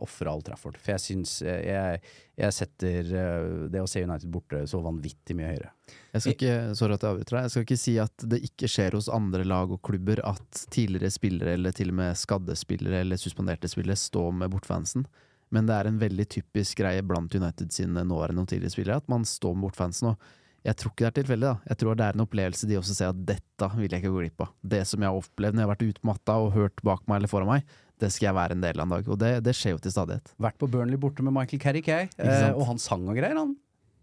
ofra 0.03 0.33
Old 0.35 0.45
Trafford. 0.47 0.79
For 0.81 0.95
jeg 0.95 1.03
syns 1.03 1.37
jeg, 1.45 1.99
jeg 2.39 2.55
setter 2.55 3.11
eh, 3.11 3.49
det 3.71 3.83
å 3.83 3.89
se 3.89 4.03
United 4.05 4.31
borte 4.31 4.63
så 4.69 4.81
vanvittig 4.83 5.37
mye 5.37 5.51
høyere. 5.53 5.73
Jeg 6.15 6.23
skal 6.23 6.35
ikke, 6.37 6.55
sorry 6.79 6.95
at 6.95 7.05
jeg 7.05 7.15
avbryter 7.15 7.37
deg. 7.37 7.45
Jeg 7.45 7.53
skal 7.53 7.67
ikke 7.67 7.81
si 7.81 7.97
at 8.01 8.25
det 8.31 8.41
ikke 8.47 8.71
skjer 8.71 8.97
hos 8.97 9.11
andre 9.11 9.45
lag 9.47 9.75
og 9.75 9.83
klubber 9.85 10.23
at 10.27 10.65
tidligere 10.73 11.13
spillere, 11.13 11.57
eller 11.59 11.75
til 11.75 11.91
og 11.93 11.99
med 12.01 12.19
skadde 12.19 12.57
spillere 12.59 13.03
eller 13.05 13.21
suspenderte 13.21 13.71
spillere, 13.71 13.99
står 13.99 14.33
med 14.41 14.55
bortfansen. 14.55 15.05
Men 15.53 15.67
det 15.69 15.75
er 15.77 15.89
en 15.89 16.01
veldig 16.01 16.25
typisk 16.31 16.79
greie 16.81 17.03
blant 17.05 17.35
United 17.35 17.71
sine 17.75 18.03
nåværende 18.07 18.43
og 18.43 18.49
tidligere 18.49 18.73
spillere, 18.73 19.03
at 19.03 19.11
man 19.11 19.27
står 19.27 19.53
med 19.53 19.67
bortfansen. 19.67 20.13
Og 20.13 20.33
jeg 20.65 20.77
tror 20.81 20.91
ikke 20.91 21.03
det 21.03 21.09
er 21.11 21.17
tilfeldig, 21.19 21.47
da. 21.47 21.71
Jeg 21.71 21.79
tror 21.81 21.97
det 21.97 22.05
er 22.05 22.17
en 22.17 22.23
opplevelse 22.25 22.69
de 22.69 22.77
også 22.79 22.95
ser 22.97 23.11
at 23.13 23.25
dette 23.27 23.67
vil 23.75 23.89
jeg 23.89 24.01
ikke 24.01 24.13
gå 24.13 24.21
glipp 24.23 24.45
av. 24.47 24.53
Det 24.75 24.81
som 24.89 25.03
jeg 25.03 25.11
har 25.11 25.19
opplevd 25.19 25.57
når 25.57 25.61
jeg 25.61 25.67
har 25.67 25.73
vært 25.75 25.89
utmatta 25.91 26.37
og 26.41 26.55
hørt 26.55 26.81
bak 26.87 27.03
meg 27.09 27.21
eller 27.21 27.31
foran 27.31 27.51
meg, 27.51 27.75
det 28.01 28.09
skal 28.11 28.29
jeg 28.29 28.37
være 28.37 28.57
en 28.57 28.63
del 28.65 28.81
av 28.81 28.87
en 28.87 28.95
dag. 28.97 29.11
Og 29.13 29.19
det, 29.21 29.31
det 29.45 29.53
skjer 29.55 29.75
jo 29.75 29.83
til 29.83 29.93
stadighet. 29.93 30.33
Vært 30.41 30.57
på 30.61 30.69
Burnley 30.71 30.99
borte 30.99 31.23
med 31.25 31.35
Michael 31.35 31.61
Carrick, 31.63 31.85
Kay 31.87 32.09
Eh, 32.17 32.49
og 32.55 32.65
han 32.71 32.81
sang 32.81 33.05
og 33.05 33.15
greier, 33.15 33.37
han. 33.37 33.53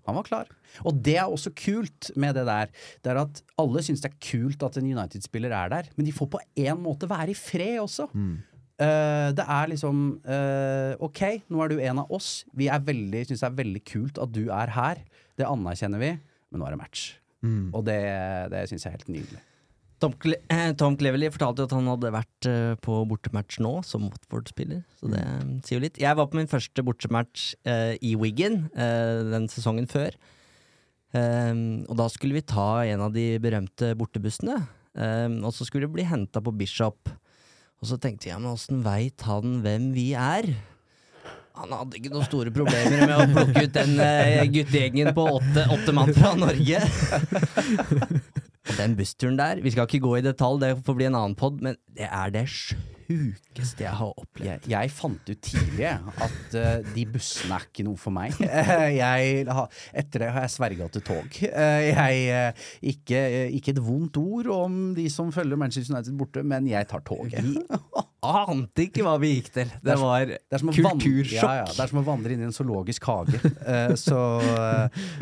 Han 0.08 0.16
var 0.18 0.26
klar. 0.26 0.48
Og 0.88 0.96
det 1.04 1.16
er 1.20 1.30
også 1.30 1.52
kult 1.54 2.10
med 2.18 2.34
det 2.38 2.46
der. 2.48 2.70
Det 3.04 3.12
er 3.12 3.20
at 3.20 3.42
alle 3.60 3.82
syns 3.86 4.02
det 4.02 4.10
er 4.10 4.22
kult 4.22 4.64
at 4.66 4.78
en 4.78 4.88
United-spiller 4.88 5.52
er 5.54 5.70
der, 5.70 5.90
men 5.94 6.08
de 6.08 6.14
får 6.14 6.30
på 6.32 6.40
en 6.64 6.80
måte 6.82 7.10
være 7.10 7.34
i 7.34 7.38
fred 7.38 7.78
også. 7.82 8.08
Eh, 8.82 9.28
det 9.36 9.44
er 9.44 9.70
liksom 9.70 9.98
uh, 10.24 10.92
Ok, 11.04 11.22
nå 11.52 11.62
er 11.62 11.70
du 11.70 11.78
en 11.78 12.02
av 12.02 12.10
oss. 12.14 12.42
Vi 12.56 12.66
syns 12.72 13.38
det 13.38 13.48
er 13.50 13.60
veldig 13.60 13.84
kult 13.86 14.18
at 14.22 14.32
du 14.34 14.48
er 14.50 14.74
her. 14.74 15.02
Det 15.38 15.46
anerkjenner 15.48 16.02
vi, 16.02 16.12
men 16.52 16.62
nå 16.62 16.68
er 16.68 16.76
det 16.76 16.82
match. 16.84 17.08
Og 17.74 17.82
det, 17.88 17.98
det 18.52 18.68
syns 18.70 18.84
jeg 18.84 18.92
er 18.92 19.00
helt 19.00 19.10
nydelig. 19.10 19.40
Tom, 20.02 20.14
Cle 20.18 20.38
eh, 20.50 20.72
Tom 20.78 20.96
Cleverly 20.98 21.30
fortalte 21.30 21.62
jo 21.62 21.68
at 21.68 21.74
han 21.76 21.90
hadde 21.90 22.10
vært 22.14 22.48
eh, 22.50 22.74
på 22.82 22.96
bortematch 23.10 23.60
nå, 23.62 23.76
som 23.86 24.08
Watford-spiller. 24.08 24.82
Så 24.98 25.10
det 25.12 25.22
eh, 25.22 25.50
sier 25.62 25.78
jo 25.78 25.84
litt. 25.84 26.00
Jeg 26.02 26.18
var 26.18 26.28
på 26.30 26.40
min 26.40 26.50
første 26.50 26.84
bortematch 26.86 27.52
eh, 27.68 27.94
i 28.02 28.16
Wigan 28.18 28.64
eh, 28.74 29.22
den 29.30 29.46
sesongen 29.52 29.86
før. 29.90 30.16
Um, 31.12 31.82
og 31.92 31.98
da 32.00 32.06
skulle 32.08 32.38
vi 32.38 32.44
ta 32.48 32.86
en 32.88 33.02
av 33.04 33.12
de 33.12 33.36
berømte 33.42 33.92
bortebussene. 34.00 34.62
Um, 34.96 35.42
og 35.44 35.52
så 35.52 35.66
skulle 35.68 35.90
vi 35.90 36.00
bli 36.00 36.08
henta 36.08 36.40
på 36.40 36.54
Bishop. 36.56 37.12
Og 37.82 37.90
så 37.90 37.98
tenkte 38.00 38.30
jeg, 38.30 38.40
men 38.40 38.54
åssen 38.54 38.80
veit 38.84 39.22
han 39.28 39.60
hvem 39.64 39.90
vi 39.94 40.12
er? 40.16 40.48
Han 41.60 41.74
hadde 41.76 41.98
ikke 41.98 42.12
noen 42.14 42.24
store 42.24 42.52
problemer 42.54 43.02
med 43.04 43.16
å 43.16 43.26
plukke 43.34 43.66
ut 43.66 43.74
den 43.74 43.98
uh, 44.00 44.44
guttegjengen 44.54 45.12
på 45.16 45.26
åtte, 45.36 45.66
åtte 45.74 45.94
mann 45.96 46.14
fra 46.16 46.32
Norge. 46.38 46.80
Den 48.78 48.94
bussturen 48.96 49.36
der, 49.36 49.58
vi 49.60 49.72
skal 49.74 49.88
ikke 49.88 50.04
gå 50.04 50.14
i 50.20 50.24
detalj, 50.24 50.60
det 50.62 50.70
får 50.86 50.96
bli 50.96 51.08
en 51.08 51.16
annen 51.18 51.34
pod, 51.36 51.58
men 51.64 51.76
det 51.98 52.06
er 52.06 52.30
det 52.32 52.46
sjukeste 53.12 53.84
jeg 53.84 53.94
har 53.98 54.12
opplevd. 54.22 54.66
Jeg, 54.66 54.70
jeg 54.72 54.92
fant 54.94 55.30
ut 55.32 55.40
tidlig 55.44 55.88
at 55.88 56.56
uh, 56.56 56.92
de 56.94 57.04
bussene 57.12 57.56
er 57.58 57.66
ikke 57.68 57.84
noe 57.86 58.00
for 58.00 58.14
meg. 58.16 58.36
Eh, 58.62 58.94
jeg, 58.94 59.44
etter 59.98 60.22
det 60.22 60.28
har 60.34 60.44
jeg 60.44 60.52
sverga 60.52 60.86
til 60.92 61.02
tog. 61.06 61.36
Eh, 61.46 61.86
jeg, 61.88 62.52
ikke, 62.92 63.20
ikke 63.56 63.72
et 63.74 63.80
vondt 63.82 64.18
ord 64.20 64.48
om 64.54 64.76
de 64.96 65.06
som 65.12 65.32
følger 65.34 65.58
Manchester 65.58 65.94
United 65.96 66.16
borte, 66.20 66.44
men 66.46 66.68
jeg 66.70 66.86
tar 66.90 67.02
toget. 67.06 67.40
Vi 67.42 67.62
ante 68.22 68.84
ikke 68.86 69.02
hva 69.06 69.16
vi 69.22 69.32
gikk 69.34 69.48
til. 69.56 69.72
Det 69.72 69.80
Det 69.88 69.94
er 69.96 70.02
vandre- 70.02 70.74
kultursjokk. 70.76 71.32
Ja, 71.34 71.54
ja, 71.62 71.64
det 71.70 71.82
er 71.84 71.90
som 71.90 72.02
å 72.02 72.04
vandre 72.06 72.36
inn 72.36 72.44
i 72.44 72.48
en 72.50 72.54
zoologisk 72.54 73.08
hage. 73.10 73.40
Så 73.98 74.20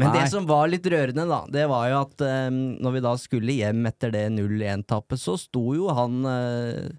Men 0.00 0.12
det 0.18 0.26
som 0.34 0.48
var 0.50 0.68
litt 0.72 0.86
rørende, 0.90 1.24
da, 1.30 1.40
det 1.50 1.64
var 1.70 1.86
jo 1.92 2.02
at 2.02 2.26
um, 2.50 2.60
når 2.82 2.98
vi 2.98 3.04
da 3.06 3.14
skulle 3.20 3.56
hjem 3.56 3.88
etter 3.90 4.12
det 4.14 4.26
0-1-tappet, 4.36 5.22
så 5.22 5.38
sto 5.40 5.64
jo 5.78 5.88
han 5.96 6.20
eh, 6.28 6.90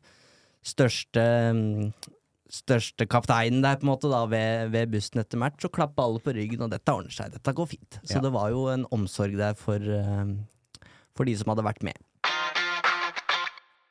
største 0.63 1.23
mm, 1.55 1.91
Største 2.51 3.05
kapteinen 3.07 3.61
der, 3.63 3.77
på 3.79 3.85
en 3.85 3.89
måte, 3.93 4.09
da, 4.11 4.25
ved, 4.27 4.73
ved 4.73 4.89
bussen 4.91 5.21
etter 5.21 5.39
match, 5.39 5.63
og 5.63 5.71
klappa 5.71 6.03
alle 6.03 6.19
på 6.19 6.33
ryggen, 6.35 6.59
og 6.65 6.73
dette 6.73 6.91
ordner 6.91 7.13
seg, 7.15 7.31
dette 7.31 7.53
går 7.55 7.69
fint. 7.71 7.95
Så 8.03 8.17
Ja. 8.17 8.23
det 8.25 8.31
var 8.35 8.49
jo 8.51 8.65
en 8.67 8.83
omsorg 8.91 9.37
der 9.39 9.53
for, 9.55 9.79
eh, 9.79 10.33
for 11.15 11.23
de 11.23 11.35
som 11.39 11.47
hadde 11.53 11.63
vært 11.63 11.79
med. 11.87 11.95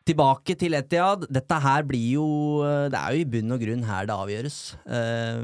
Tilbake 0.04 0.58
til 0.60 0.74
Etiad. 0.76 1.24
Dette 1.32 1.60
her 1.62 1.82
blir 1.88 2.04
jo 2.18 2.26
eh, 2.66 2.88
Det 2.92 2.98
er 3.00 3.14
jo 3.16 3.24
i 3.24 3.28
bunn 3.32 3.52
og 3.56 3.60
grunn 3.64 3.84
her 3.88 4.04
det 4.10 4.16
avgjøres. 4.16 4.58
Eh, 4.84 5.40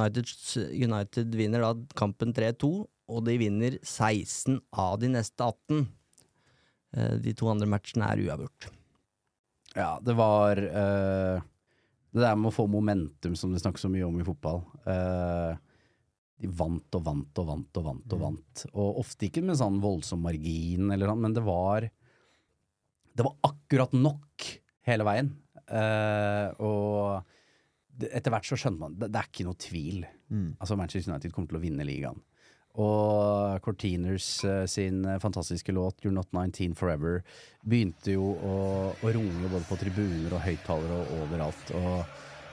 United, 0.00 0.34
United 0.80 1.34
vinner 1.36 1.60
da 1.60 1.74
kampen 1.98 2.32
3-2, 2.32 2.72
og 3.10 3.24
de 3.26 3.36
vinner 3.40 3.76
16 3.82 4.60
av 4.72 4.98
de 5.02 5.08
neste 5.12 5.44
18. 5.44 5.88
Eh, 6.96 7.16
de 7.20 7.34
to 7.36 7.52
andre 7.52 7.68
matchene 7.68 8.08
er 8.08 8.24
uavgjort. 8.30 8.70
Ja, 9.78 10.00
det 10.02 10.16
var 10.18 10.58
uh, 10.58 11.42
Det 12.10 12.22
der 12.22 12.38
med 12.38 12.50
å 12.50 12.54
få 12.54 12.66
momentum, 12.70 13.36
som 13.38 13.52
det 13.54 13.62
snakkes 13.62 13.86
så 13.86 13.90
mye 13.92 14.06
om 14.08 14.18
i 14.20 14.26
fotball. 14.26 14.64
Uh, 14.86 15.54
de 16.40 16.48
vant 16.56 16.96
og 16.96 17.04
vant 17.04 17.42
og 17.42 17.50
vant 17.50 17.80
og 17.80 17.86
vant 17.86 18.14
og 18.16 18.22
vant. 18.24 18.64
Og 18.72 19.02
ofte 19.02 19.28
ikke 19.28 19.44
med 19.44 19.58
sånn 19.60 19.78
voldsom 19.82 20.24
margin, 20.24 20.88
eller 20.90 21.10
noe, 21.10 21.20
men 21.20 21.36
det 21.36 21.44
var 21.46 21.90
Det 23.10 23.26
var 23.26 23.36
akkurat 23.50 23.92
nok 23.92 24.48
hele 24.88 25.06
veien. 25.06 25.34
Uh, 25.70 26.48
og 26.64 27.28
det, 28.00 28.08
etter 28.16 28.32
hvert 28.32 28.48
så 28.48 28.58
skjønte 28.58 28.80
man 28.80 28.96
det, 28.98 29.10
det 29.12 29.20
er 29.20 29.28
ikke 29.28 29.46
noe 29.46 29.60
tvil. 29.60 30.02
Altså 30.62 30.78
Manchester 30.78 31.12
United 31.12 31.34
kommer 31.34 31.52
til 31.52 31.60
å 31.60 31.62
vinne 31.62 31.86
ligaen. 31.86 32.18
Og 32.78 33.58
Cortiners 33.64 34.44
eh, 34.44 34.66
sin 34.70 35.04
eh, 35.04 35.18
fantastiske 35.18 35.72
låt 35.72 36.04
'You're 36.04 36.14
Not 36.14 36.28
19 36.32 36.74
Forever' 36.78 37.22
begynte 37.66 38.12
jo 38.14 38.28
å, 38.38 38.58
å 38.94 39.12
runge 39.12 39.48
både 39.50 39.66
på 39.66 39.78
tribuner 39.80 40.36
og 40.36 40.44
høyttalere 40.44 41.00
og 41.00 41.10
overalt. 41.24 41.72
Og 41.74 42.04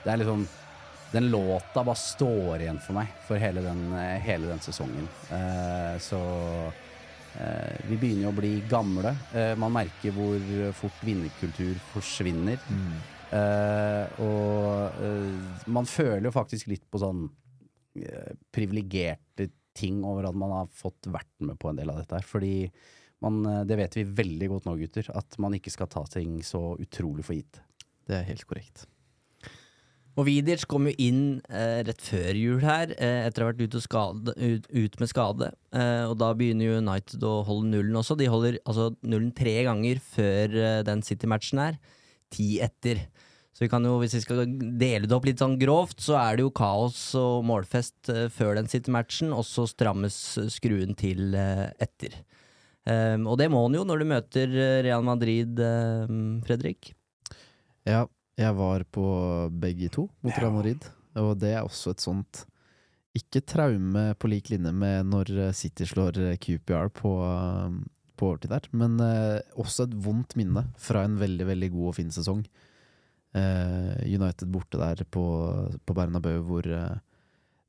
det 0.04 0.12
er 0.12 0.24
liksom 0.24 0.48
Den 1.08 1.30
låta 1.32 1.80
bare 1.80 1.96
står 1.96 2.60
igjen 2.60 2.78
for 2.84 2.92
meg 2.98 3.08
for 3.24 3.40
hele 3.40 3.62
den, 3.64 3.78
eh, 3.96 4.18
hele 4.20 4.50
den 4.50 4.60
sesongen. 4.60 5.06
Eh, 5.32 5.94
så 6.04 6.18
eh, 7.40 7.78
vi 7.88 7.96
begynner 7.96 8.26
jo 8.26 8.32
å 8.34 8.36
bli 8.36 8.50
gamle. 8.68 9.14
Eh, 9.32 9.54
man 9.56 9.72
merker 9.72 10.12
hvor 10.12 10.36
fort 10.76 11.00
vinnerkultur 11.00 11.80
forsvinner. 11.94 12.60
Eh, 13.32 14.20
og 14.20 15.00
man 15.72 15.88
føler 15.88 16.28
jo 16.28 16.36
faktisk 16.36 16.68
litt 16.68 16.84
på 16.90 17.00
sånn 17.00 17.24
privilegerte 18.52 19.48
ting 19.78 20.02
over 20.06 20.28
at 20.28 20.38
man 20.38 20.54
har 20.56 20.70
fått 20.74 21.08
vært 21.10 21.32
med 21.44 21.58
på 21.62 21.70
en 21.70 21.80
del 21.80 21.92
av 21.92 22.02
dette 22.02 22.18
her. 22.18 22.26
Fordi 22.26 22.68
man, 23.24 23.40
eh, 23.46 23.64
det 23.68 23.78
vet 23.80 23.98
vi 23.98 24.06
veldig 24.20 24.52
godt 24.52 24.68
nå, 24.68 24.76
gutter, 24.82 25.10
at 25.14 25.40
man 25.42 25.56
ikke 25.56 25.74
skal 25.74 25.90
ta 25.92 26.04
ting 26.10 26.38
så 26.46 26.72
utrolig 26.82 27.26
for 27.26 27.38
gitt. 27.38 27.62
Det 28.08 28.18
er 28.18 28.30
helt 28.30 28.46
korrekt. 28.48 28.86
Og 30.18 30.26
Vidic 30.26 30.64
kom 30.66 30.88
jo 30.88 30.96
inn 30.98 31.20
eh, 31.46 31.78
rett 31.86 32.00
før 32.02 32.34
jul 32.34 32.62
her, 32.64 32.90
eh, 32.98 33.20
etter 33.28 33.44
å 33.44 33.46
ha 33.46 33.52
vært 33.52 33.68
ute, 33.68 33.82
skade, 33.84 34.34
ut, 34.34 34.64
ut 34.66 34.96
med 34.98 35.10
skade. 35.12 35.50
Eh, 35.70 36.06
og 36.08 36.16
da 36.18 36.32
begynner 36.34 36.72
jo 36.72 36.80
United 36.82 37.22
å 37.22 37.36
holde 37.46 37.70
nullen 37.70 38.00
også. 38.00 38.16
De 38.18 38.26
holder 38.26 38.58
altså 38.64 38.90
nullen 39.06 39.30
tre 39.36 39.54
ganger 39.68 40.02
før 40.02 40.58
eh, 40.58 40.80
den 40.88 41.04
City-matchen 41.06 41.62
her. 41.62 41.78
Ti 42.34 42.48
etter. 42.66 43.04
Så 43.58 43.64
vi 43.64 43.70
kan 43.72 43.82
jo, 43.82 43.96
hvis 43.98 44.14
vi 44.14 44.20
skal 44.22 44.44
dele 44.78 45.08
det 45.10 45.16
opp 45.16 45.24
litt 45.26 45.40
sånn 45.42 45.56
grovt, 45.58 45.98
så 46.04 46.14
er 46.20 46.38
det 46.38 46.44
jo 46.44 46.52
kaos 46.54 47.00
og 47.18 47.42
målfest 47.48 48.12
eh, 48.14 48.28
før 48.30 48.54
den 48.54 48.70
sitter 48.70 48.94
matchen, 48.94 49.32
og 49.34 49.42
så 49.48 49.64
strammes 49.66 50.14
skruen 50.54 50.94
til 50.98 51.34
eh, 51.34 51.64
etter. 51.82 52.14
Um, 52.88 53.26
og 53.28 53.34
det 53.40 53.50
må 53.52 53.64
han 53.66 53.74
jo 53.74 53.82
når 53.84 54.00
du 54.00 54.06
møter 54.14 54.54
eh, 54.54 54.76
Real 54.86 55.02
Madrid, 55.04 55.58
um, 55.58 56.38
Fredrik. 56.46 56.92
Ja, 57.82 58.06
jeg 58.38 58.54
var 58.56 58.86
på 58.94 59.08
begge 59.58 59.90
to 59.90 60.06
mot 60.22 60.38
Real 60.38 60.54
Madrid, 60.54 60.86
og 61.18 61.34
det 61.42 61.56
er 61.58 61.66
også 61.66 61.96
et 61.96 62.06
sånt 62.06 62.46
ikke 63.18 63.42
traume 63.48 64.12
på 64.20 64.30
lik 64.30 64.50
linje 64.52 64.72
med 64.74 65.08
når 65.10 65.32
eh, 65.48 65.54
City 65.56 65.86
slår 65.88 66.18
eh, 66.22 66.36
QPR 66.40 66.90
på, 66.94 67.12
eh, 67.24 67.78
på 68.18 68.30
overtid 68.30 68.52
der, 68.52 68.64
men 68.74 68.98
uh, 68.98 69.38
også 69.58 69.86
et 69.86 69.94
vondt 70.04 70.34
minne 70.38 70.64
fra 70.82 71.04
en 71.06 71.18
veldig, 71.20 71.46
veldig 71.46 71.68
god 71.74 71.90
og 71.92 71.96
fin 72.00 72.10
sesong. 72.14 72.42
Eh, 73.36 74.06
United 74.08 74.48
borte 74.48 74.80
der 74.80 75.04
på, 75.04 75.24
på 75.84 75.96
Bernabeu, 75.96 76.40
hvor 76.46 76.64
eh, 76.64 76.96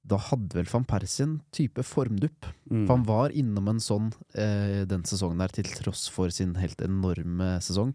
da 0.09 0.19
hadde 0.29 0.55
vel 0.57 0.69
van 0.71 0.85
Persie 0.87 1.25
en 1.25 1.35
type 1.55 1.83
formdupp. 1.85 2.47
Mm. 2.69 2.85
For 2.85 2.93
han 2.95 3.07
var 3.07 3.35
innom 3.35 3.67
en 3.73 3.83
sånn 3.83 4.09
eh, 4.33 4.85
den 4.89 5.03
sesongen 5.07 5.41
der, 5.41 5.53
til 5.53 5.67
tross 5.81 6.07
for 6.11 6.31
sin 6.33 6.55
helt 6.59 6.81
enorme 6.85 7.57
sesong. 7.65 7.93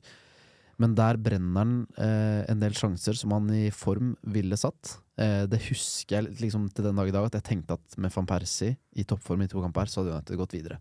Men 0.83 0.97
der 0.99 1.19
brenner 1.23 1.63
han 1.63 1.75
eh, 2.03 2.43
en 2.51 2.63
del 2.63 2.75
sjanser 2.77 3.17
som 3.19 3.35
han 3.37 3.51
i 3.55 3.69
form 3.75 4.15
ville 4.35 4.59
satt. 4.59 4.97
Eh, 5.21 5.45
det 5.51 5.63
husker 5.69 6.19
jeg 6.19 6.41
liksom 6.43 6.67
til 6.75 6.89
den 6.89 6.99
dag 6.99 7.11
i 7.11 7.15
dag, 7.15 7.29
at 7.29 7.39
jeg 7.39 7.49
tenkte 7.51 7.79
at 7.79 7.99
med 8.01 8.13
van 8.15 8.29
Persie 8.29 8.75
i 8.99 9.07
toppform 9.07 9.47
i 9.47 9.51
to 9.51 9.63
kamper, 9.63 9.91
så 9.91 10.03
hadde 10.03 10.17
United 10.19 10.41
gått 10.43 10.57
videre. 10.59 10.81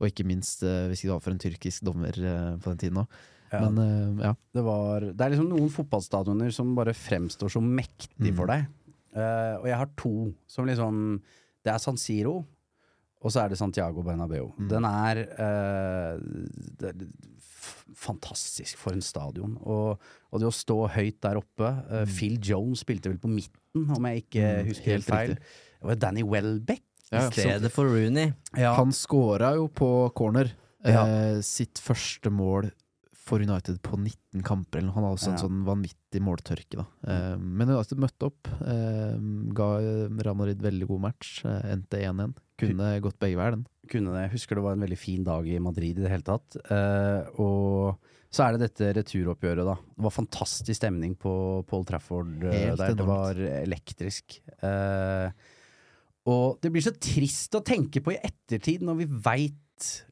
Og 0.00 0.08
ikke 0.08 0.24
minst 0.28 0.64
eh, 0.64 0.86
hvis 0.88 1.04
det 1.04 1.12
var 1.12 1.20
for 1.24 1.36
en 1.36 1.42
tyrkisk 1.42 1.84
dommer 1.84 2.16
på 2.16 2.72
den 2.72 2.80
tiden 2.80 3.04
òg. 3.04 3.20
Ja. 3.52 3.60
Men 3.66 3.78
uh, 3.82 4.22
ja. 4.28 4.34
Det, 4.54 4.62
var, 4.62 5.00
det 5.10 5.20
er 5.26 5.32
liksom 5.34 5.48
noen 5.50 5.70
fotballstadioner 5.74 6.52
som 6.54 6.74
bare 6.78 6.94
fremstår 6.94 7.50
så 7.50 7.62
mektig 7.64 8.30
Mm. 8.30 8.36
for 8.38 8.46
deg. 8.52 8.66
Uh, 9.10 9.56
og 9.58 9.66
jeg 9.66 9.76
har 9.80 9.88
to 9.98 10.12
som 10.46 10.68
liksom 10.70 11.20
Det 11.66 11.72
er 11.72 11.78
San 11.82 11.96
Siro, 11.98 12.44
og 13.20 13.32
så 13.34 13.42
er 13.42 13.50
det 13.52 13.58
Santiago 13.58 14.00
Bernabeu. 14.06 14.52
Mm. 14.56 14.68
Den 14.70 14.84
er, 14.88 15.18
uh, 15.36 16.20
det 16.80 16.92
er 16.94 17.02
f- 17.36 17.84
fantastisk 18.00 18.78
for 18.80 18.94
en 18.96 19.02
stadion. 19.04 19.58
Og, 19.60 19.98
og 20.30 20.40
det 20.40 20.48
å 20.48 20.54
stå 20.54 20.78
høyt 20.94 21.18
der 21.26 21.36
oppe 21.42 21.68
mm. 21.90 22.06
Phil 22.14 22.38
Jones 22.40 22.80
spilte 22.86 23.10
vel 23.12 23.18
på 23.20 23.28
midten, 23.28 23.90
om 23.92 24.06
jeg 24.08 24.24
ikke 24.24 24.46
Mm, 24.46 24.70
husker 24.70 24.90
helt 24.94 25.10
helt 25.10 25.10
feil. 25.10 25.34
Det 25.80 25.90
var 25.90 25.98
Danny 26.06 26.22
Welbeck. 26.24 26.82
Ja, 27.10 27.26
I 27.26 27.34
stedet 27.34 27.72
for 27.74 27.90
Rooney. 27.90 28.32
Ja. 28.56 28.72
Han 28.78 28.92
scora 28.94 29.52
jo 29.58 29.66
på 29.68 29.90
corner. 30.16 30.52
Ja. 30.86 31.02
Sitt 31.44 31.76
første 31.82 32.30
mål 32.32 32.70
for 33.30 33.42
United 33.44 33.78
på 33.86 33.94
19 33.96 34.42
kamper. 34.46 34.82
Han 34.82 35.04
har 35.06 35.14
også 35.14 35.30
en 35.30 35.38
Ja. 35.38 35.44
sånn 35.46 35.62
vanvittig 35.64 36.20
måltørke. 36.26 36.82
Da. 36.82 36.86
Eh, 37.06 37.36
men 37.38 37.68
United 37.70 37.98
møtte 38.02 38.26
opp. 38.26 38.48
Eh, 38.60 39.16
ga 39.54 39.68
Ramarid 40.26 40.60
veldig 40.60 40.86
god 40.90 41.00
match. 41.08 41.44
Eh, 41.46 41.72
endte 41.72 42.00
1-1. 42.02 42.34
Kunne 42.58 43.00
gått 43.00 43.18
begge 43.22 43.38
veier, 43.38 43.52
den. 43.56 43.66
kunne 43.90 44.12
det. 44.12 44.30
Jeg 44.30 44.34
husker 44.36 44.54
det 44.54 44.62
var 44.62 44.72
en 44.76 44.82
veldig 44.84 44.98
fin 44.98 45.24
dag 45.24 45.46
i 45.48 45.58
Madrid 45.58 45.98
i 45.98 46.02
det 46.02 46.10
hele 46.10 46.22
tatt. 46.22 46.56
Og 47.40 47.96
så 48.30 48.44
er 48.46 48.52
det 48.56 48.60
dette 48.68 48.92
returoppgjøret, 49.00 49.64
da. 49.66 49.74
Det 49.74 50.04
var 50.04 50.10
fantastisk 50.14 50.76
stemning 50.78 51.16
på 51.18 51.64
Paul 51.66 51.84
Trafford 51.84 52.44
Helt 52.44 52.78
der. 52.78 52.94
Det 52.94 53.06
var 53.08 53.34
elektrisk. 53.34 54.38
Og 56.30 56.60
det 56.60 56.70
blir 56.70 56.84
så 56.84 56.92
trist 57.00 57.56
å 57.58 57.64
tenke 57.64 58.00
på 58.04 58.12
i 58.14 58.20
ettertid, 58.22 58.82
når 58.86 59.00
vi 59.00 59.06
veit 59.06 60.04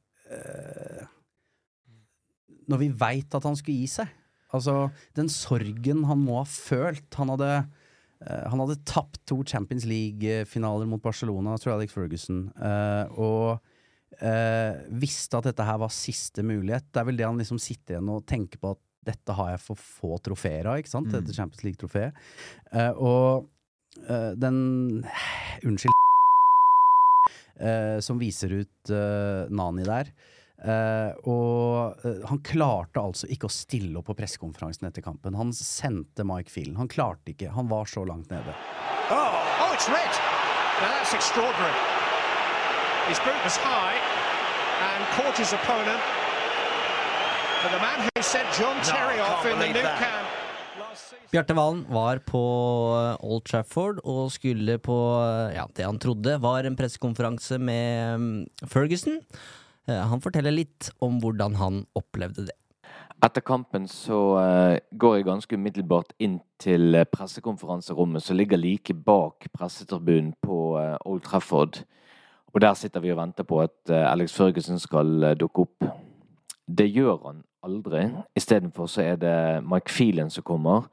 Når 2.69 2.83
vi 2.83 2.89
veit 3.01 3.35
at 3.35 3.47
han 3.49 3.57
skulle 3.59 3.81
gi 3.83 3.91
seg. 3.91 4.15
Altså, 4.57 4.89
den 5.17 5.29
sorgen 5.33 6.07
han 6.09 6.21
må 6.25 6.39
ha 6.41 6.47
følt. 6.49 7.09
Han 7.21 7.33
hadde 7.35 7.51
uh, 7.61 8.45
han 8.49 8.63
hadde 8.63 8.79
tapt 8.89 9.21
to 9.29 9.43
Champions 9.47 9.85
League-finaler 9.89 10.89
mot 10.89 11.03
Barcelona, 11.05 11.57
tror 11.59 11.75
jeg 11.75 11.81
Alex 11.83 11.95
Ferguson, 11.95 12.41
uh, 12.59 13.05
og 13.15 14.25
eh, 14.25 14.81
visste 14.99 15.39
at 15.39 15.47
dette 15.51 15.67
her 15.69 15.79
var 15.79 15.93
siste 15.95 16.43
mulighet. 16.43 16.89
Det 16.91 17.01
er 17.03 17.09
vel 17.11 17.21
det 17.21 17.29
han 17.29 17.39
liksom 17.39 17.61
sitter 17.63 17.97
igjen 17.97 18.11
og 18.11 18.25
tenker 18.29 18.61
på 18.63 18.73
at 18.75 18.83
dette 19.09 19.37
har 19.37 19.53
jeg 19.53 19.63
for 19.63 19.79
få 19.79 20.19
trofeer 20.25 20.67
av, 20.67 20.81
ikke 20.81 20.91
sant? 20.91 21.07
Mm. 21.09 21.15
Dette 21.15 21.37
Champions 21.37 21.63
League-trofeet. 21.65 22.19
Og 23.01 23.47
den 24.37 24.59
Unnskyld 25.65 25.95
som 28.05 28.21
viser 28.21 28.53
ut 28.59 28.93
Nani 29.55 29.87
der. 29.87 30.11
Eh, 30.59 31.13
og 31.31 32.03
uh, 32.03 32.23
han 32.27 32.41
klarte 32.43 32.99
altså 32.99 33.29
ikke 33.31 33.47
å 33.47 33.53
stille 33.53 34.01
opp 34.01 34.09
på 34.11 34.17
pressekonferansen 34.19 34.89
etter 34.89 35.05
kampen. 35.05 35.37
Han 35.39 35.53
sendte 35.55 36.27
Mike 36.27 36.51
Phelan. 36.51 36.79
Han 36.81 36.91
klarte 36.91 37.31
ikke. 37.31 37.53
Han 37.55 37.71
var 37.71 37.87
så 37.87 38.03
langt 38.09 38.33
nede. 38.35 38.55
Oh, 39.15 39.39
oh, 39.63 39.71
it's 39.71 39.87
red. 39.87 40.15
Now 40.83 40.91
that's 40.97 41.15
extraordinary. 41.15 41.79
His 43.07 43.21
boot 43.23 43.39
was 43.47 43.57
high 43.57 43.99
and 44.83 45.07
caught 45.15 45.39
his 45.39 45.53
opponent. 45.55 46.03
But 47.63 47.71
the 47.75 47.83
man 47.83 48.03
who 48.03 48.23
sent 48.23 48.51
John 48.59 48.77
Terry 48.83 49.21
off 49.21 49.47
in 49.47 49.59
the 49.59 49.73
new 49.73 49.87
camp. 50.03 50.27
Bjarte 51.29 51.53
Valen 51.53 51.83
var 51.93 52.23
på 52.25 52.41
eh, 52.97 53.25
Old 53.27 53.45
Trafford 53.45 53.99
og 54.09 54.31
skulle 54.33 54.79
på 54.81 54.97
ja, 55.53 55.67
det 55.77 55.85
han 55.85 55.99
trodde 56.01 56.39
var 56.41 56.65
en 56.65 56.77
pressekonferanse 56.79 57.59
med 57.61 58.23
mm, 58.23 58.69
Ferguson. 58.73 59.19
Eh, 59.89 60.07
Han 60.09 60.21
forteller 60.21 60.55
litt 60.55 60.91
om 61.05 61.21
hvordan 61.23 61.57
han 61.59 61.85
opplevde 61.99 62.49
det. 62.49 62.57
Etter 63.25 63.43
kampen 63.43 63.89
så 63.91 64.19
eh, 64.39 64.81
går 64.95 65.17
jeg 65.17 65.27
ganske 65.27 65.59
umiddelbart 65.59 66.13
inn 66.23 66.39
til 66.63 66.95
eh, 66.95 67.09
pressekonferanserommet 67.09 68.23
som 68.23 68.39
ligger 68.39 68.61
like 68.61 68.95
bak 68.95 69.49
pressetribunen 69.55 70.35
på 70.45 70.59
Old 71.05 71.25
Trafford. 71.27 71.83
Og 72.55 72.63
der 72.63 72.77
sitter 72.79 73.03
vi 73.05 73.13
og 73.13 73.19
venter 73.19 73.45
på 73.45 73.59
at 73.61 73.91
Alex 73.93 74.33
Ferguson 74.33 74.79
skal 74.81 75.35
dukke 75.37 75.67
opp. 75.67 75.85
Det 76.65 76.87
gjør 76.89 77.19
han 77.27 77.43
aldri. 77.63 78.07
Istedenfor 78.39 78.89
så 78.89 79.03
er 79.05 79.19
det 79.21 79.35
Mike 79.69 79.93
Phelan 79.93 80.31
som 80.33 80.47
kommer. 80.49 80.89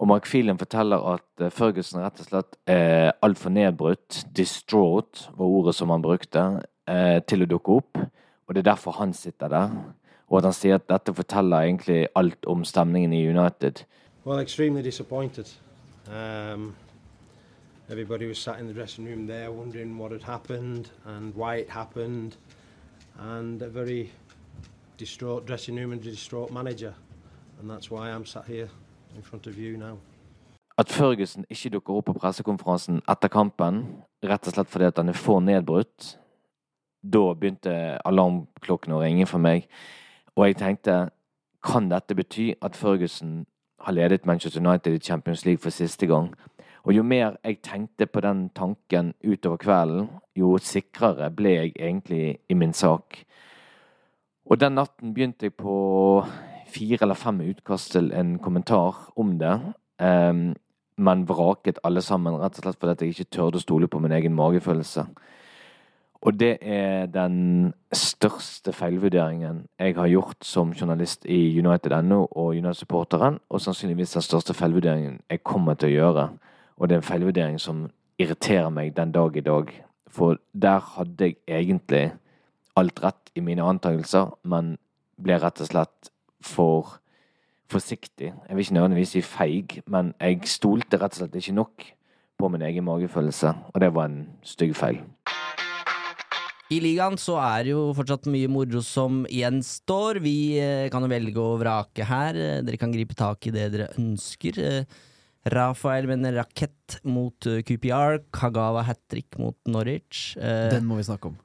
Og 0.00 0.08
Mark 0.08 0.24
Phelan 0.26 0.58
forteller 0.58 1.04
at 1.12 1.44
Ferguson 1.52 2.00
rett 2.00 2.22
og 2.24 2.30
slett 2.30 2.56
er 2.66 3.12
altfor 3.22 3.52
nedbrutt, 3.52 4.22
distraught 4.34 5.26
var 5.36 5.52
ordet 5.60 5.76
som 5.76 5.92
han 5.92 6.02
brukte, 6.02 6.46
eh, 6.88 7.20
til 7.26 7.44
å 7.44 7.50
dukke 7.50 7.78
opp. 7.80 7.98
Og 8.46 8.54
det 8.54 8.62
er 8.62 8.70
derfor 8.72 8.98
han 8.98 9.12
sitter 9.12 9.48
der. 9.48 9.74
Og 10.28 10.38
at 10.38 10.48
han 10.48 10.56
sier 10.56 10.78
at 10.78 10.88
dette 10.88 11.14
forteller 11.14 11.66
egentlig 11.66 12.06
alt 12.16 12.46
om 12.46 12.64
stemningen 12.64 13.12
i 13.12 13.28
United. 13.28 13.84
Well, 14.24 14.38
extremely 14.38 14.82
disappointed. 14.82 15.46
Um, 16.08 16.74
everybody 17.90 18.26
was 18.26 18.38
sat 18.38 18.60
in 18.60 18.66
the 18.66 18.74
dressing 18.74 19.04
room 19.04 19.26
there 19.26 19.50
wondering 19.50 19.98
what 19.98 20.12
had 20.12 20.22
happened 20.22 20.90
and 21.04 21.34
why 21.34 21.56
it 21.56 21.70
happened, 21.70 22.36
and 23.18 23.62
a 23.62 23.68
very 23.68 24.10
distraught 24.96 25.46
dressing 25.46 25.76
room 25.76 25.92
and 25.92 26.00
a 26.00 26.10
distraught 26.10 26.52
manager. 26.52 26.94
And 27.60 27.70
that's 27.70 27.90
why 27.90 28.10
I'm 28.10 28.26
sat 28.26 28.46
here 28.46 28.68
in 29.16 29.22
front 29.22 29.46
of 29.46 29.58
you 29.58 29.76
now. 29.76 29.98
At 30.78 30.88
Ferguson 30.88 31.44
ikke 31.50 31.70
dukker 31.70 31.98
opp 31.98 32.06
på 32.08 32.14
pressekonferansen 32.16 33.02
etter 33.10 33.28
kampen, 33.28 33.82
rett 34.24 34.46
og 34.48 34.54
slett 34.54 34.70
fordi 34.72 34.88
at 34.88 34.96
han 34.98 35.12
er 35.12 35.18
for 35.18 35.42
nedbrutt, 35.44 36.16
da 37.02 37.32
begynte 37.34 37.74
alarmklokkene 38.06 38.96
å 38.96 39.02
ringe 39.02 39.26
for 39.26 39.42
meg. 39.42 39.66
Og 40.36 40.46
jeg 40.46 40.60
tenkte, 40.60 41.10
kan 41.62 41.90
dette 41.90 42.14
bety 42.18 42.52
at 42.62 42.76
Ferguson 42.76 43.44
har 43.82 43.94
ledet 43.94 44.26
Manchester 44.26 44.62
United 44.62 44.94
i 44.94 45.02
Champions 45.02 45.44
League 45.44 45.62
for 45.62 45.70
siste 45.74 46.06
gang? 46.06 46.32
Og 46.82 46.96
jo 46.96 47.02
mer 47.06 47.36
jeg 47.44 47.60
tenkte 47.62 48.06
på 48.06 48.20
den 48.20 48.48
tanken 48.54 49.12
utover 49.22 49.56
kvelden, 49.62 50.08
jo 50.34 50.56
sikrere 50.58 51.30
ble 51.30 51.50
jeg 51.50 51.74
egentlig 51.76 52.38
i 52.48 52.54
min 52.58 52.72
sak. 52.72 53.22
Og 54.50 54.58
den 54.60 54.74
natten 54.74 55.14
begynte 55.14 55.46
jeg 55.46 55.54
på 55.54 56.24
fire 56.72 56.98
eller 57.02 57.14
fem 57.14 57.40
utkast 57.40 57.92
til 57.92 58.10
en 58.12 58.38
kommentar 58.42 59.12
om 59.16 59.36
det. 59.38 59.54
Ehm, 60.02 60.54
men 60.96 61.28
vraket 61.28 61.78
alle 61.84 62.02
sammen, 62.02 62.34
rett 62.40 62.58
og 62.58 62.64
slett 62.64 62.80
fordi 62.80 63.06
jeg 63.06 63.14
ikke 63.14 63.36
tørde 63.38 63.60
å 63.60 63.62
stole 63.62 63.88
på 63.88 64.00
min 64.02 64.12
egen 64.12 64.34
magefølelse. 64.34 65.06
Og 66.22 66.36
det 66.38 66.58
er 66.62 67.06
den 67.10 67.72
største 67.92 68.72
feilvurderingen 68.72 69.64
jeg 69.78 69.96
har 69.96 70.06
gjort 70.06 70.44
som 70.46 70.70
journalist 70.70 71.26
i 71.26 71.58
United.no 71.58 72.20
og 72.30 72.54
United-supporteren, 72.54 73.40
og 73.50 73.60
sannsynligvis 73.60 74.14
den 74.14 74.22
største 74.22 74.54
feilvurderingen 74.54 75.18
jeg 75.30 75.42
kommer 75.42 75.74
til 75.74 75.90
å 75.90 75.96
gjøre. 75.96 76.28
Og 76.78 76.88
det 76.88 76.94
er 76.94 77.02
en 77.02 77.08
feilvurdering 77.08 77.58
som 77.60 77.88
irriterer 78.22 78.70
meg 78.70 78.94
den 78.96 79.12
dag 79.12 79.36
i 79.36 79.42
dag. 79.42 79.74
For 80.06 80.38
der 80.52 80.78
hadde 80.94 81.32
jeg 81.32 81.36
egentlig 81.48 82.12
alt 82.78 83.02
rett 83.02 83.34
i 83.34 83.42
mine 83.42 83.66
antakelser, 83.66 84.30
men 84.46 84.76
ble 85.18 85.40
rett 85.42 85.60
og 85.60 85.72
slett 85.72 86.12
for 86.42 86.98
forsiktig. 87.72 88.30
Jeg 88.30 88.56
vil 88.56 88.64
ikke 88.64 88.78
nødvendigvis 88.78 89.16
si 89.16 89.26
feig, 89.26 89.80
men 89.86 90.14
jeg 90.20 90.46
stolte 90.46 91.02
rett 91.02 91.16
og 91.16 91.24
slett 91.24 91.38
ikke 91.42 91.58
nok 91.58 91.92
på 92.38 92.48
min 92.48 92.62
egen 92.62 92.86
magefølelse, 92.86 93.54
og 93.74 93.80
det 93.80 93.94
var 93.94 94.10
en 94.10 94.26
stygg 94.46 94.76
feil. 94.76 95.02
I 96.72 96.78
ligaen 96.80 97.18
så 97.20 97.36
er 97.42 97.66
det 97.66 97.72
jo 97.74 97.84
fortsatt 97.96 98.28
mye 98.32 98.48
moro 98.50 98.80
som 98.86 99.22
gjenstår. 99.28 100.22
Vi 100.24 100.36
eh, 100.62 100.88
kan 100.92 101.04
jo 101.04 101.10
velge 101.10 101.42
å 101.42 101.58
vrake 101.60 102.06
her. 102.08 102.38
Eh, 102.38 102.60
Dere 102.64 102.80
kan 102.80 102.94
gripe 102.94 103.16
tak 103.18 103.44
i 103.48 103.52
det 103.54 103.66
dere 103.74 103.90
ønsker. 104.00 104.60
Eh, 104.62 105.00
Rafael 105.52 106.06
med 106.08 106.22
en 106.22 106.36
rakett 106.38 107.00
mot 107.02 107.48
QPR. 107.66 108.22
Kagawa 108.32 108.84
hat 108.86 109.00
trick 109.10 109.40
mot 109.42 109.58
Norwich. 109.66 110.36
Den 110.38 110.86
må 110.86 111.00
vi 111.00 111.08
snakke 111.08 111.32
om. 111.32 111.40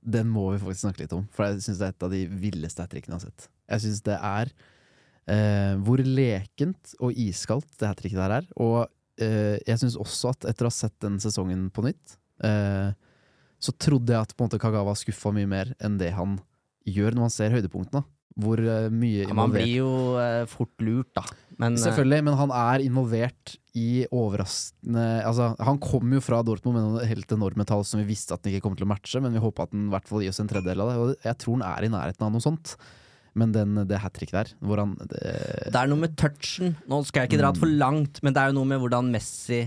Den 0.00 0.30
må 0.32 0.46
vi 0.54 0.60
faktisk 0.62 0.84
snakke 0.86 1.02
litt 1.02 1.16
om, 1.16 1.26
for 1.34 1.48
jeg 1.48 1.64
syns 1.64 1.80
det 1.80 1.88
er 1.88 1.96
et 1.96 2.06
av 2.06 2.14
de 2.14 2.20
villeste 2.40 2.84
hat 2.84 2.92
trickene 2.92 3.18
jeg 3.18 3.20
har 3.20 3.26
sett. 3.26 3.48
Jeg 3.74 3.84
syns 3.84 4.00
det 4.06 4.16
er 4.16 4.52
uh, 4.54 5.74
hvor 5.84 6.00
lekent 6.00 6.94
og 7.02 7.20
iskaldt 7.20 7.74
det 7.76 7.90
hat 7.90 8.00
tricket 8.00 8.22
der 8.22 8.36
er. 8.38 8.48
Og 8.56 8.78
uh, 8.86 9.56
jeg 9.66 9.82
syns 9.82 9.98
også 10.00 10.32
at 10.32 10.48
etter 10.54 10.66
å 10.66 10.72
ha 10.72 10.78
sett 10.78 10.96
den 11.04 11.20
sesongen 11.20 11.68
på 11.74 11.84
nytt, 11.84 12.16
eh, 12.46 12.94
så 13.60 13.74
trodde 13.76 14.14
jeg 14.14 14.24
at 14.24 14.32
på 14.34 14.42
en 14.42 14.48
måte 14.48 14.60
Kagawa 14.60 14.96
skuffa 14.98 15.32
mye 15.36 15.48
mer 15.48 15.74
enn 15.84 15.98
det 16.00 16.14
han 16.16 16.38
gjør 16.88 17.16
når 17.16 17.26
man 17.26 17.34
ser 17.34 17.52
høydepunktene. 17.54 18.02
Hvor 18.40 18.60
eh, 18.62 18.86
mye 18.94 19.24
Ja, 19.26 19.34
man 19.36 19.50
blir 19.52 19.80
jo 19.82 19.90
uh, 20.14 20.46
fort 20.48 20.72
lurt, 20.84 21.10
da. 21.18 21.24
Men 21.60 21.74
eh, 21.74 21.82
Selvfølgelig, 21.82 22.22
men 22.28 22.36
han 22.38 22.52
er 22.54 22.84
involvert 22.84 23.56
i 23.76 24.04
overraskende 24.06 25.02
Altså, 25.26 25.50
Han 25.66 25.80
kom 25.82 26.14
jo 26.14 26.22
fra 26.22 26.38
Dortmund 26.46 26.78
med 26.78 26.86
noen 26.86 27.10
helt 27.10 27.34
enorme 27.34 27.66
tall 27.68 27.84
som 27.86 28.00
vi 28.00 28.08
visste 28.08 28.34
at 28.34 28.46
han 28.46 28.54
ikke 28.54 28.64
kom 28.68 28.78
til 28.78 28.86
å 28.86 28.92
matche, 28.92 29.20
men 29.22 29.34
vi 29.34 29.42
håpa 29.42 29.66
at 29.66 29.74
han 29.74 29.88
i 29.88 29.92
hvert 29.92 30.08
fall 30.08 30.24
gir 30.24 30.32
oss 30.32 30.40
en 30.42 30.50
tredjedel 30.50 30.84
av 30.84 30.90
det. 30.90 30.96
Og 31.02 31.28
jeg 31.28 31.40
tror 31.42 31.58
han 31.58 31.66
er 31.68 31.86
i 31.86 31.92
nærheten 31.92 32.26
av 32.26 32.32
noe 32.34 32.46
sånt. 32.46 32.76
Men 33.38 33.52
den, 33.54 33.82
det 33.86 34.00
hat 34.02 34.14
tricket 34.16 34.34
der, 34.34 34.48
hvor 34.66 34.80
han 34.82 34.96
det, 35.04 35.20
Det 35.70 35.78
er 35.78 35.90
noe 35.90 36.00
med 36.00 36.16
touchen. 36.18 36.72
Nå 36.90 37.02
skal 37.06 37.24
jeg 37.24 37.32
ikke 37.32 37.42
dra 37.42 37.52
det 37.54 37.62
for 37.62 37.78
langt, 37.82 38.22
men 38.26 38.34
det 38.34 38.42
er 38.42 38.50
jo 38.50 38.58
noe 38.58 38.70
med 38.72 38.82
hvordan 38.82 39.10
Messi 39.12 39.60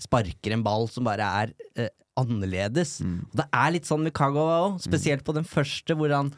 sparker 0.00 0.54
en 0.56 0.64
ball 0.66 0.88
som 0.90 1.06
bare 1.06 1.26
er 1.42 1.56
eh, 1.76 1.90
annerledes. 2.20 2.98
Og 3.04 3.40
det 3.40 3.46
er 3.48 3.74
litt 3.74 3.88
sånn 3.88 4.04
med 4.06 4.14
Kagawa 4.16 4.60
òg, 4.66 4.80
spesielt 4.84 5.24
på 5.26 5.34
den 5.36 5.46
første, 5.48 5.96
hvor 5.98 6.12
han 6.14 6.32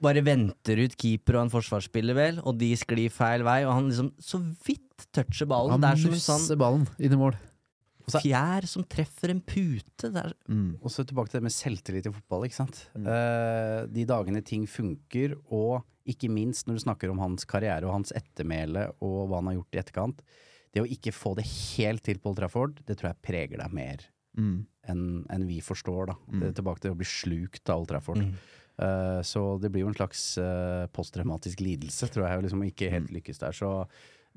bare 0.00 0.22
venter 0.24 0.80
ut 0.80 0.96
keeper 0.96 1.36
og 1.36 1.46
en 1.46 1.52
forsvarsspiller, 1.52 2.16
vel, 2.16 2.40
og 2.40 2.56
de 2.60 2.70
sklir 2.78 3.12
feil 3.12 3.44
vei, 3.44 3.60
og 3.66 3.74
han 3.76 3.90
liksom 3.90 4.10
så 4.22 4.40
vidt 4.64 5.06
toucher 5.12 5.48
ballen. 5.50 5.76
Han 5.76 5.84
det 5.84 5.92
er 5.92 6.02
nusser 6.14 6.38
sånn 6.38 6.60
ballen 6.60 6.86
inn 6.98 7.16
i 7.16 7.20
mål. 7.20 7.36
fjær 8.10 8.64
som 8.66 8.86
treffer 8.88 9.30
en 9.34 9.42
pute. 9.44 10.08
Er 10.08 10.32
Og 10.80 10.88
så 10.90 11.04
tilbake 11.04 11.30
til 11.30 11.40
det 11.40 11.46
med 11.46 11.54
selvtillit 11.54 12.08
i 12.08 12.14
fotball. 12.14 12.48
ikke 12.48 12.58
sant? 12.62 12.80
Mm. 12.96 13.06
Eh, 13.06 13.78
de 13.92 14.06
dagene 14.08 14.42
ting 14.42 14.64
funker, 14.66 15.36
og 15.52 15.84
ikke 16.08 16.30
minst 16.32 16.66
når 16.66 16.78
du 16.78 16.84
snakker 16.88 17.12
om 17.12 17.20
hans 17.22 17.44
karriere 17.44 17.86
og 17.86 18.00
hans 18.00 18.14
ettermæle 18.16 18.88
og 19.04 19.28
hva 19.28 19.42
han 19.42 19.52
har 19.52 19.60
gjort 19.60 19.76
i 19.76 19.82
etterkant. 19.84 20.24
Det 20.72 20.82
å 20.84 20.86
ikke 20.86 21.12
få 21.14 21.34
det 21.38 21.46
helt 21.50 22.04
til 22.06 22.18
på 22.22 22.30
Old 22.30 22.38
Trafford, 22.38 22.80
det 22.86 22.96
tror 23.00 23.10
jeg 23.12 23.22
preger 23.26 23.58
deg 23.62 23.72
mer 23.74 24.06
Mm. 24.38 24.64
enn 24.86 25.26
en 25.28 25.46
vi 25.48 25.56
forstår. 25.60 26.06
da. 26.06 26.14
Mm. 26.30 26.40
Det 26.40 26.48
er 26.48 26.62
tilbake 26.62 26.80
til 26.84 26.92
å 26.92 26.96
bli 27.00 27.04
slukt 27.10 27.68
av 27.68 27.80
Old 27.80 27.88
Trafford. 27.90 28.18
Mm. 28.22 28.34
Uh, 28.80 29.20
så 29.26 29.60
det 29.60 29.72
blir 29.72 29.82
jo 29.82 29.88
en 29.90 29.96
slags 29.98 30.38
uh, 30.38 30.86
posttraumatisk 30.94 31.60
lidelse, 31.60 32.06
tror 32.08 32.28
jeg, 32.28 32.44
liksom 32.46 32.62
ikke 32.64 32.86
Mm. 32.88 32.92
helt 32.94 33.10
lykkes 33.10 33.38
der. 33.42 33.52
Så 33.52 33.86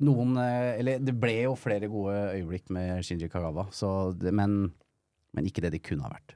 noen 0.02 0.36
eh, 0.42 0.80
Eller 0.80 0.98
det 1.00 1.14
ble 1.22 1.44
jo 1.44 1.54
flere 1.56 1.88
gode 1.88 2.34
øyeblikk 2.34 2.72
med 2.74 3.04
Shinji 3.06 3.30
Kagawa, 3.30 3.68
så 3.72 4.12
det, 4.18 4.34
men, 4.34 4.74
men 5.34 5.46
ikke 5.46 5.62
det 5.62 5.72
de 5.72 5.80
kunne 5.80 6.02
ha 6.02 6.10
vært. 6.10 6.34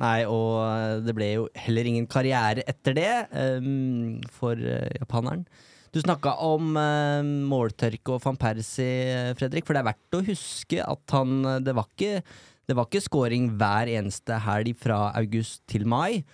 Nei, 0.00 0.24
og 0.24 1.04
det 1.04 1.14
ble 1.14 1.28
jo 1.34 1.48
heller 1.54 1.84
ingen 1.84 2.06
karriere 2.06 2.64
etter 2.66 2.94
det 2.96 3.28
um, 3.32 4.20
for 4.32 4.56
japaneren. 4.56 5.46
Du 5.94 6.00
snakka 6.02 6.34
om 6.44 6.74
uh, 6.76 7.20
måltørke 7.50 8.16
og 8.16 8.24
van 8.24 8.38
Persie, 8.40 9.34
Fredrik, 9.38 9.66
for 9.66 9.76
det 9.76 9.82
er 9.82 9.90
verdt 9.90 10.18
å 10.18 10.24
huske 10.26 10.82
at 10.82 11.14
han 11.16 11.38
eh, 11.44 11.62
Det 11.64 11.76
var 11.76 11.86
ikke, 11.88 12.24
det 12.66 12.76
var 12.76 12.88
ikke 12.88 13.04
scoring 13.04 13.52
hver 13.58 13.90
eneste 13.94 14.40
helg 14.46 14.74
fra 14.80 15.06
august 15.18 15.62
til 15.70 15.86
mai. 15.88 16.24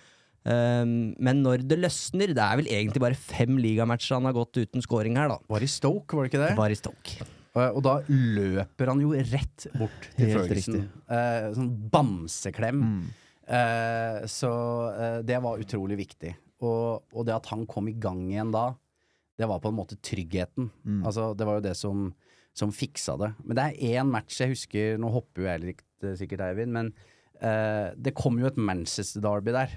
Um, 0.43 1.13
men 1.23 1.39
når 1.39 1.61
det 1.63 1.77
løsner 1.79 2.33
Det 2.35 2.43
er 2.43 2.57
vel 2.59 2.65
egentlig 2.67 2.99
bare 2.99 3.15
fem 3.15 3.55
ligamatcher 3.63 4.17
han 4.17 4.27
har 4.27 4.35
gått 4.35 4.59
uten 4.59 4.83
scoring 4.83 5.15
her, 5.19 5.31
da. 5.31 5.39
Var 5.47 5.63
i 5.63 5.71
Stoke, 5.71 6.17
var 6.17 6.27
det 6.27 6.33
ikke 6.33 6.43
det? 6.43 6.51
Var 6.59 6.75
i 6.75 6.79
Stoke. 6.79 7.29
Og, 7.53 7.77
og 7.77 7.81
da 7.85 7.97
løper 8.09 8.89
han 8.91 9.01
jo 9.03 9.13
rett 9.13 9.67
bort 9.77 10.07
til 10.17 10.31
Helt 10.31 10.49
Ferguson. 10.49 10.79
Eh, 11.05 11.51
sånn 11.53 11.69
bamseklem. 11.93 12.79
Mm. 12.81 13.03
Eh, 13.43 14.23
så 14.31 14.53
eh, 14.93 15.19
det 15.27 15.37
var 15.43 15.61
utrolig 15.61 15.99
viktig. 16.01 16.33
Og, 16.63 17.03
og 17.13 17.27
det 17.27 17.35
at 17.35 17.49
han 17.51 17.67
kom 17.69 17.89
i 17.91 17.95
gang 17.99 18.23
igjen 18.31 18.53
da, 18.53 18.71
det 19.39 19.49
var 19.49 19.61
på 19.63 19.71
en 19.71 19.77
måte 19.77 19.97
tryggheten. 20.03 20.69
Mm. 20.85 21.01
Altså, 21.07 21.31
det 21.37 21.47
var 21.47 21.57
jo 21.57 21.65
det 21.65 21.73
som, 21.79 22.05
som 22.53 22.73
fiksa 22.73 23.17
det. 23.21 23.31
Men 23.43 23.57
det 23.57 23.65
er 23.65 24.01
én 24.01 24.11
match 24.11 24.41
jeg 24.41 24.53
husker, 24.53 24.99
nå 25.01 25.09
hopper 25.13 25.43
jo 25.43 25.49
jeg 25.49 25.63
litt 25.63 26.05
eh, 26.05 26.15
sikkert, 26.19 26.45
Eivind, 26.49 26.75
men 26.75 26.91
uh, 27.41 27.89
det 27.97 28.15
kom 28.17 28.37
jo 28.41 28.49
et 28.49 28.59
Manchester-derby 28.59 29.55
der. 29.55 29.73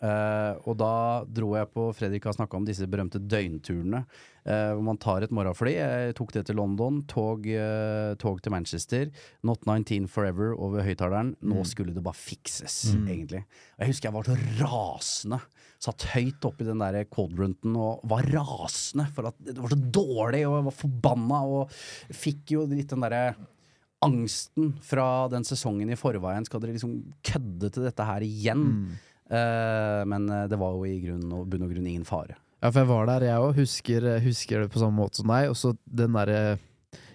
Eh, 0.00 0.54
og 0.64 0.78
da 0.80 0.90
dro 1.28 1.50
jeg 1.58 1.68
på 1.74 1.82
Fredrik 1.92 2.24
har 2.24 2.32
snakka 2.32 2.56
om 2.56 2.64
disse 2.64 2.86
berømte 2.88 3.20
døgnturene. 3.20 4.04
Uh, 4.40 4.72
hvor 4.72 4.80
man 4.86 4.96
tar 4.96 5.20
et 5.20 5.30
morgenfly. 5.36 5.74
Jeg 5.76 6.14
tok 6.16 6.30
det 6.32 6.46
til 6.48 6.56
London. 6.56 7.02
Tog, 7.06 7.44
uh, 7.44 8.14
tog 8.16 8.38
til 8.40 8.50
Manchester. 8.54 9.10
Not 9.44 9.66
19 9.68 10.06
Forever 10.08 10.54
over 10.56 10.80
høyttaleren. 10.82 11.34
Nå 11.44 11.58
Mm. 11.60 11.66
skulle 11.68 11.92
det 11.94 12.02
bare 12.02 12.16
fikses, 12.16 12.94
Mm. 12.96 13.04
egentlig. 13.06 13.42
Og 13.76 13.78
jeg 13.84 13.88
husker 13.92 14.08
jeg 14.08 14.14
var 14.14 14.22
så 14.24 14.38
rasende. 14.64 15.40
Satt 15.78 16.06
høyt 16.14 16.40
oppi 16.48 16.64
den 16.64 16.78
der 16.80 17.04
quadranten 17.04 17.76
og 17.76 18.00
var 18.08 18.22
rasende 18.32 19.06
for 19.12 19.28
at 19.28 19.34
det 19.44 19.58
var 19.58 19.68
så 19.68 19.90
dårlig, 19.92 20.46
og 20.48 20.56
jeg 20.56 20.64
var 20.64 20.78
forbanna 20.80 21.42
og 21.44 21.68
fikk 22.10 22.46
jo 22.56 22.64
litt 22.66 22.88
den 22.88 23.00
derre 23.04 23.36
angsten 24.02 24.72
fra 24.80 25.28
den 25.28 25.44
sesongen 25.44 25.90
i 25.92 25.96
forveien. 26.00 26.46
Skal 26.48 26.60
dere 26.62 26.72
liksom 26.72 26.94
kødde 27.22 27.70
til 27.74 27.84
dette 27.84 28.06
her 28.08 28.20
igjen? 28.24 28.62
Mm. 28.64 28.98
Eh, 29.30 30.04
men 30.10 30.28
eh, 30.28 30.46
det 30.50 30.58
var 30.58 30.72
jo 30.74 30.84
i 30.88 30.96
grunn 31.04 31.28
og 31.36 31.46
bunn 31.50 31.62
og 31.66 31.70
grunn 31.74 31.86
ingen 31.86 32.04
fare. 32.08 32.34
Ja, 32.60 32.68
for 32.70 32.80
jeg 32.82 32.88
var 32.90 33.06
der, 33.08 33.20
jeg 33.30 33.40
òg. 33.40 33.54
Husker, 33.56 34.08
husker 34.20 34.60
det 34.64 34.72
på 34.74 34.80
samme 34.82 34.98
måte 35.00 35.22
som 35.22 35.30
deg. 35.32 35.48
Og 35.48 35.56
så 35.56 35.70
den 35.86 36.12
derre 36.18 36.58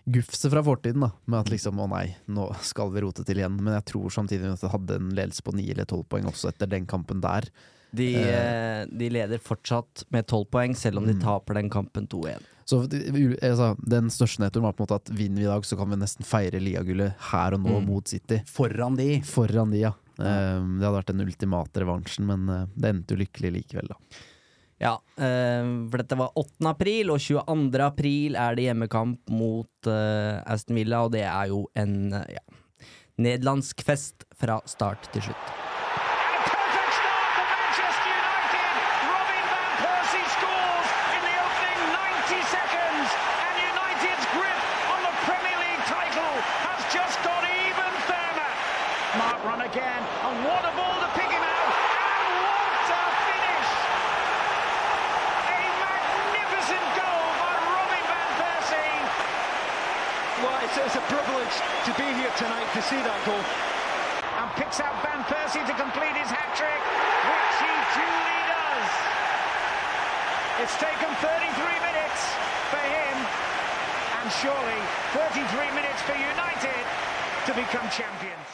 gufset 0.09 0.51
fra 0.53 0.61
fortiden, 0.65 1.01
da. 1.05 1.11
Med 1.29 1.39
at 1.43 1.51
liksom 1.53 1.79
å 1.81 1.87
nei, 1.89 2.15
nå 2.29 2.47
skal 2.65 2.91
vi 2.93 3.01
rote 3.05 3.25
til 3.25 3.37
igjen. 3.41 3.59
Men 3.61 3.75
jeg 3.77 3.85
tror 3.91 4.09
samtidig 4.13 4.51
at 4.53 4.61
det 4.65 4.71
hadde 4.73 4.97
en 5.01 5.11
ledelse 5.17 5.45
på 5.45 5.53
ni 5.57 5.67
eller 5.73 5.85
tolv 5.89 6.05
poeng 6.09 6.25
også 6.31 6.49
etter 6.53 6.69
den 6.71 6.85
kampen 6.89 7.21
der. 7.25 7.49
De, 7.95 8.09
Eh. 8.15 8.81
eh, 8.81 8.85
de 8.91 9.09
leder 9.09 9.37
fortsatt 9.39 10.03
med 10.11 10.25
tolv 10.27 10.49
poeng, 10.51 10.73
selv 10.75 10.97
om 10.99 11.05
de 11.07 11.13
Mm. 11.13 11.21
taper 11.21 11.53
den 11.55 11.69
kampen 11.69 12.07
2-1. 12.07 12.41
Så 12.65 12.81
altså, 13.41 13.75
Den 13.87 14.09
største 14.09 14.39
nedturen 14.41 14.63
var 14.63 14.73
på 14.73 14.81
en 14.81 14.87
måte 14.87 14.95
at 14.95 15.09
vinner 15.15 15.37
vi 15.37 15.43
i 15.45 15.51
dag, 15.53 15.61
så 15.63 15.77
kan 15.77 15.89
vi 15.89 15.95
nesten 15.95 16.25
feire 16.25 16.59
ligagullet 16.59 17.13
her 17.31 17.53
og 17.53 17.61
nå 17.61 17.79
Mm. 17.79 17.85
mot 17.85 18.07
City. 18.07 18.41
Foran 18.45 18.95
de. 18.97 19.21
Foran 19.21 19.69
de, 19.71 19.77
ja. 19.79 19.91
Eh, 20.19 20.61
det 20.61 20.85
hadde 20.85 20.95
vært 20.99 21.11
den 21.11 21.25
ultimate 21.25 21.83
revansjen, 21.83 22.25
men 22.29 22.47
eh, 22.49 22.65
det 22.75 22.93
endte 22.93 23.15
jo 23.15 23.21
lykkelig 23.23 23.51
likevel, 23.59 23.91
da. 23.91 23.99
Ja, 24.81 24.93
eh, 25.15 25.63
for 25.91 26.01
dette 26.01 26.17
var 26.19 26.35
8. 26.35 26.59
april, 26.71 27.13
og 27.15 27.21
22. 27.23 27.83
april 27.85 28.35
er 28.39 28.57
det 28.57 28.67
hjemmekamp 28.69 29.31
mot 29.31 29.91
eh, 29.91 30.41
Aston 30.51 30.75
Villa, 30.79 31.05
og 31.07 31.13
det 31.15 31.23
er 31.27 31.51
jo 31.53 31.65
en 31.79 31.95
eh, 32.13 32.35
ja, 32.35 32.43
nederlandsk 33.23 33.83
fest 33.87 34.27
fra 34.35 34.59
start 34.67 35.07
til 35.15 35.29
slutt. 35.29 35.53
Perfect 36.43 36.91
start 36.99 37.29
for 37.39 37.45
Manchester 37.55 38.11
United. 38.11 38.73
Robin 39.07 39.45
van 39.51 39.73
Persie 39.79 40.27
scores 40.35 40.89
in 41.15 41.21
the 41.23 41.35
opening 41.39 41.81
90 42.35 42.43
seconds, 42.51 43.07
and 43.47 43.55
United's 43.71 44.25
grip 44.35 44.61
on 44.91 44.99
the 45.07 45.15
Premier 45.23 45.57
League 45.63 45.85
title 45.87 46.35
has 46.67 46.81
just 46.91 47.15
got 47.23 47.47
even 47.47 47.91
firmer. 48.11 48.49
Smart 49.15 49.39
run 49.47 49.61
again, 49.63 50.03
and 50.03 50.35
what 50.43 50.67
a 50.67 50.73
ball 50.75 50.99
to 50.99 51.09
pick 51.15 51.31
him 51.31 51.45
out, 51.47 51.71
and 51.71 52.31
what 52.43 52.87
a 52.91 53.03
finish! 53.23 53.69
A 55.55 55.59
magnificent 55.87 56.87
goal 56.99 57.27
by 57.39 57.53
Robin 57.63 58.03
van 58.11 58.29
Persie. 58.43 58.99
Well, 60.43 60.57
it's, 60.67 60.75
it's 60.83 60.97
a 60.99 61.05
privilege 61.07 61.55
to 61.87 61.91
be 61.95 62.07
here 62.19 62.33
tonight 62.35 62.64
to 62.75 62.81
see 62.89 62.99
that 63.09 63.19
goal. 63.25 63.43
and 64.39 64.47
picks 64.59 64.79
out 64.83 64.95
Van 65.05 65.21
Persie 65.31 65.63
to 65.69 65.75
complete 65.79 66.15
his 66.21 66.27
hat 66.37 66.51
trick, 66.59 66.81
which 67.31 67.55
he 67.63 67.73
duly 67.95 68.39
does. 68.51 68.91
It's 70.63 70.75
taken 70.79 71.09
33 71.23 71.79
minutes 71.87 72.21
for 72.71 72.83
him, 72.83 73.15
and 74.19 74.27
surely 74.41 74.79
33 75.15 75.71
minutes 75.79 75.99
for 76.07 76.15
United 76.19 76.83
to 77.47 77.51
become 77.55 77.87
champions. 77.99 78.47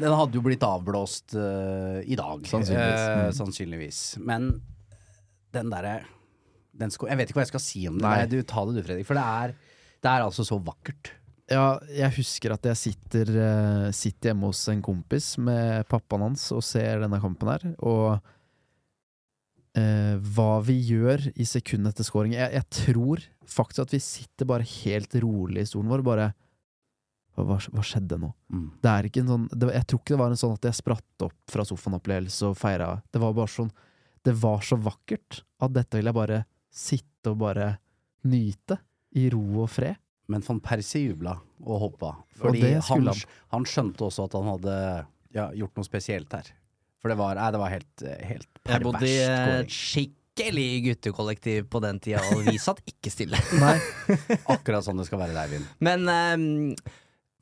Den 0.00 0.14
hadde 0.14 0.38
jo 0.38 0.42
blitt 0.46 0.62
avblåst 0.62 1.34
uh, 1.34 1.98
i 2.06 2.14
dag. 2.18 2.44
Sannsynligvis. 2.46 3.00
Eh, 3.06 3.16
Mm. 3.26 3.32
sannsynligvis. 3.34 4.00
Men 4.18 4.50
den 5.52 5.70
derre 5.72 5.96
Jeg 6.80 7.16
vet 7.18 7.28
ikke 7.28 7.40
hva 7.40 7.42
jeg 7.42 7.50
skal 7.50 7.60
si 7.60 7.82
om 7.90 7.96
det. 7.98 8.02
Nei. 8.06 8.16
Nei, 8.22 8.26
du 8.30 8.42
Ta 8.46 8.62
det 8.64 8.76
du, 8.78 8.82
Fredrik. 8.86 9.06
For 9.08 9.18
det 9.18 9.24
er, 9.26 9.54
det 10.00 10.10
er 10.10 10.22
altså 10.24 10.44
så 10.46 10.56
vakkert. 10.64 11.10
Ja, 11.50 11.80
jeg 11.90 12.14
husker 12.20 12.54
at 12.54 12.66
jeg 12.68 12.78
sitter, 12.78 13.30
eh, 13.34 13.86
sitter 13.96 14.30
hjemme 14.30 14.50
hos 14.52 14.62
en 14.70 14.82
kompis 14.86 15.32
med 15.42 15.82
pappaen 15.90 16.28
hans 16.28 16.44
og 16.54 16.62
ser 16.62 17.02
denne 17.02 17.18
kampen 17.22 17.50
her, 17.50 17.64
og 17.82 18.20
eh, 19.74 20.14
hva 20.30 20.52
vi 20.62 20.76
gjør 20.92 21.26
i 21.34 21.46
sekundet 21.48 21.94
etter 21.94 22.06
scoring 22.06 22.36
jeg, 22.36 22.54
jeg 22.54 22.68
tror 22.86 23.24
faktisk 23.50 23.82
at 23.82 23.96
vi 23.96 24.02
sitter 24.04 24.46
bare 24.46 24.68
helt 24.84 25.16
rolig 25.24 25.64
i 25.64 25.70
stolen 25.72 25.90
vår, 25.90 26.04
bare 26.06 26.28
hva, 27.38 27.56
hva 27.58 27.84
skjedde 27.86 28.18
nå? 28.20 28.30
Mm. 28.52 28.66
Det 28.82 28.92
er 28.92 29.08
ikke 29.08 29.22
en 29.22 29.30
sånn 29.32 29.46
det, 29.50 29.70
Jeg 29.74 29.86
tror 29.88 30.00
ikke 30.02 30.14
det 30.14 30.20
var 30.20 30.34
en 30.34 30.40
sånn 30.40 30.56
at 30.56 30.66
jeg 30.68 30.78
spratt 30.78 31.24
opp 31.26 31.52
fra 31.52 31.64
sofaen-opplevelse 31.66 32.50
og 32.50 32.58
feira. 32.58 32.90
Det 33.10 33.22
var 33.22 33.36
bare 33.36 33.52
sånn 33.52 33.70
Det 34.26 34.34
var 34.36 34.60
så 34.66 34.76
vakkert 34.76 35.40
at 35.62 35.72
dette 35.72 35.96
vil 35.96 36.10
jeg 36.10 36.18
bare 36.18 36.42
sitte 36.68 37.32
og 37.32 37.40
bare 37.40 37.70
nyte. 38.28 38.76
I 39.16 39.24
ro 39.32 39.42
og 39.64 39.70
fred. 39.72 39.96
Men 40.30 40.44
van 40.46 40.60
Persie 40.62 41.10
jubla 41.10 41.34
og 41.66 41.84
hoppa. 41.84 42.14
Fordi 42.40 42.62
og 42.76 42.86
han, 42.88 43.10
han. 43.10 43.26
han 43.56 43.66
skjønte 43.68 44.06
også 44.06 44.28
at 44.28 44.36
han 44.38 44.48
hadde 44.54 44.76
ja, 45.34 45.50
gjort 45.58 45.76
noe 45.78 45.86
spesielt 45.86 46.32
her. 46.36 46.48
For 47.00 47.12
det 47.12 47.16
var, 47.20 47.36
nei, 47.38 47.50
det 47.54 47.60
var 47.62 47.72
helt, 47.72 48.06
helt 48.28 48.48
Jeg 48.68 48.84
bodde 48.84 49.08
i 49.08 49.18
et 49.24 49.72
skikkelig 49.72 50.68
guttekollektiv 50.84 51.68
på 51.72 51.80
den 51.84 52.00
tida, 52.02 52.22
og 52.34 52.44
vi 52.44 52.58
satt 52.60 52.82
ikke 52.88 53.12
stille. 53.12 53.40
Nei. 53.62 53.76
Akkurat 54.54 54.84
sånn 54.84 55.00
det 55.00 55.08
skal 55.08 55.22
være 55.22 55.36
der, 55.36 55.52
Vin. 55.54 55.64
Men 55.84 56.04
um, 56.04 56.74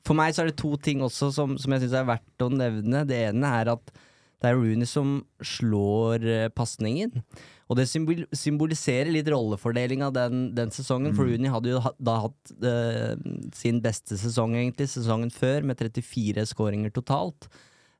For 0.07 0.17
meg 0.17 0.35
så 0.35 0.45
er 0.45 0.53
det 0.53 0.59
to 0.61 0.73
ting 0.79 1.03
også 1.05 1.33
som, 1.35 1.57
som 1.59 1.75
jeg 1.75 1.85
syns 1.85 1.97
er 1.99 2.07
verdt 2.07 2.45
å 2.45 2.51
nevne. 2.53 3.03
Det 3.09 3.19
ene 3.33 3.55
er 3.59 3.73
at 3.75 3.91
det 4.39 4.47
er 4.47 4.55
Rooney 4.55 4.87
som 4.87 5.17
slår 5.43 6.23
uh, 6.23 6.51
pasningen. 6.55 7.25
Og 7.69 7.77
det 7.77 7.85
symbol 7.85 8.23
symboliserer 8.33 9.11
litt 9.13 9.27
rollefordelinga 9.29 10.09
den, 10.15 10.47
den 10.57 10.71
sesongen, 10.73 11.13
for 11.13 11.27
Mm. 11.27 11.33
Rooney 11.35 11.51
hadde 11.53 11.73
jo 11.75 11.81
da 12.01 12.15
hatt 12.25 12.53
uh, 12.65 13.13
sin 13.53 13.81
beste 13.83 14.17
sesong, 14.17 14.55
egentlig, 14.57 14.89
sesongen 14.89 15.29
før, 15.29 15.61
med 15.69 15.77
34 15.77 16.47
skåringer 16.49 16.93
totalt. 16.95 17.45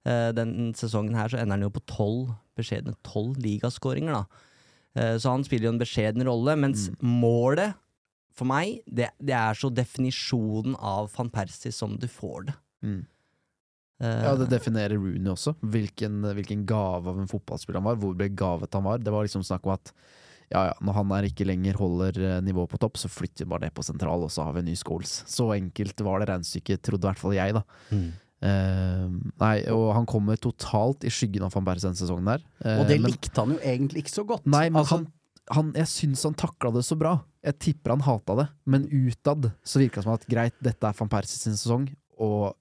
Uh, 0.07 0.32
den 0.34 0.74
sesongen 0.74 1.13
her 1.13 1.30
så 1.30 1.38
ender 1.38 1.59
han 1.59 1.67
jo 1.67 1.74
på 1.76 1.86
12 1.86 2.34
beskjedne 2.57 2.95
12 3.05 3.38
ligaskåringer, 3.45 4.17
da. 4.17 4.47
Uh, 4.97 5.15
så 5.22 5.36
han 5.36 5.45
spiller 5.45 5.70
jo 5.70 5.76
en 5.76 5.84
beskjeden 5.84 6.26
rolle, 6.26 6.57
mens 6.57 6.89
målet 7.05 7.78
for 8.39 8.49
meg, 8.49 8.80
det, 8.88 9.11
det 9.22 9.36
er 9.36 9.57
så 9.57 9.70
definisjonen 9.70 10.78
av 10.80 11.11
van 11.13 11.30
Persie 11.34 11.74
som 11.76 11.97
du 11.99 12.07
får 12.09 12.49
det. 12.49 12.57
Mm. 12.88 13.01
Eh, 13.99 14.23
Ja, 14.23 14.35
det 14.39 14.49
definerer 14.51 14.95
Rooney 14.95 15.27
også. 15.33 15.55
Hvilken, 15.59 16.21
hvilken 16.37 16.65
gave 16.65 17.07
av 17.11 17.19
en 17.19 17.27
fotballspiller 17.27 17.81
han 17.81 17.89
var. 17.89 17.99
Hvor 17.99 18.15
begavet 18.15 18.73
han 18.73 18.83
var. 18.87 18.97
Det 19.03 19.11
var 19.11 19.25
liksom 19.27 19.43
snakk 19.43 19.65
om 19.67 19.73
at 19.75 19.91
ja, 20.49 20.63
ja, 20.71 20.73
når 20.81 20.93
han 20.97 21.11
er 21.13 21.27
ikke 21.27 21.45
lenger 21.45 21.77
holder 21.77 22.15
eh, 22.25 22.39
nivået 22.41 22.71
på 22.71 22.79
topp, 22.81 22.97
så 22.97 23.09
flytter 23.11 23.45
vi 23.45 23.49
bare 23.51 23.67
det 23.67 23.73
på 23.77 23.83
sentral, 23.85 24.23
og 24.25 24.31
så 24.33 24.47
har 24.47 24.55
vi 24.55 24.63
en 24.63 24.65
ny 24.71 24.75
Scholes. 24.79 25.19
Så 25.29 25.45
enkelt 25.53 26.01
var 26.01 26.19
det 26.23 26.29
regnestykket, 26.31 26.81
trodde 26.81 27.05
i 27.05 27.09
hvert 27.11 27.21
fall 27.21 27.35
jeg, 27.37 27.53
da. 27.53 27.61
Mm. 27.93 28.07
Uh, 28.39 29.15
nei, 29.41 29.55
og 29.73 29.89
han 29.97 30.05
kommer 30.07 30.37
totalt 30.39 31.03
i 31.03 31.11
skyggen 31.11 31.43
av 31.45 31.51
van 31.53 31.65
Persie 31.67 31.89
denne 31.89 31.99
sesongen 31.99 32.29
der. 32.31 32.43
Uh, 32.63 32.79
Og 32.81 32.87
det 32.87 32.97
men- 33.03 33.11
likte 33.11 33.35
han 33.43 33.51
jo 33.51 33.59
egentlig 33.59 34.05
ikke 34.05 34.13
så 34.15 34.23
godt. 34.25 34.45
Nei, 34.47 34.69
men 34.71 34.79
Altså, 34.81 34.97
han, 35.01 35.07
han, 35.57 35.73
jeg 35.75 35.89
syns 35.91 36.23
han 36.23 36.37
takla 36.39 36.71
det 36.73 36.85
så 36.87 36.97
bra. 36.97 37.17
Jeg 37.43 37.59
tipper 37.59 37.93
han 37.97 38.05
hata 38.07 38.35
det, 38.39 38.47
men 38.65 38.87
utad 38.89 39.51
så 39.63 39.79
virka 39.83 39.99
det 39.99 40.07
som 40.07 40.13
at 40.15 40.25
greit, 40.31 40.55
dette 40.63 40.87
er 40.87 40.97
van 40.97 41.11
Persie 41.11 41.37
sin 41.39 41.53
sesong, 41.59 41.89
og 42.19 42.55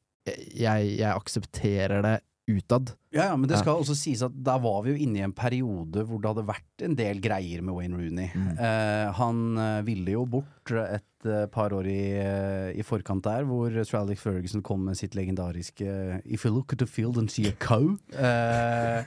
jeg, 0.55 0.97
jeg 0.99 1.13
aksepterer 1.15 2.03
det 2.05 2.17
utad. 2.49 2.95
Ja, 3.13 3.27
ja, 3.29 3.35
men 3.37 3.45
det 3.49 3.59
Ja. 3.59 3.61
skal 3.61 3.77
også 3.83 3.93
sies 3.97 4.23
at 4.25 4.33
da 4.45 4.55
var 4.57 4.79
vi 4.87 4.95
jo 4.95 5.01
inne 5.05 5.19
i 5.21 5.25
en 5.27 5.35
periode 5.37 6.01
hvor 6.09 6.17
det 6.23 6.31
hadde 6.31 6.47
vært 6.49 6.85
en 6.87 6.95
del 6.97 7.19
greier 7.21 7.61
med 7.61 7.77
Wayne 7.77 7.99
Rooney. 8.01 8.31
Eh, 8.57 9.13
han 9.19 9.43
eh, 9.61 9.83
ville 9.85 10.15
jo 10.15 10.23
bort 10.25 10.73
et 10.73 11.29
eh, 11.29 11.45
par 11.53 11.75
år 11.77 11.85
i, 11.93 11.99
eh, 12.17 12.71
i 12.73 12.87
forkant 12.89 13.21
der, 13.29 13.45
hvor 13.45 13.69
Sir 13.85 13.99
Alex 14.01 14.25
Ferguson 14.25 14.65
kom 14.65 14.81
med 14.89 14.97
sitt 14.97 15.13
legendariske 15.19 16.23
If 16.25 16.47
you 16.49 16.55
look 16.55 16.73
at 16.73 16.81
the 16.81 16.89
field 16.89 17.19
and 17.21 17.29
see 17.29 17.49
a 17.49 17.53
cow 17.61 17.99
eh, 18.17 19.05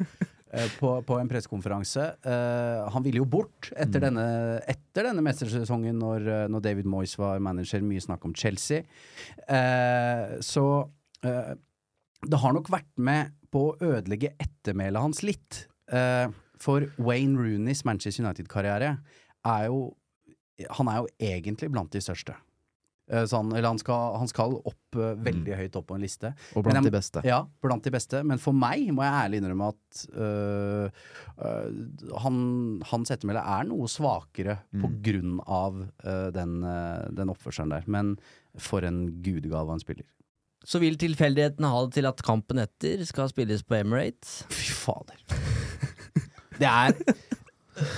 på, 0.77 0.93
på 1.07 1.17
en 1.17 1.29
pressekonferanse. 1.31 2.11
Eh, 2.21 2.85
han 2.93 3.03
ville 3.09 3.23
jo 3.23 3.25
bort 3.25 3.71
etter 3.73 4.05
denne, 4.05 4.27
etter 4.69 5.07
denne 5.09 5.25
mestersesongen, 5.25 5.97
når, 5.97 6.29
når 6.51 6.61
David 6.69 6.85
Moyes 6.93 7.17
var 7.17 7.41
manager. 7.41 7.81
Mye 7.81 8.05
snakk 8.05 8.25
om 8.29 8.37
Chelsea. 8.37 8.83
Så 10.45 10.65
eh, 11.23 11.53
det 12.27 12.37
har 12.43 12.53
nok 12.53 12.69
vært 12.69 12.91
med 13.01 13.31
på 13.51 13.63
å 13.71 13.77
ødelegge 13.81 14.35
ettermælet 14.39 15.01
hans 15.01 15.23
litt. 15.25 15.65
Uh, 15.91 16.29
for 16.61 16.85
Wayne 17.01 17.35
Rooneys 17.35 17.81
Manchester 17.83 18.23
United-karriere 18.23 18.93
er 19.43 19.65
jo 19.67 19.79
Han 20.77 20.87
er 20.87 20.99
jo 21.01 21.07
egentlig 21.19 21.71
blant 21.73 21.89
de 21.91 21.99
største. 21.99 22.35
Eh, 23.11 23.25
så 23.25 23.39
han, 23.41 23.49
eller 23.51 23.67
han 23.73 23.79
skal, 23.81 24.13
han 24.21 24.29
skal 24.29 24.53
opp 24.61 24.95
uh, 24.95 25.15
veldig 25.17 25.55
høyt 25.57 25.75
opp 25.75 25.87
på 25.89 25.95
en 25.97 26.03
liste. 26.05 26.29
Og 26.55 26.63
blant 26.63 26.77
jeg- 26.77 26.85
de 26.85 26.93
beste. 26.93 27.23
Ja, 27.25 27.39
blant 27.65 27.83
de 27.83 27.89
beste. 27.91 28.21
Men 28.23 28.37
for 28.37 28.53
meg 28.53 28.85
må 28.93 29.01
jeg 29.03 29.17
ærlig 29.25 29.41
innrømme 29.41 29.71
at 29.73 30.03
uh, 30.13 31.01
uh, 31.41 32.15
han, 32.21 32.37
hans 32.93 33.09
ettermæle 33.11 33.41
er 33.41 33.65
noe 33.67 33.89
svakere 33.89 34.59
på 34.69 34.85
Mm. 34.87 35.01
grunn 35.01 35.39
av 35.47 35.81
den, 36.37 36.61
den 37.17 37.29
oppførselen 37.33 37.69
der. 37.73 37.83
Men 37.89 38.15
for 38.57 38.85
en 38.85 39.07
gudegave 39.25 39.67
han 39.73 39.81
spiller. 39.81 40.05
Så 40.67 40.81
vil 40.81 40.97
tilfeldighetene 41.01 41.71
ha 41.71 41.81
det 41.87 41.95
til 41.97 42.07
at 42.09 42.21
kampen 42.25 42.61
etter 42.61 43.01
skal 43.07 43.31
spilles 43.31 43.63
på 43.65 43.79
Emirates. 43.79 44.41
Fy 44.53 44.73
fader. 44.77 45.21
Det 46.61 46.69
er 46.69 46.93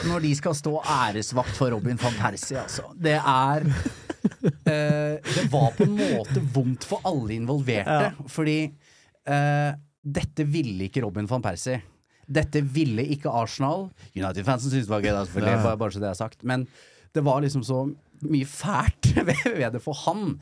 Når 0.07 0.21
de 0.23 0.29
skal 0.37 0.53
stå 0.55 0.77
æresvakt 0.79 1.57
for 1.57 1.73
Robin 1.73 1.97
van 1.99 2.15
Persie, 2.15 2.61
altså. 2.61 2.93
Det 2.95 3.17
er 3.19 3.65
eh, 3.67 5.17
Det 5.19 5.47
var 5.51 5.73
på 5.75 5.83
en 5.83 5.97
måte 5.97 6.43
vondt 6.53 6.87
for 6.87 7.03
alle 7.09 7.35
involverte. 7.35 8.13
Fordi 8.31 8.59
eh, 8.63 9.73
dette 10.03 10.47
ville 10.47 10.87
ikke 10.87 11.03
Robin 11.03 11.27
van 11.27 11.43
Persie. 11.43 11.81
Dette 12.23 12.63
ville 12.63 13.03
ikke 13.17 13.31
Arsenal. 13.31 13.89
United-fansen 14.15 14.71
syntes 14.71 14.87
det 14.87 14.95
var 14.95 15.03
gøy, 15.03 15.11
da, 15.11 15.25
selvfølgelig. 15.27 15.57
Ja. 15.57 15.63
Bare, 15.67 15.81
bare 15.81 15.95
så 15.95 16.03
det 16.03 16.09
er 16.13 16.19
sagt. 16.19 16.43
Men 16.47 16.67
det 17.13 17.23
var 17.27 17.43
liksom 17.43 17.65
så 17.67 17.83
mye 18.23 18.47
fælt 18.47 19.11
ved 19.27 19.65
det 19.75 19.83
for 19.83 19.97
han. 20.05 20.37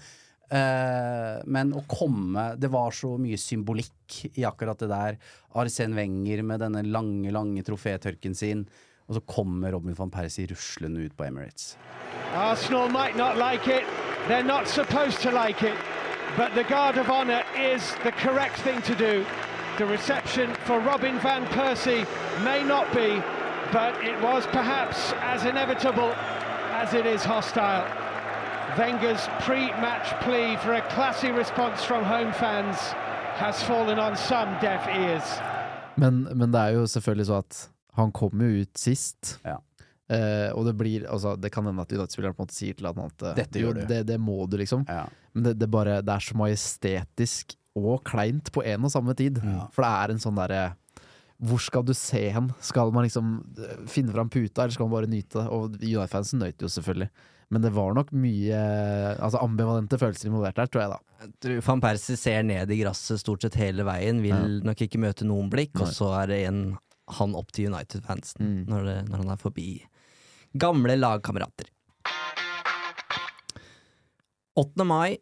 Eh, 0.51 1.37
men 1.47 1.69
å 1.71 1.81
komme 1.87 2.41
Det 2.59 2.67
var 2.67 2.91
så 2.91 3.13
mye 3.15 3.37
symbolikk 3.39 4.17
i 4.35 4.43
akkurat 4.43 4.79
det 4.83 4.89
der. 4.91 5.19
Arsen 5.55 5.95
Wenger 5.95 6.43
med 6.43 6.59
denne 6.59 6.83
lange, 6.83 7.31
lange 7.31 7.63
trofétørken 7.63 8.35
sin. 8.35 8.65
Og 9.07 9.15
så 9.15 9.21
kommer 9.27 9.71
Robin 9.71 9.95
van 9.95 10.11
Persie 10.11 10.47
ruslende 10.51 11.05
ut 11.05 11.15
på 11.15 11.23
Emirates. 11.23 11.77
Arsenal 12.35 12.89
might 12.89 13.15
not 13.15 13.37
like 13.37 13.67
it. 13.67 13.83
They're 14.27 14.43
not 14.43 14.67
supposed 14.67 15.21
to 15.21 15.31
like 15.31 15.63
it. 15.63 15.77
But 16.37 16.53
the 16.55 16.63
guard 16.63 16.97
of 16.97 17.09
honor 17.09 17.43
is 17.57 17.95
the 18.03 18.11
correct 18.11 18.59
thing 18.59 18.81
to 18.83 18.95
do. 18.95 19.25
The 19.77 19.85
reception 19.85 20.53
for 20.65 20.79
Robin 20.79 21.19
van 21.19 21.45
Persie 21.47 22.05
may 22.43 22.63
not 22.63 22.91
be, 22.93 23.21
but 23.71 23.95
it 24.03 24.19
was 24.21 24.45
perhaps 24.47 25.13
as 25.21 25.45
inevitable 25.45 26.11
as 26.71 26.93
it 26.93 27.05
is 27.05 27.23
hostile. 27.23 28.10
Wenger's 28.77 29.27
pre-match 29.43 30.13
plea 30.23 30.55
for 30.63 30.73
a 30.73 30.81
classy 30.93 31.31
response 31.31 31.83
from 31.83 32.03
home 32.05 32.31
fans 32.31 32.77
has 33.35 33.63
fallen 33.63 33.99
on 33.99 34.15
some 34.15 34.55
deaf 34.61 34.87
ears. 34.87 35.39
Men, 35.95 36.23
men 36.35 36.53
det 36.53 36.59
er 36.59 36.77
jo 36.77 36.85
selvfølgelig 36.87 37.25
så 37.27 37.39
at 37.41 37.57
han 37.99 38.13
kom 38.15 38.41
jo 38.41 38.61
ut 38.63 38.79
sist. 38.79 39.33
Ja. 39.43 39.57
Eh, 40.11 40.49
og 40.55 40.65
det 40.67 40.73
blir 40.79 41.05
altså, 41.07 41.37
Det 41.39 41.51
kan 41.51 41.67
hende 41.67 41.83
at 41.83 41.91
United-spilleren 41.91 42.35
på 42.35 42.43
en 42.43 42.47
måte 42.47 42.55
sier 42.55 42.75
til 42.75 42.87
han 42.87 42.99
at 43.03 43.25
eh, 43.27 43.35
Dette 43.41 43.59
gjør 43.59 43.75
du. 43.79 43.81
Det, 43.89 44.01
det 44.07 44.19
må 44.19 44.45
du, 44.47 44.55
liksom. 44.61 44.85
Ja. 44.87 45.03
Men 45.35 45.49
det, 45.49 45.57
det, 45.59 45.69
bare, 45.71 45.99
det 46.03 46.15
er 46.15 46.23
så 46.23 46.37
majestetisk 46.39 47.57
og 47.79 48.01
kleint 48.07 48.53
på 48.55 48.63
en 48.67 48.87
og 48.87 48.91
samme 48.91 49.15
tid. 49.19 49.39
For 49.75 49.83
det 49.83 49.91
er 49.91 50.15
en 50.15 50.23
sånn 50.23 50.39
derre 50.39 50.63
Hvor 51.39 51.59
skal 51.63 51.83
du 51.87 51.93
se 51.97 52.23
hen? 52.35 52.49
Skal 52.63 52.91
man 52.95 53.07
liksom 53.07 53.35
eh, 53.59 53.83
finne 53.91 54.15
fram 54.15 54.31
puta, 54.31 54.63
eller 54.63 54.75
skal 54.75 54.87
man 54.87 54.95
bare 54.95 55.11
nyte 55.11 55.41
det? 55.41 55.45
Og 55.51 55.75
United-fansen 55.79 56.43
nøt 56.43 56.63
jo 56.63 56.71
selvfølgelig. 56.71 57.11
Men 57.51 57.61
det 57.65 57.73
var 57.75 57.93
nok 57.97 58.13
mye 58.15 58.59
altså 59.19 59.41
ambivalente 59.43 59.97
følelser 59.99 60.29
involvert 60.29 60.55
der, 60.55 60.69
tror 60.71 60.81
jeg, 60.85 60.93
da. 60.93 60.99
Jeg 61.25 61.33
tror 61.43 61.57
Van 61.67 61.81
Persie 61.83 62.15
ser 62.17 62.45
ned 62.47 62.71
i 62.71 62.77
gresset 62.79 63.19
stort 63.21 63.43
sett 63.43 63.57
hele 63.59 63.83
veien, 63.85 64.21
vil 64.23 64.61
nok 64.65 64.79
ikke 64.85 65.01
møte 65.03 65.27
noen 65.27 65.49
blikk, 65.51 65.75
og 65.83 65.91
så 65.91 66.13
er 66.21 66.31
det 66.31 66.39
en 66.47 66.61
han 67.17 67.33
opp 67.35 67.51
til 67.51 67.67
United-fansen 67.67 68.39
Mm. 68.39 68.59
når, 68.71 68.85
når 69.09 69.17
han 69.25 69.29
er 69.33 69.41
forbi 69.41 69.67
gamle 70.55 70.95
lagkamerater. 70.95 71.67
8. 74.55 74.85
mai 74.87 75.17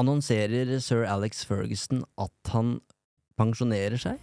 annonserer 0.00 0.78
sir 0.84 1.04
Alex 1.08 1.44
Ferguson 1.48 2.04
at 2.20 2.52
han 2.52 2.78
pensjonerer 3.38 4.00
seg. 4.00 4.20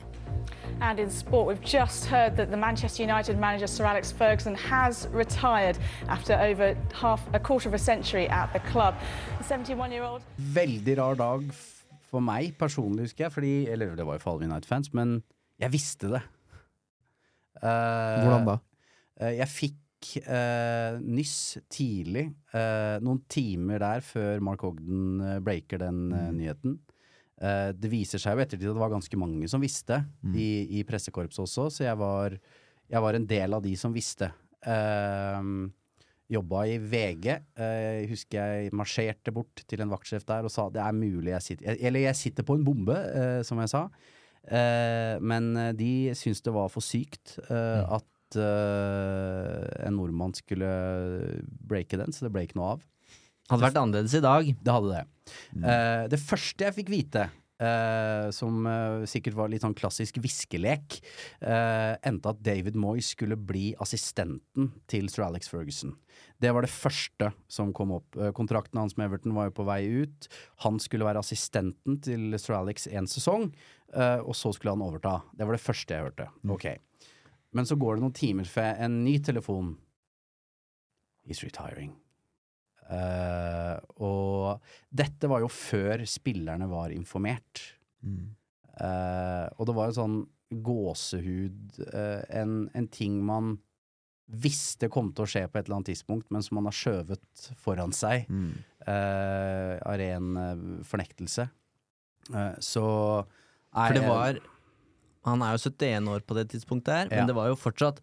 And 0.82 1.00
in 1.00 1.10
sport, 1.10 1.48
we've 1.48 1.62
just 1.62 2.06
heard 2.06 2.36
that 2.38 2.50
the 2.50 2.58
Manchester 2.58 3.04
United 3.04 3.38
manager 3.38 3.68
Sir 3.68 3.86
Alex 3.86 4.12
Ferguson 4.12 4.56
has 4.56 5.08
retired 5.12 5.78
after 6.08 6.34
over 6.34 6.76
half 6.94 7.22
a 7.34 7.40
quarter 7.40 7.70
of 7.70 7.76
a 7.76 7.80
century 7.80 8.28
at 8.30 8.52
the 8.54 8.60
club. 8.72 8.96
The 9.38 9.44
71-year-old 9.44 10.22
Veldig 10.38 10.98
rar 10.98 11.16
dag 11.16 11.52
for 12.12 12.24
meg 12.24 12.56
personlig, 12.60 13.10
husker 13.10 13.26
jeg. 13.28 13.36
Fordi, 13.36 13.54
eller 13.72 13.96
det 13.96 14.08
var 14.08 14.18
jo 14.18 14.24
for 14.24 14.36
alle 14.36 14.50
United-fans, 14.50 14.94
men 14.98 15.22
jeg 15.62 15.74
visste 15.74 16.12
det. 16.12 16.24
Uh, 17.62 18.26
Hvordan 18.26 18.48
da? 18.50 18.58
Uh, 19.22 19.32
jeg 19.38 19.50
fikk 19.54 20.14
uh, 20.26 20.98
nyss 20.98 21.60
tidlig, 21.70 22.24
eh, 22.58 22.96
noen 23.06 23.20
timer 23.30 23.84
der 23.84 24.02
før 24.02 24.42
Mark 24.42 24.64
Ogden 24.66 25.22
breaker 25.46 25.84
den 25.84 26.08
nyheten. 26.40 26.80
Eh, 27.42 27.72
det 27.74 27.90
viser 27.92 28.22
seg 28.22 28.38
jo 28.38 28.46
ettertid 28.46 28.70
at 28.70 28.78
det 28.78 28.84
var 28.84 28.94
ganske 28.94 29.20
mange 29.20 29.50
som 29.50 29.64
visste, 29.64 30.04
i, 30.30 30.80
i 30.80 30.86
pressekorpset 30.88 31.44
også, 31.44 31.68
så 31.74 31.86
jeg 31.88 32.00
var, 32.00 32.38
jeg 32.92 33.06
var 33.08 33.18
en 33.18 33.28
del 33.28 33.58
av 33.58 33.64
de 33.66 33.76
som 33.80 33.94
visste. 33.96 34.32
Uh, 34.62 35.68
Jobba 36.32 36.62
i 36.70 36.78
VG. 36.80 37.28
Uh, 37.60 38.08
husker 38.08 38.40
jeg 38.40 38.76
marsjerte 38.78 39.34
bort 39.36 39.66
til 39.68 39.82
en 39.84 39.92
vaktsjef 39.92 40.24
der 40.30 40.46
og 40.48 40.54
sa 40.54 40.70
det 40.72 40.80
er 40.80 40.94
mulig 40.96 41.34
jeg 41.34 41.44
sitter 41.44 41.82
Eller 41.82 42.06
jeg 42.06 42.20
sitter 42.20 42.46
på 42.48 42.56
en 42.56 42.64
bombe, 42.64 42.96
uh, 42.96 43.42
som 43.48 43.60
jeg 43.60 43.74
sa. 43.74 43.88
Uh, 44.42 45.22
men 45.22 45.52
eh, 45.58 45.74
de 45.78 45.92
syntes 46.18 46.42
det 46.42 46.54
var 46.56 46.72
for 46.74 46.82
sykt 46.82 47.36
eh, 47.44 47.84
at 47.86 48.38
eh, 48.42 49.68
en 49.86 50.00
nordmann 50.00 50.34
skulle 50.34 50.72
breake 51.70 52.00
den, 52.00 52.10
så 52.10 52.26
det 52.26 52.32
ble 52.34 52.48
ikke 52.48 52.58
noe 52.58 52.72
av. 52.78 52.88
Hadde 53.50 53.66
vært 53.66 53.80
annerledes 53.82 54.14
i 54.16 54.24
dag. 54.24 54.50
Det 54.62 54.76
hadde 54.76 54.92
det. 54.94 55.36
Eh, 55.58 56.04
det 56.12 56.20
første 56.22 56.68
jeg 56.68 56.78
fikk 56.78 56.92
vite 56.94 57.30
Uh, 57.62 58.32
som 58.34 58.66
uh, 58.66 59.04
sikkert 59.06 59.36
var 59.38 59.52
litt 59.52 59.62
sånn 59.62 59.76
klassisk 59.78 60.16
viskelek, 60.24 60.96
uh, 61.46 61.94
endte 62.10 62.32
at 62.34 62.40
David 62.42 62.78
Moyes 62.80 63.12
skulle 63.14 63.38
bli 63.38 63.76
assistenten 63.84 64.72
til 64.90 65.12
sir 65.14 65.28
Alex 65.28 65.52
Ferguson. 65.52 65.94
Det 66.42 66.50
var 66.56 66.66
det 66.66 66.74
første 66.74 67.30
som 67.46 67.70
kom 67.78 67.94
opp. 68.00 68.18
Kontrakten 68.34 68.82
hans 68.82 68.98
med 68.98 69.12
Everton 69.12 69.38
var 69.38 69.52
jo 69.52 69.56
på 69.60 69.68
vei 69.70 69.84
ut. 70.02 70.26
Han 70.66 70.82
skulle 70.82 71.06
være 71.06 71.22
assistenten 71.22 72.02
til 72.02 72.34
sir 72.42 72.58
Alex 72.58 72.90
en 72.90 73.10
sesong, 73.10 73.52
og 73.94 74.34
så 74.34 74.50
skulle 74.56 74.74
han 74.74 74.82
overta. 74.82 75.20
Det 75.38 75.46
var 75.46 75.54
det 75.54 75.62
første 75.62 75.94
jeg 75.94 76.08
hørte. 76.08 76.32
Ok. 76.50 76.66
Men 77.54 77.70
så 77.70 77.78
går 77.78 78.00
det 78.00 78.08
noen 78.08 78.18
timer 78.18 78.50
før 78.50 78.82
en 78.88 79.04
ny 79.06 79.20
telefon. 79.22 79.76
He's 81.30 81.46
retiring. 81.46 81.94
Eh, 82.92 83.76
og 84.04 84.60
dette 84.92 85.30
var 85.32 85.44
jo 85.44 85.50
før 85.52 86.04
spillerne 86.10 86.68
var 86.72 86.92
informert. 86.96 87.64
Eh, 88.04 89.48
og 89.56 89.68
det 89.70 89.76
var 89.78 89.92
jo 89.92 89.98
sånn 90.02 90.22
gåsehud, 90.52 91.78
uh, 91.96 92.20
en, 92.36 92.66
en 92.76 92.88
ting 92.92 93.22
man 93.24 93.54
visste 94.32 94.90
kom 94.92 95.14
til 95.16 95.24
å 95.24 95.30
skje 95.32 95.46
på 95.48 95.60
et 95.60 95.66
eller 95.68 95.78
annet 95.78 95.92
tidspunkt, 95.94 96.28
men 96.32 96.44
som 96.44 96.58
man 96.60 96.68
har 96.68 96.76
skjøvet 96.76 97.46
foran 97.60 97.92
seg 97.96 98.28
eh, 98.32 99.76
av 99.80 99.96
ren 100.00 100.84
fornektelse. 100.88 101.48
Så 102.64 102.84
For 103.24 103.96
det 103.98 104.04
var 104.06 104.38
Han 105.28 105.44
er 105.44 105.56
jo 105.56 105.64
71 105.72 106.08
år 106.14 106.24
på 106.24 106.38
det 106.38 106.46
tidspunktet 106.54 106.94
her, 106.96 107.10
men 107.12 107.24
Ja. 107.24 107.28
det 107.28 107.36
var 107.36 107.50
jo 107.50 107.58
fortsatt 107.60 108.00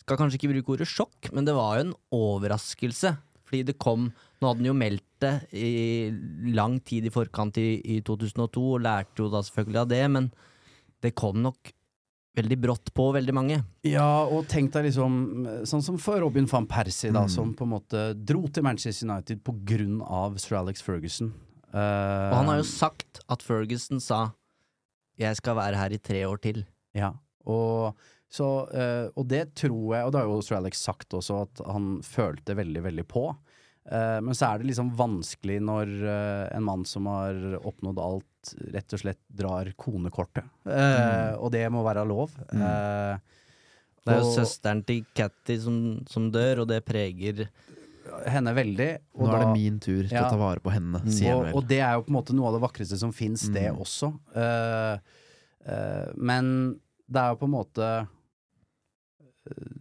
Skal 0.00 0.18
kanskje 0.20 0.36
ikke 0.40 0.52
bruke 0.52 0.74
ordet 0.76 0.88
sjokk, 0.90 1.32
men 1.32 1.46
det 1.48 1.54
var 1.56 1.78
jo 1.78 1.84
en 1.86 1.94
overraskelse. 2.12 3.14
Fordi 3.54 3.66
det 3.70 3.78
kom 3.78 4.08
Nå 4.42 4.50
hadde 4.50 4.60
han 4.64 4.66
jo 4.66 4.74
meldt 4.76 5.04
det 5.22 5.32
i 5.56 6.10
lang 6.52 6.74
tid 6.84 7.06
i 7.06 7.10
forkant 7.14 7.56
i, 7.56 7.78
i 7.94 8.00
2002, 8.04 8.60
og 8.74 8.82
lærte 8.84 9.22
jo 9.22 9.30
da 9.32 9.40
selvfølgelig 9.46 9.80
av 9.80 9.88
det, 9.88 10.00
men 10.10 10.26
det 11.00 11.14
kom 11.16 11.38
nok 11.40 11.70
veldig 12.36 12.58
brått 12.60 12.90
på 12.92 13.06
veldig 13.14 13.32
mange. 13.32 13.60
Ja, 13.86 14.26
og 14.26 14.48
tenk 14.50 14.72
deg 14.74 14.88
liksom 14.88 15.14
Sånn 15.70 15.84
som 15.86 15.96
for 16.02 16.18
Robin 16.20 16.48
van 16.50 16.66
Persie, 16.68 17.12
da, 17.14 17.22
Mm. 17.22 17.30
som 17.30 17.54
på 17.54 17.64
en 17.64 17.72
måte 17.72 18.02
dro 18.26 18.42
til 18.48 18.66
Manchester 18.66 19.06
United 19.08 19.40
på 19.46 19.54
grunn 19.64 20.02
av 20.02 20.36
sir 20.42 20.58
Alex 20.58 20.82
Ferguson. 20.82 21.32
Uh, 21.72 22.28
Og 22.34 22.36
han 22.42 22.50
har 22.52 22.56
jo 22.58 22.68
sagt 22.68 23.20
at 23.30 23.40
Ferguson 23.42 24.00
sa 24.00 24.34
'jeg 25.16 25.36
skal 25.36 25.56
være 25.56 25.76
her 25.76 25.92
i 25.94 25.98
tre 25.98 26.24
år 26.26 26.36
til'. 26.42 26.66
Ja, 26.92 27.12
og, 27.46 27.94
så, 28.28 28.66
uh, 28.74 29.08
og 29.16 29.28
det 29.28 29.54
tror 29.54 29.94
jeg, 29.94 30.04
og 30.04 30.12
det 30.12 30.20
har 30.20 30.28
jo 30.28 30.42
sir 30.42 30.56
Alex 30.56 30.82
sagt 30.82 31.08
også, 31.14 31.42
at 31.42 31.66
han 31.66 32.02
følte 32.02 32.54
veldig, 32.56 32.82
veldig 32.82 33.06
på. 33.08 33.34
Eh, 33.84 34.18
men 34.24 34.32
så 34.36 34.48
er 34.48 34.62
det 34.62 34.70
liksom 34.70 34.94
vanskelig 34.96 35.58
når 35.60 35.90
eh, 36.08 36.56
en 36.56 36.64
mann 36.64 36.84
som 36.88 37.06
har 37.10 37.36
oppnådd 37.60 38.00
alt, 38.00 38.54
rett 38.74 38.92
og 38.96 39.00
slett 39.00 39.20
drar 39.28 39.70
konekortet. 39.80 40.44
Mm. 40.68 41.38
Og 41.40 41.50
det 41.52 41.64
må 41.72 41.84
være 41.84 42.04
lov. 42.08 42.32
Eh, 42.52 43.16
Det 44.04 44.12
er 44.12 44.18
jo 44.20 44.32
søsteren 44.34 44.82
til 44.84 45.04
Catty 45.16 45.54
som, 45.64 45.78
som 46.08 46.26
dør, 46.32 46.60
og 46.64 46.68
det 46.68 46.82
preger 46.84 47.46
henne 48.28 48.52
veldig. 48.52 48.88
Nå 49.16 49.28
er 49.32 49.38
det 49.40 49.52
min 49.56 49.78
tur 49.80 50.02
til 50.04 50.18
å 50.20 50.26
ta 50.28 50.36
vare 50.36 50.60
på 50.60 50.72
henne, 50.74 51.00
sier 51.08 51.38
og, 51.38 51.54
og 51.56 51.68
det 51.70 51.78
er 51.80 51.94
jo 51.96 52.02
på 52.04 52.12
en 52.12 52.18
måte 52.18 52.36
noe 52.36 52.50
av 52.50 52.58
det 52.58 52.60
vakreste 52.66 52.98
som 53.00 53.14
fins, 53.16 53.46
det 53.54 53.70
Mm. 53.72 53.80
også. 53.80 54.10
Uh, 54.36 55.00
uh, 55.64 56.12
men 56.20 56.50
det 57.08 57.22
er 57.22 57.32
jo 57.32 57.40
på 57.40 57.48
en 57.48 57.54
måte 57.56 57.88
eh, 59.48 59.72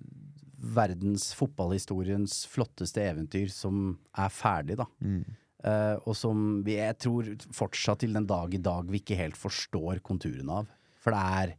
verdens 0.63 1.31
fotballhistoriens 1.35 2.43
flotteste 2.47 3.03
eventyr 3.03 3.49
som 3.51 3.97
er 4.15 4.31
ferdig, 4.31 4.77
da. 4.79 4.87
Mm. 5.03 5.23
Uh, 5.63 5.95
og 6.09 6.15
som 6.19 6.39
vi, 6.65 6.75
jeg 6.75 6.99
tror 6.99 7.27
fortsatt 7.55 8.01
til 8.03 8.15
den 8.15 8.25
dag 8.27 8.51
i 8.51 8.59
dag 8.59 8.89
vi 8.91 8.99
ikke 8.99 9.19
helt 9.19 9.39
forstår 9.39 10.01
konturene 10.03 10.63
av. 10.63 10.71
For 11.03 11.15
det 11.15 11.27
er 11.43 11.53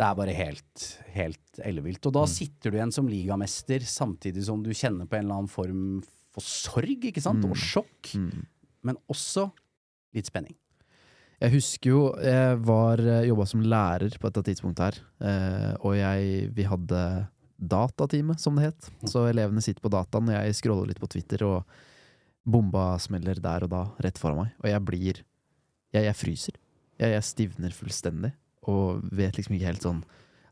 det 0.00 0.06
er 0.06 0.16
bare 0.16 0.32
helt, 0.32 0.84
helt 1.12 1.60
ellevilt. 1.60 2.06
Og 2.08 2.14
da 2.16 2.22
sitter 2.30 2.72
du 2.72 2.78
igjen 2.78 2.94
som 2.94 3.08
ligamester 3.10 3.82
samtidig 3.84 4.46
som 4.46 4.62
du 4.64 4.70
kjenner 4.72 5.04
på 5.04 5.18
en 5.18 5.26
eller 5.26 5.42
annen 5.42 5.50
form 5.52 5.82
for 6.32 6.46
sorg, 6.46 7.04
ikke 7.10 7.20
sant? 7.20 7.44
Og 7.44 7.58
sjokk. 7.58 8.14
Men 8.86 8.96
også 9.12 9.50
litt 10.16 10.30
spenning. 10.30 10.56
Jeg 11.40 11.52
husker 11.52 11.92
jo 11.92 12.00
jeg 12.20 12.56
var 12.64 13.02
jobba 13.26 13.46
som 13.48 13.64
lærer 13.64 14.16
på 14.20 14.30
dette 14.30 14.46
tidspunktet 14.48 14.86
her, 14.86 14.98
eh, 15.24 15.70
og 15.84 15.94
jeg, 15.96 16.48
vi 16.56 16.66
hadde 16.68 17.02
datatime, 17.60 18.36
som 18.40 18.56
det 18.56 18.70
het. 18.70 18.90
Så 19.08 19.26
elevene 19.28 19.62
sitter 19.64 19.84
på 19.84 19.92
dataen, 19.92 20.30
og 20.30 20.36
jeg 20.36 20.56
scroller 20.58 20.90
litt 20.90 21.02
på 21.02 21.10
Twitter, 21.12 21.44
og 21.46 21.80
bomba 22.50 22.94
smeller 23.02 23.40
der 23.42 23.66
og 23.66 23.72
da, 23.72 23.84
rett 24.00 24.18
foran 24.18 24.44
meg. 24.44 24.54
Og 24.62 24.70
jeg 24.72 24.86
blir 24.86 25.26
Jeg, 25.90 26.04
jeg 26.06 26.14
fryser. 26.14 26.58
Jeg, 27.02 27.10
jeg 27.16 27.26
stivner 27.26 27.72
fullstendig, 27.74 28.30
og 28.70 29.00
vet 29.10 29.34
liksom 29.34 29.56
ikke 29.56 29.72
helt 29.72 29.82
sånn 29.82 30.04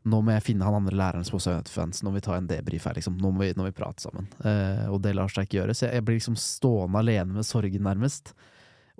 nå 0.07 0.19
må 0.23 0.31
jeg 0.31 0.45
finne 0.45 0.67
han 0.67 0.77
andre 0.77 0.95
læreren 0.95 1.25
som 1.27 1.37
også 1.39 1.57
er 1.57 1.71
fans, 1.71 2.01
nå 2.01 2.11
må 2.11 2.19
vi 2.19 2.25
ta 2.25 2.37
en 2.37 2.47
debrief 2.47 2.85
her, 2.87 2.95
liksom. 2.95 3.17
Nå 3.19 3.33
må 3.35 3.43
vi, 3.43 3.49
nå 3.55 3.65
må 3.65 3.69
vi 3.69 3.75
prate 3.75 4.05
sammen. 4.05 4.29
Eh, 4.47 4.85
og 4.87 5.01
det 5.03 5.11
lar 5.17 5.31
seg 5.31 5.47
ikke 5.47 5.59
gjøre. 5.59 5.75
Så 5.75 5.85
jeg, 5.87 5.97
jeg 5.97 6.05
blir 6.07 6.19
liksom 6.19 6.37
stående 6.39 7.01
alene 7.01 7.35
med 7.35 7.47
sorgen, 7.47 7.83
nærmest. 7.85 8.31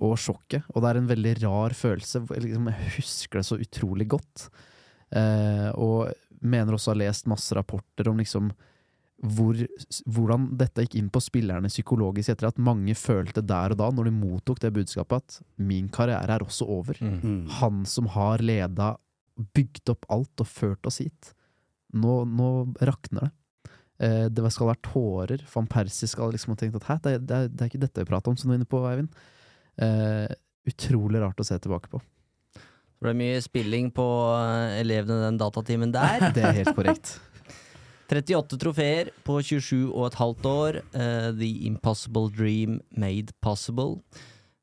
Og 0.03 0.17
sjokket. 0.19 0.67
Og 0.73 0.83
det 0.83 0.91
er 0.91 0.99
en 0.99 1.09
veldig 1.09 1.33
rar 1.43 1.75
følelse. 1.75 2.23
Jeg, 2.27 2.43
liksom, 2.45 2.67
jeg 2.71 2.91
husker 2.97 3.39
det 3.39 3.45
så 3.47 3.59
utrolig 3.63 4.09
godt. 4.11 4.49
Eh, 5.15 5.69
og 5.79 6.11
mener 6.41 6.75
også 6.75 6.93
har 6.93 7.01
lest 7.03 7.29
masse 7.29 7.55
rapporter 7.57 8.09
om 8.11 8.19
liksom 8.21 8.51
hvor, 9.19 9.57
hvordan 10.07 10.45
dette 10.59 10.85
gikk 10.85 10.95
inn 10.95 11.09
på 11.11 11.19
spillerne 11.23 11.71
psykologisk 11.71 12.31
etter 12.31 12.47
at 12.49 12.61
mange 12.63 12.95
følte 12.95 13.43
der 13.43 13.73
og 13.73 13.81
da, 13.81 13.89
når 13.91 14.07
de 14.07 14.13
mottok 14.15 14.61
det 14.63 14.71
budskapet, 14.77 15.19
at 15.19 15.59
min 15.59 15.89
karriere 15.91 16.37
er 16.37 16.45
også 16.45 16.67
over. 16.71 17.01
Mm. 17.03 17.49
Han 17.59 17.81
som 17.89 18.07
har 18.15 18.43
leda, 18.43 18.93
bygd 19.55 19.91
opp 19.91 20.07
alt 20.15 20.45
og 20.45 20.47
ført 20.47 20.87
oss 20.87 21.01
hit. 21.03 21.33
Nå, 21.99 22.21
nå 22.31 22.49
rakner 22.87 23.27
det. 23.27 23.31
Eh, 23.99 24.25
det 24.31 24.53
skal 24.55 24.71
være 24.71 24.85
tårer. 24.87 25.43
Van 25.51 25.67
Persie 25.67 26.07
skal 26.07 26.31
liksom 26.31 26.55
ha 26.55 26.61
tenkt 26.61 26.79
at 26.79 26.87
hæ, 26.87 26.99
det, 27.03 27.17
det, 27.27 27.41
det 27.55 27.65
er 27.65 27.73
ikke 27.73 27.83
dette 27.83 28.05
vi 28.05 28.11
prater 28.13 28.31
om, 28.31 28.39
som 28.39 28.47
du 28.47 28.55
er 28.55 28.61
inne 28.61 28.69
på, 28.69 28.85
Eivind. 28.87 29.11
Eh, 29.83 30.31
utrolig 30.69 31.19
rart 31.23 31.43
å 31.43 31.47
se 31.47 31.59
tilbake 31.59 31.91
på. 31.91 31.99
Det 32.99 33.07
ble 33.07 33.15
mye 33.15 33.39
spilling 33.39 33.85
på 33.95 34.05
eh, 34.35 34.81
elevene 34.81 35.21
den 35.23 35.37
datatimen 35.39 35.93
der. 35.95 36.25
Det 36.35 36.43
er 36.43 36.57
helt 36.57 36.75
korrekt. 36.75 37.13
38 38.09 38.57
trofeer 38.59 39.11
på 39.23 39.37
27 39.39 39.93
og 39.93 40.09
et 40.09 40.17
halvt 40.19 40.47
år. 40.49 40.79
Uh, 40.91 41.29
the 41.37 41.47
Impossible 41.69 42.27
Dream 42.27 42.81
Made 42.91 43.31
Possible. 43.39 44.01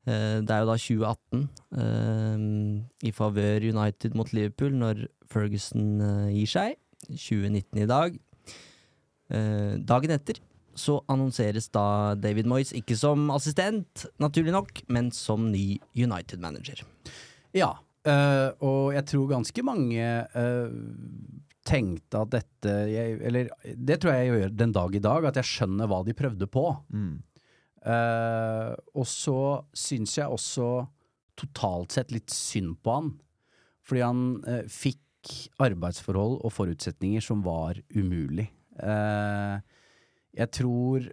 Uh, 0.05 0.43
det 0.45 0.53
er 0.53 0.61
jo 0.61 0.69
da 0.69 0.75
2018 0.77 1.47
uh, 1.79 3.07
i 3.07 3.13
favør 3.15 3.65
United 3.71 4.13
mot 4.19 4.29
Liverpool 4.35 4.75
når 4.75 5.07
Ferguson 5.31 5.97
gir 6.29 6.51
seg. 6.51 6.77
2019 7.07 7.81
i 7.81 7.89
dag. 7.89 8.21
Dagen 9.87 10.13
etter 10.13 10.37
så 10.77 10.99
annonseres 11.09 11.71
da 11.73 12.13
David 12.19 12.47
Moyes 12.47 12.71
ikke 12.75 12.95
som 12.99 13.31
assistent, 13.33 14.05
naturlig 14.21 14.53
nok, 14.53 14.83
men 14.93 15.09
som 15.15 15.49
ny 15.51 15.79
United-manager. 15.97 16.83
Ja, 17.57 17.73
øh, 18.07 18.49
og 18.63 18.95
jeg 18.95 19.05
tror 19.11 19.29
ganske 19.31 19.63
mange 19.65 20.09
uh, 20.33 20.73
tenkte 21.67 22.21
at 22.23 22.33
dette 22.33 22.75
jeg, 22.91 23.17
Eller 23.27 23.49
det 23.75 23.99
tror 23.99 24.13
jeg 24.15 24.27
jeg 24.27 24.41
gjør 24.41 24.53
den 24.55 24.75
dag 24.75 24.95
i 24.95 25.03
dag, 25.03 25.27
at 25.29 25.39
jeg 25.41 25.49
skjønner 25.51 25.89
hva 25.91 26.03
de 26.07 26.15
prøvde 26.17 26.47
på. 26.47 26.63
Eh, 27.87 28.71
og 28.95 29.05
så 29.07 29.39
syns 29.75 30.17
jeg 30.17 30.31
også 30.31 30.69
totalt 31.39 31.95
sett 31.95 32.13
litt 32.15 32.31
synd 32.33 32.77
på 32.83 32.95
han. 32.95 33.09
Fordi 33.87 34.03
han 34.03 34.23
fikk 34.71 35.33
arbeidsforhold 35.63 36.39
og 36.39 36.55
forutsetninger 36.55 37.23
som 37.23 37.43
var 37.43 37.79
umulig. 37.95 38.47
Jeg 40.37 40.49
tror 40.55 41.07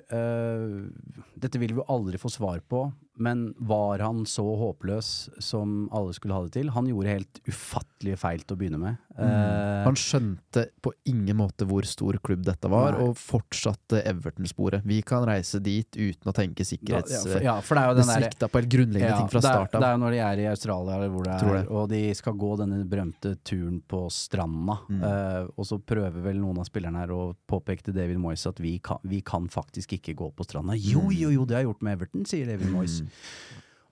Dette 1.45 1.61
vil 1.63 1.77
vi 1.77 1.87
aldri 1.95 2.19
få 2.19 2.31
svar 2.35 2.63
på, 2.67 2.87
men 3.17 3.55
var 3.59 3.99
han 4.03 4.25
så 4.27 4.43
håpløs 4.59 5.29
som 5.43 5.89
alle 5.95 6.13
skulle 6.17 6.35
ha 6.35 6.43
det 6.47 6.53
til? 6.57 6.71
Han 6.75 6.89
gjorde 6.91 7.13
helt 7.15 7.41
ufattelige 7.47 8.19
feil 8.19 8.43
til 8.43 8.57
å 8.57 8.59
begynne 8.59 8.81
med. 8.83 8.97
Eh, 9.19 9.85
Han 9.85 9.95
skjønte 9.95 10.65
på 10.83 10.91
ingen 11.07 11.37
måte 11.39 11.67
hvor 11.69 11.87
stor 11.87 12.19
klubb 12.25 12.43
dette 12.45 12.67
var, 12.73 12.97
Nei. 12.97 13.05
og 13.07 13.15
fortsatte 13.21 14.01
Everton-sporet. 14.11 14.83
Vi 14.85 15.01
kan 15.07 15.23
reise 15.29 15.61
dit 15.63 15.87
uten 15.95 16.31
å 16.31 16.35
tenke 16.35 16.67
sikkerhets... 16.67 17.13
Da- 17.13 17.31
ja, 17.31 17.35
for, 17.37 17.45
ja, 17.47 17.55
for 17.61 17.75
det 17.79 17.85
er 17.85 17.93
jo 17.93 17.99
det 18.01 18.07
svikta 18.09 18.49
på 18.51 18.59
helt 18.61 18.73
grunnleggende 18.75 19.13
Ja, 19.13 19.21
ting 19.23 19.31
fra 19.31 19.45
start 19.45 19.75
av. 19.79 19.81
Det 19.85 19.89
er 19.89 19.95
jo 19.95 20.03
når 20.05 20.17
de 20.17 20.21
er 20.27 20.43
i 20.43 20.49
Australia, 20.51 20.97
eller 20.99 21.15
hvor 21.15 21.29
det 21.29 21.37
er, 21.37 21.53
det. 21.61 21.65
og 21.71 21.89
de 21.95 22.03
skal 22.19 22.39
gå 22.43 22.51
denne 22.65 22.81
berømte 22.91 23.35
turen 23.47 23.79
på 23.95 24.03
stranda. 24.11 24.79
Mm. 24.91 25.03
uh, 25.05 25.47
og 25.55 25.69
så 25.71 25.79
prøver 25.79 26.19
vel 26.25 26.41
noen 26.43 26.59
av 26.59 26.67
spillerne 26.69 27.05
her 27.05 27.15
å 27.15 27.23
påpeke 27.49 27.87
til 27.87 27.95
David 27.97 28.19
Moyes 28.19 28.47
at 28.51 28.59
vi 28.63 28.77
kan, 28.83 28.99
vi 29.07 29.21
kan 29.23 29.47
faktisk 29.53 29.95
ikke 30.01 30.17
gå 30.19 30.33
på 30.35 30.49
stranda. 30.49 30.75
Jo, 30.75 31.05
Mm. 31.05 31.13
jo, 31.21 31.29
jo, 31.39 31.45
det 31.45 31.55
har 31.55 31.63
jeg 31.63 31.69
gjort 31.71 31.83
med 31.85 31.93
Everton, 31.99 32.25
sier 32.27 32.47
David 32.49 32.71
Moyes. 32.73 33.01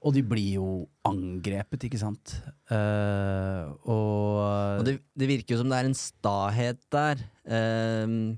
Og 0.02 0.16
de 0.16 0.22
blir 0.26 0.56
jo 0.56 0.68
angrepet, 1.06 1.84
ikke 1.86 2.00
sant. 2.00 2.34
Uh, 2.66 3.70
og, 3.86 4.40
Og 4.80 4.86
det, 4.88 4.96
det 5.14 5.28
virker 5.30 5.54
jo 5.54 5.60
som 5.60 5.70
det 5.70 5.78
er 5.78 5.90
en 5.90 5.98
stahet 5.98 6.80
der. 6.90 7.22
Uh, 7.46 8.34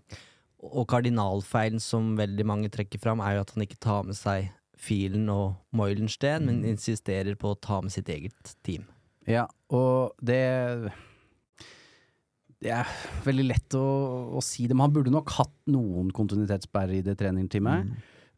og 0.65 0.87
kardinalfeilen 0.89 1.81
som 1.83 2.15
veldig 2.19 2.45
mange 2.49 2.71
trekker 2.73 3.01
fram, 3.01 3.23
er 3.25 3.39
jo 3.39 3.47
at 3.47 3.55
han 3.57 3.65
ikke 3.65 3.81
tar 3.81 4.05
med 4.09 4.17
seg 4.19 4.51
Filen 4.85 5.29
og 5.33 5.55
Moilensten, 5.77 6.45
men 6.49 6.63
insisterer 6.69 7.37
på 7.41 7.55
å 7.55 7.59
ta 7.61 7.81
med 7.85 7.95
sitt 7.95 8.11
eget 8.13 8.55
team. 8.67 8.87
Ja, 9.29 9.47
og 9.73 10.13
det 10.21 10.93
Det 12.65 12.73
er 12.73 12.89
veldig 13.25 13.45
lett 13.45 13.77
å, 13.77 13.85
å 14.37 14.41
si 14.45 14.65
det, 14.65 14.73
men 14.73 14.87
han 14.87 14.95
burde 14.95 15.13
nok 15.13 15.33
hatt 15.37 15.57
noen 15.69 16.09
kontinuitetsbærere 16.17 17.01
i 17.01 17.05
det 17.05 17.19
treningsteamet. 17.21 17.91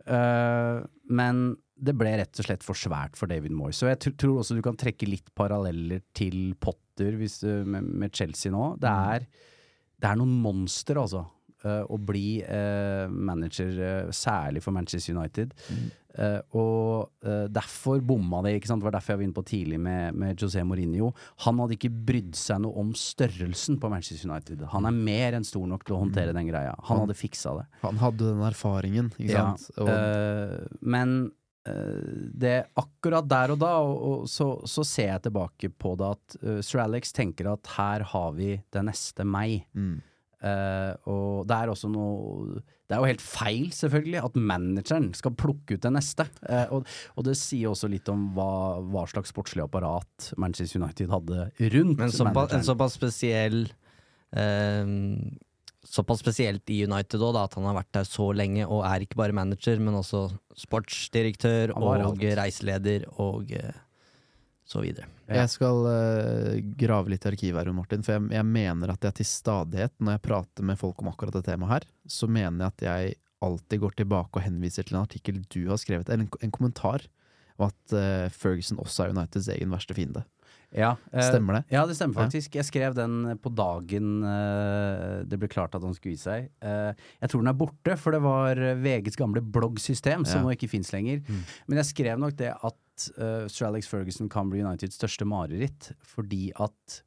Eh, 0.07 0.80
men 1.07 1.45
det 1.77 1.93
ble 1.99 2.14
rett 2.16 2.41
og 2.41 2.47
slett 2.49 2.64
for 2.64 2.79
svært 2.79 3.18
for 3.20 3.29
David 3.29 3.53
Moyes. 3.53 3.83
Så 3.83 3.91
jeg 3.91 4.01
tror 4.16 4.41
også 4.41 4.57
du 4.57 4.62
kan 4.64 4.79
trekke 4.81 5.09
litt 5.11 5.29
paralleller 5.37 6.01
til 6.16 6.55
Potter 6.61 7.18
hvis, 7.20 7.43
med, 7.45 7.85
med 7.85 8.14
Chelsea 8.16 8.53
nå. 8.55 8.70
Det 8.81 8.89
er, 8.89 9.27
det 10.01 10.09
er 10.09 10.16
noen 10.16 10.33
monster, 10.41 10.97
altså. 11.03 11.27
eh, 11.66 11.83
å 11.93 11.99
bli 12.01 12.41
eh, 12.41 13.05
manager, 13.12 13.77
eh, 13.77 14.11
særlig 14.16 14.64
for 14.64 14.72
Manchester 14.77 15.16
United. 15.18 15.53
Eh, 16.16 16.39
og 16.57 17.11
uh, 17.29 17.45
derfor 17.53 18.01
bomma 18.01 18.39
det. 18.47 18.55
ikke 18.57 18.70
sant? 18.70 18.81
Det 18.81 18.89
var 18.89 18.95
derfor 18.97 19.12
jeg 19.12 19.18
var 19.20 19.27
inne 19.27 19.37
på 19.37 19.45
tidlig 19.51 19.81
med, 19.85 20.16
med 20.16 20.41
José 20.41 20.62
Mourinho. 20.64 21.11
Han 21.45 21.61
hadde 21.61 21.77
ikke 21.77 21.93
brydd 22.09 22.33
seg 22.41 22.62
noe 22.64 22.72
om 22.81 22.95
størrelsen 22.97 23.77
på 23.83 23.91
Manchester 23.93 24.31
United. 24.31 24.64
Han 24.72 24.89
er 24.89 24.97
mer 24.97 25.37
enn 25.37 25.45
stor 25.45 25.66
nok 25.68 25.85
til 25.85 25.99
å 25.99 26.01
håndtere 26.07 26.33
den 26.33 26.49
greia. 26.49 26.72
Han 26.89 27.05
hadde 27.05 27.18
fiksa 27.20 27.53
det. 27.59 27.66
Han 27.85 28.01
hadde 28.01 28.31
den 28.31 28.47
erfaringen, 28.49 29.12
ikke 29.18 29.35
Ja, 29.35 29.51
sant? 29.53 29.68
Og, 29.77 29.93
uh, 29.93 30.79
men 30.81 31.18
det 31.67 32.57
akkurat 32.79 33.27
der 33.29 33.55
og 33.55 33.61
da, 33.62 33.73
og, 33.83 33.97
og 34.11 34.29
så, 34.31 34.53
så 34.69 34.85
ser 34.87 35.11
jeg 35.12 35.25
tilbake 35.27 35.71
på 35.75 35.95
det 35.99 36.11
at 36.14 36.37
uh, 36.43 36.61
Sir 36.64 36.85
Alex 36.85 37.14
tenker 37.17 37.51
at 37.51 37.73
her 37.77 38.05
har 38.12 38.37
vi 38.37 38.53
det 38.73 38.85
neste 38.87 39.27
meg. 39.27 39.64
mm. 39.75 39.97
Uh, 40.37 40.93
og 41.09 41.47
det 41.49 41.57
er 41.57 41.71
også 41.73 41.89
noe 41.89 42.59
Det 42.61 42.93
er 42.93 43.01
jo 43.01 43.09
helt 43.09 43.23
feil, 43.25 43.71
selvfølgelig, 43.73 44.19
at 44.21 44.35
manageren 44.37 45.07
skal 45.17 45.33
plukke 45.35 45.79
ut 45.79 45.83
det 45.83 45.93
neste. 45.95 46.27
Uh, 46.45 46.77
og, 46.77 46.91
og 47.17 47.27
det 47.27 47.39
sier 47.41 47.73
også 47.73 47.89
litt 47.91 48.11
om 48.12 48.29
hva, 48.37 48.77
hva 48.85 49.07
slags 49.11 49.33
sportslig 49.33 49.64
apparat 49.64 50.29
Manchester 50.37 50.83
United 50.83 51.11
hadde 51.11 51.49
rundt 51.73 52.05
Men 52.05 52.14
såpass, 52.14 52.53
en 52.53 52.69
såpass 52.69 52.99
spesiell 53.01 53.64
eh, 54.37 54.93
Såpass 55.87 56.20
spesielt 56.22 56.66
i 56.74 56.80
United 56.84 57.22
òg, 57.22 57.37
at 57.39 57.55
han 57.55 57.66
har 57.68 57.76
vært 57.78 57.93
der 57.95 58.07
så 58.09 58.28
lenge 58.34 58.66
og 58.66 58.82
er 58.89 59.05
ikke 59.05 59.18
bare 59.20 59.37
manager, 59.37 59.78
men 59.82 59.99
også 59.99 60.26
sportsdirektør 60.59 61.76
og 61.78 62.22
reiseleder 62.22 63.07
og 63.22 63.53
eh, 63.55 63.76
så 64.66 64.82
videre. 64.82 65.07
Jeg 65.30 65.51
skal 65.51 65.84
uh, 65.87 66.57
grave 66.78 67.12
litt 67.12 67.26
i 67.26 67.30
arkivet 67.30 67.61
her, 67.61 67.70
Martin, 67.74 68.03
for 68.07 68.16
jeg, 68.16 68.26
jeg 68.34 68.47
mener 68.51 68.93
at 68.93 69.07
jeg 69.07 69.20
til 69.20 69.28
stadighet, 69.30 69.95
når 69.99 70.16
jeg 70.16 70.24
prater 70.26 70.66
med 70.66 70.80
folk 70.80 71.03
om 71.03 71.11
akkurat 71.12 71.39
det 71.39 71.45
temaet 71.47 71.72
her, 71.72 71.89
så 72.11 72.28
mener 72.30 72.64
jeg 72.64 72.74
at 72.74 72.87
jeg 72.89 73.18
alltid 73.47 73.82
går 73.82 73.99
tilbake 74.01 74.41
og 74.41 74.47
henviser 74.47 74.87
til 74.87 74.97
en 74.97 75.05
artikkel 75.05 75.43
du 75.53 75.61
har 75.70 75.78
skrevet, 75.82 76.09
eller 76.11 76.26
en, 76.26 76.41
en 76.49 76.55
kommentar, 76.55 77.07
om 77.57 77.68
at 77.68 77.95
uh, 77.95 78.26
Ferguson 78.34 78.82
også 78.82 79.07
er 79.07 79.14
Uniteds 79.14 79.51
egen 79.55 79.74
verste 79.74 79.97
fiende. 79.97 80.26
Ja, 80.75 80.97
eh, 81.12 81.23
Stemmer 81.23 81.55
det? 81.61 81.64
Ja, 81.71 81.85
det 81.87 81.95
stemmer 81.97 82.25
faktisk. 82.27 82.57
Jeg 82.59 82.67
skrev 82.67 82.95
den 82.97 83.39
på 83.41 83.53
dagen 83.55 84.23
eh, 84.27 85.23
det 85.29 85.39
ble 85.39 85.49
klart 85.49 85.75
at 85.79 85.85
han 85.87 85.95
skulle 85.95 86.17
gi 86.17 86.23
seg. 86.25 86.49
Eh, 86.61 86.93
jeg 87.23 87.31
tror 87.33 87.45
den 87.45 87.53
er 87.53 87.59
borte, 87.61 87.97
for 88.01 88.17
det 88.17 88.21
var 88.25 88.61
VGs 88.83 89.17
gamle 89.21 89.41
bloggsystem 89.41 90.27
som 90.27 90.43
Ja. 90.43 90.45
nå 90.49 90.57
ikke 90.57 90.69
fins 90.73 90.91
lenger. 90.93 91.23
Men 91.69 91.79
jeg 91.79 91.91
skrev 91.93 92.19
nok 92.19 92.37
det 92.37 92.51
at 92.57 93.09
uh, 93.21 93.47
Sir 93.49 93.67
Alex 93.69 93.87
Ferguson 93.87 94.29
kan 94.33 94.49
bli 94.51 94.62
Uniteds 94.64 94.97
største 94.99 95.27
mareritt, 95.29 95.93
fordi 96.03 96.51
at 96.57 97.03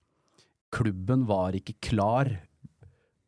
klubben 0.72 1.26
var 1.26 1.56
ikke 1.58 1.74
klar 1.82 2.30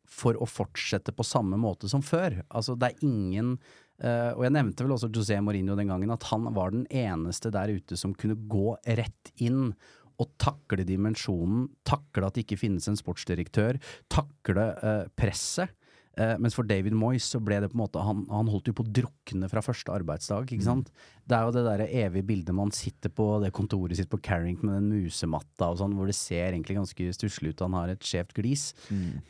for 0.06 0.36
å 0.38 0.46
fortsette 0.46 1.14
på 1.16 1.24
samme 1.26 1.56
måte 1.58 1.88
som 1.90 2.02
før. 2.04 2.42
Altså, 2.50 2.78
det 2.78 2.92
er 2.94 3.06
ingen 3.08 3.56
Uh, 4.02 4.32
Og 4.34 4.42
jeg 4.42 4.50
nevnte 4.56 4.82
vel 4.82 4.94
også 4.96 5.06
José 5.14 5.36
Mourinho 5.38 5.76
den 5.78 5.86
gangen, 5.86 6.10
at 6.10 6.24
han 6.32 6.48
var 6.56 6.72
den 6.72 6.88
eneste 6.90 7.52
der 7.54 7.70
ute 7.70 7.94
som 7.94 8.10
kunne 8.18 8.34
gå 8.50 8.72
rett 8.98 9.30
inn 9.38 9.76
og 10.22 10.32
takle 10.40 10.86
dimensjonen, 10.88 11.68
takle 11.88 12.28
at 12.28 12.36
det 12.36 12.46
ikke 12.46 12.60
finnes 12.64 12.88
en 12.90 12.98
sportsdirektør, 12.98 13.80
takle 14.12 14.72
eh, 14.80 15.06
presset. 15.18 15.74
Eh, 16.20 16.34
mens 16.36 16.52
for 16.52 16.68
David 16.68 16.92
Moyes 16.92 17.24
så 17.32 17.38
ble 17.40 17.56
det 17.62 17.70
på 17.72 17.76
en 17.78 17.80
måte 17.86 18.00
Han, 18.04 18.26
han 18.28 18.50
holdt 18.52 18.66
jo 18.68 18.74
på 18.76 18.84
å 18.84 18.90
drukne 18.98 19.48
fra 19.48 19.62
første 19.64 19.94
arbeidsdag, 19.94 20.50
ikke 20.52 20.66
sant. 20.66 20.90
Det 21.24 21.38
er 21.38 21.46
jo 21.46 21.54
det 21.56 21.62
derre 21.64 21.86
evige 21.88 22.26
bildet 22.28 22.56
man 22.56 22.72
sitter 22.76 23.08
på 23.08 23.28
det 23.40 23.52
kontoret 23.56 23.96
sitt 23.96 24.10
på 24.12 24.20
Carrington 24.20 24.68
med 24.68 24.76
den 24.76 24.90
musematta 24.92 25.70
og 25.72 25.80
sånn, 25.80 25.96
hvor 25.96 26.10
det 26.10 26.18
ser 26.18 26.50
egentlig 26.50 26.76
ganske 26.76 27.08
stusslig 27.16 27.54
ut, 27.54 27.64
han 27.64 27.78
har 27.78 27.94
et 27.94 28.04
skjevt 28.04 28.36
glis. 28.36 28.72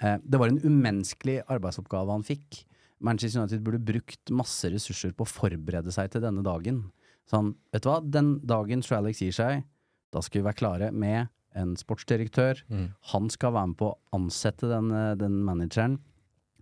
Eh, 0.03 0.19
det 0.25 0.43
var 0.43 0.51
en 0.51 0.63
umenneskelig 0.65 1.45
arbeidsoppgave 1.47 2.19
han 2.19 2.27
fikk. 2.27 2.65
Manchester 3.03 3.43
United 3.43 3.63
burde 3.67 3.83
brukt 3.83 4.35
masse 4.35 4.71
ressurser 4.71 5.15
på 5.15 5.27
å 5.27 5.31
forberede 5.31 5.95
seg 5.95 6.11
til 6.11 6.23
denne 6.23 6.43
dagen. 6.47 6.85
Sånn, 7.31 7.55
vet 7.75 7.85
du 7.85 7.91
hva, 7.91 8.01
den 8.03 8.37
dagen 8.47 8.83
Sir 8.83 8.99
Alex 8.99 9.23
gir 9.23 9.35
seg, 9.35 9.63
da 10.13 10.21
skal 10.23 10.41
vi 10.43 10.47
være 10.51 10.59
klare 10.61 10.93
med 10.93 11.29
en 11.59 11.75
sportsdirektør. 11.77 12.63
Han 13.13 13.29
skal 13.33 13.53
være 13.53 13.69
med 13.73 13.77
på 13.81 13.91
å 13.93 13.99
ansette 14.17 14.69
den, 14.71 14.91
eh, 14.93 15.15
den 15.21 15.43
manageren. 15.45 15.99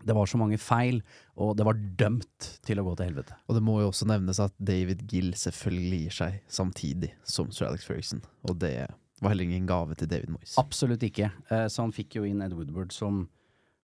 Det 0.00 0.14
var 0.16 0.24
så 0.26 0.38
mange 0.40 0.56
feil, 0.58 1.02
og 1.36 1.56
det 1.58 1.64
var 1.66 1.74
dømt 1.74 2.46
til 2.64 2.78
å 2.80 2.84
gå 2.86 2.96
til 2.96 3.10
helvete. 3.10 3.34
Og 3.48 3.54
det 3.54 3.62
må 3.62 3.80
jo 3.82 3.90
også 3.90 4.06
nevnes 4.08 4.40
at 4.40 4.54
David 4.58 5.02
Gill 5.12 5.32
selvfølgelig 5.36 6.00
gir 6.06 6.10
seg 6.16 6.40
samtidig 6.48 7.10
som 7.22 7.50
Sir 7.52 7.66
Alex 7.68 7.84
Ferguson, 7.84 8.22
og 8.48 8.58
det 8.58 8.88
var 9.20 9.28
heller 9.34 9.44
ingen 9.44 9.66
gave 9.68 9.94
til 10.00 10.08
David 10.08 10.30
Moyes. 10.32 10.54
Absolutt 10.56 11.00
ikke. 11.04 11.30
Eh, 11.50 11.66
Så 11.68 11.82
han 11.82 11.92
fikk 11.92 12.16
jo 12.16 12.24
inn 12.24 12.40
Ed 12.40 12.54
Woodward 12.56 12.92
som 12.92 13.28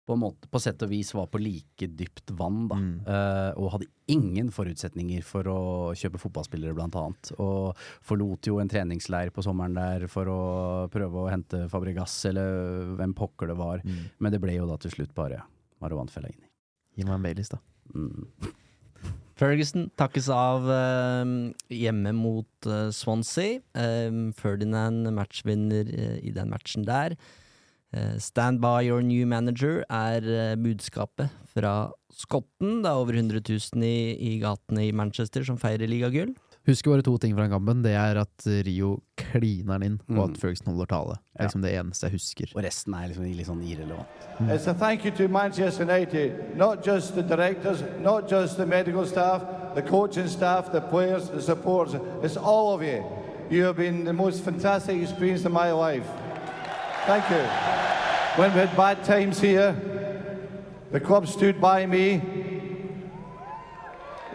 på, 0.06 0.14
en 0.14 0.22
måte, 0.22 0.50
på 0.52 0.62
sett 0.62 0.84
og 0.86 0.92
vis 0.92 1.12
var 1.18 1.28
på 1.32 1.42
like 1.42 1.88
dypt 1.98 2.34
vann, 2.38 2.66
da. 2.70 2.80
Eh, 3.12 3.52
og 3.58 3.72
hadde 3.76 3.90
ingen 4.12 4.52
forutsetninger 4.54 5.26
for 5.26 5.50
å 5.50 5.60
kjøpe 5.98 6.22
fotballspillere, 6.22 6.76
blant 6.78 6.98
annet. 7.02 7.32
Og 7.42 7.74
forlot 8.06 8.50
jo 8.50 8.60
en 8.62 8.70
treningsleir 8.72 9.34
på 9.34 9.46
sommeren 9.46 9.78
der 9.78 10.06
for 10.12 10.30
å 10.30 10.42
prøve 10.94 11.24
å 11.24 11.32
hente 11.32 11.66
Fabregas, 11.72 12.20
eller 12.30 12.94
hvem 13.00 13.16
pokker 13.18 13.50
det 13.50 13.58
var. 13.60 13.82
Men 14.20 14.36
det 14.36 14.42
ble 14.44 14.60
jo 14.60 14.70
da 14.70 14.78
til 14.82 14.94
slutt 14.94 15.16
bare 15.18 15.42
Marwan 15.84 16.12
Fellaini. 16.12 16.46
Gi 16.96 17.08
meg 17.08 17.18
en 17.18 17.26
Baileys, 17.26 17.52
da. 17.52 17.60
Mm. 17.96 18.30
Ferguson 19.36 19.90
takkes 20.00 20.30
av 20.32 20.70
eh, 20.72 21.32
hjemme 21.76 22.14
mot 22.16 22.70
eh, 22.70 22.88
Swansea. 22.96 23.60
Eh, 23.76 24.20
Ferdinand 24.38 25.10
matchvinner 25.18 25.90
eh, 25.92 26.22
i 26.24 26.32
den 26.36 26.54
matchen 26.54 26.88
der. 26.88 27.18
Eh, 27.96 28.18
stand 28.20 28.60
by 28.60 28.82
your 28.90 29.02
new 29.02 29.26
manager 29.26 29.84
er 29.90 30.26
eh, 30.28 30.56
budskapet 30.60 31.30
fra 31.56 31.92
skotten. 32.12 32.82
Det 32.84 32.90
er 32.92 32.98
over 33.00 33.14
100 33.16 33.40
000 33.48 33.84
i, 33.88 34.16
i 34.36 34.40
gatene 34.42 34.88
i 34.90 34.92
Manchester 34.92 35.46
som 35.48 35.56
feirer 35.62 35.88
ligagull. 35.88 36.34
Husker 36.66 36.90
bare 36.96 37.04
to 37.06 37.14
ting 37.22 37.36
fra 37.38 37.46
den 37.46 37.52
kampen. 37.54 37.84
Det 37.86 37.92
er 37.94 38.18
at 38.24 38.46
Rio 38.66 38.96
kliner 39.22 39.78
den 39.80 39.84
inn, 39.86 39.98
og 40.10 40.16
Mm. 40.18 40.32
at 40.34 40.38
Ferguson 40.42 40.74
holder 40.74 40.86
tale. 40.90 41.16
Det 41.22 41.40
er 41.40 41.46
liksom 41.46 41.62
det 41.62 41.74
eneste 41.78 42.08
jeg 42.10 42.16
husker. 42.18 42.52
Og 42.56 42.64
resten 42.66 42.94
er 42.98 43.08
liksom 43.12 43.28
litt 43.38 43.48
sånn 43.48 43.62
irrelevant. 43.64 44.08
It's 44.50 44.68
a 44.68 44.74
thank 44.74 45.06
you 45.06 45.12
to 45.12 45.28
Manchester 45.28 45.84
United, 45.86 46.58
not 46.58 46.84
just 46.88 47.14
the 47.14 47.22
directors, 47.22 47.84
not 48.02 48.28
just 48.32 48.58
the 48.58 48.66
medical 48.66 49.06
staff, 49.06 49.44
the 49.76 49.84
coaching 49.84 50.28
staff, 50.28 50.72
the 50.72 50.82
players, 50.82 51.30
the 51.30 51.42
supporters. 51.42 52.02
It's 52.24 52.36
all 52.36 52.74
of 52.74 52.82
you. 52.82 53.04
You 53.52 53.64
have 53.66 53.78
been 53.78 54.04
the 54.04 54.14
most 54.14 54.44
fantastic 54.44 55.00
experience 55.02 55.46
of 55.46 55.52
my 55.54 55.72
life. 55.72 56.08
Thank 57.06 57.30
you. 57.30 57.38
When 58.42 58.52
we 58.52 58.60
had 58.60 58.76
bad 58.76 59.04
times 59.04 59.40
here, 59.40 59.76
the 60.92 61.00
club 61.00 61.28
stood 61.28 61.62
by 61.62 61.86
me. 61.86 62.20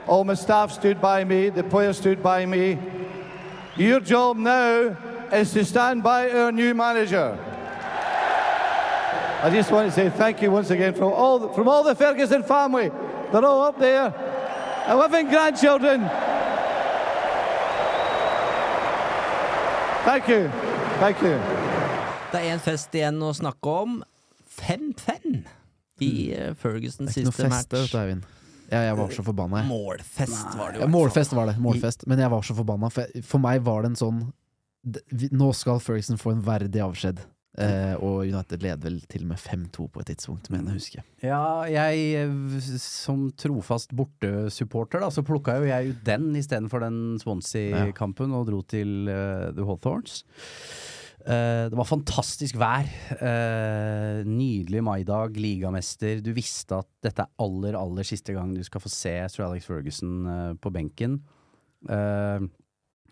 All 0.06 0.22
my 0.22 0.34
staff 0.34 0.70
stood 0.70 1.00
by 1.00 1.24
me. 1.24 1.48
The 1.48 1.64
players 1.64 1.98
stood 1.98 2.22
by 2.22 2.46
me. 2.46 2.78
Your 3.76 3.98
job 3.98 4.36
now 4.36 4.96
is 5.32 5.52
to 5.54 5.64
stand 5.64 6.04
by 6.04 6.30
our 6.30 6.52
new 6.52 6.72
manager. 6.72 7.36
I 9.42 9.50
just 9.50 9.72
want 9.72 9.88
to 9.88 9.94
say 9.94 10.08
thank 10.08 10.40
you 10.40 10.52
once 10.52 10.70
again 10.70 10.94
from 10.94 11.12
all 11.12 11.40
the, 11.40 11.48
from 11.48 11.66
all 11.66 11.82
the 11.82 11.96
Ferguson 11.96 12.44
family. 12.44 12.90
They're 13.32 13.44
all 13.44 13.62
up 13.62 13.80
there. 13.80 14.14
11 14.88 15.28
grandchildren. 15.28 16.02
Thank 20.04 20.28
you. 20.28 20.48
Thank 21.00 21.20
you. 21.22 21.59
Det 22.30 22.38
er 22.38 22.52
én 22.54 22.60
fest 22.62 22.94
igjen 22.94 23.16
å 23.26 23.32
snakke 23.34 23.72
om. 23.84 23.96
5-5 24.60 25.40
i 26.04 26.10
eh, 26.34 26.52
Fergusons 26.58 27.10
Det 27.10 27.16
er 27.16 27.24
ikke 27.24 27.30
noe 27.30 27.34
siste 27.34 27.48
fest, 27.48 27.72
match. 27.72 27.90
du, 27.90 27.98
Eivind. 27.98 28.28
Ja, 28.70 28.84
jeg 28.86 28.98
var 29.00 29.10
så 29.16 29.24
forbanna. 29.26 29.64
Målfest 29.66 30.54
var 30.54 30.70
det 30.70 30.78
jo. 30.78 30.84
Ja, 30.84 30.90
målfest 30.94 31.34
var 31.34 31.50
det, 31.50 31.56
målfest. 31.58 32.06
Men 32.06 32.22
jeg 32.22 32.30
var 32.30 32.46
så 32.46 32.54
forbanna. 32.54 32.90
For, 32.94 33.18
for 33.26 33.42
meg 33.42 33.64
var 33.66 33.82
det 33.82 33.92
en 33.92 33.98
sånn 33.98 34.22
Nå 35.36 35.50
skal 35.52 35.76
Ferguson 35.84 36.16
få 36.16 36.30
en 36.32 36.44
verdig 36.46 36.80
avskjed. 36.80 37.18
Eh, 37.58 37.96
og 37.98 38.22
United 38.30 38.62
leder 38.62 38.78
vel 38.86 39.00
til 39.10 39.26
og 39.26 39.32
med 39.32 39.40
5-2 39.42 39.88
på 39.90 40.00
et 40.00 40.08
tidspunkt, 40.12 40.46
mener 40.54 40.70
jeg 40.70 40.78
å 40.78 40.78
huske. 40.78 41.02
Ja, 41.26 41.42
jeg 41.68 42.04
eh, 42.22 42.70
som 42.80 43.26
trofast 43.36 43.92
bortesupporter, 43.98 45.02
da, 45.02 45.10
så 45.12 45.26
plukka 45.26 45.58
jo 45.58 45.66
jeg 45.68 45.90
ut 45.90 46.06
den 46.06 46.30
istedenfor 46.38 46.86
den 46.86 47.18
Swansea-kampen 47.20 48.32
og 48.38 48.46
dro 48.48 48.62
til 48.70 49.10
uh, 49.10 49.50
The 49.56 49.66
Hawthorns. 49.66 50.22
Eh, 51.20 51.66
det 51.68 51.76
var 51.76 51.88
fantastisk 51.88 52.56
vær. 52.60 52.88
Eh, 53.12 54.20
nydelig 54.24 54.82
maidag, 54.84 55.36
ligamester. 55.36 56.22
Du 56.24 56.32
visste 56.36 56.78
at 56.80 56.88
dette 57.04 57.26
er 57.26 57.44
aller, 57.44 57.76
aller 57.76 58.06
siste 58.06 58.34
gang 58.36 58.54
du 58.56 58.62
skal 58.64 58.80
få 58.80 58.92
se 58.92 59.12
Sir 59.28 59.44
Alex 59.48 59.68
Ferguson 59.68 60.14
eh, 60.24 60.52
på 60.60 60.72
benken. 60.74 61.20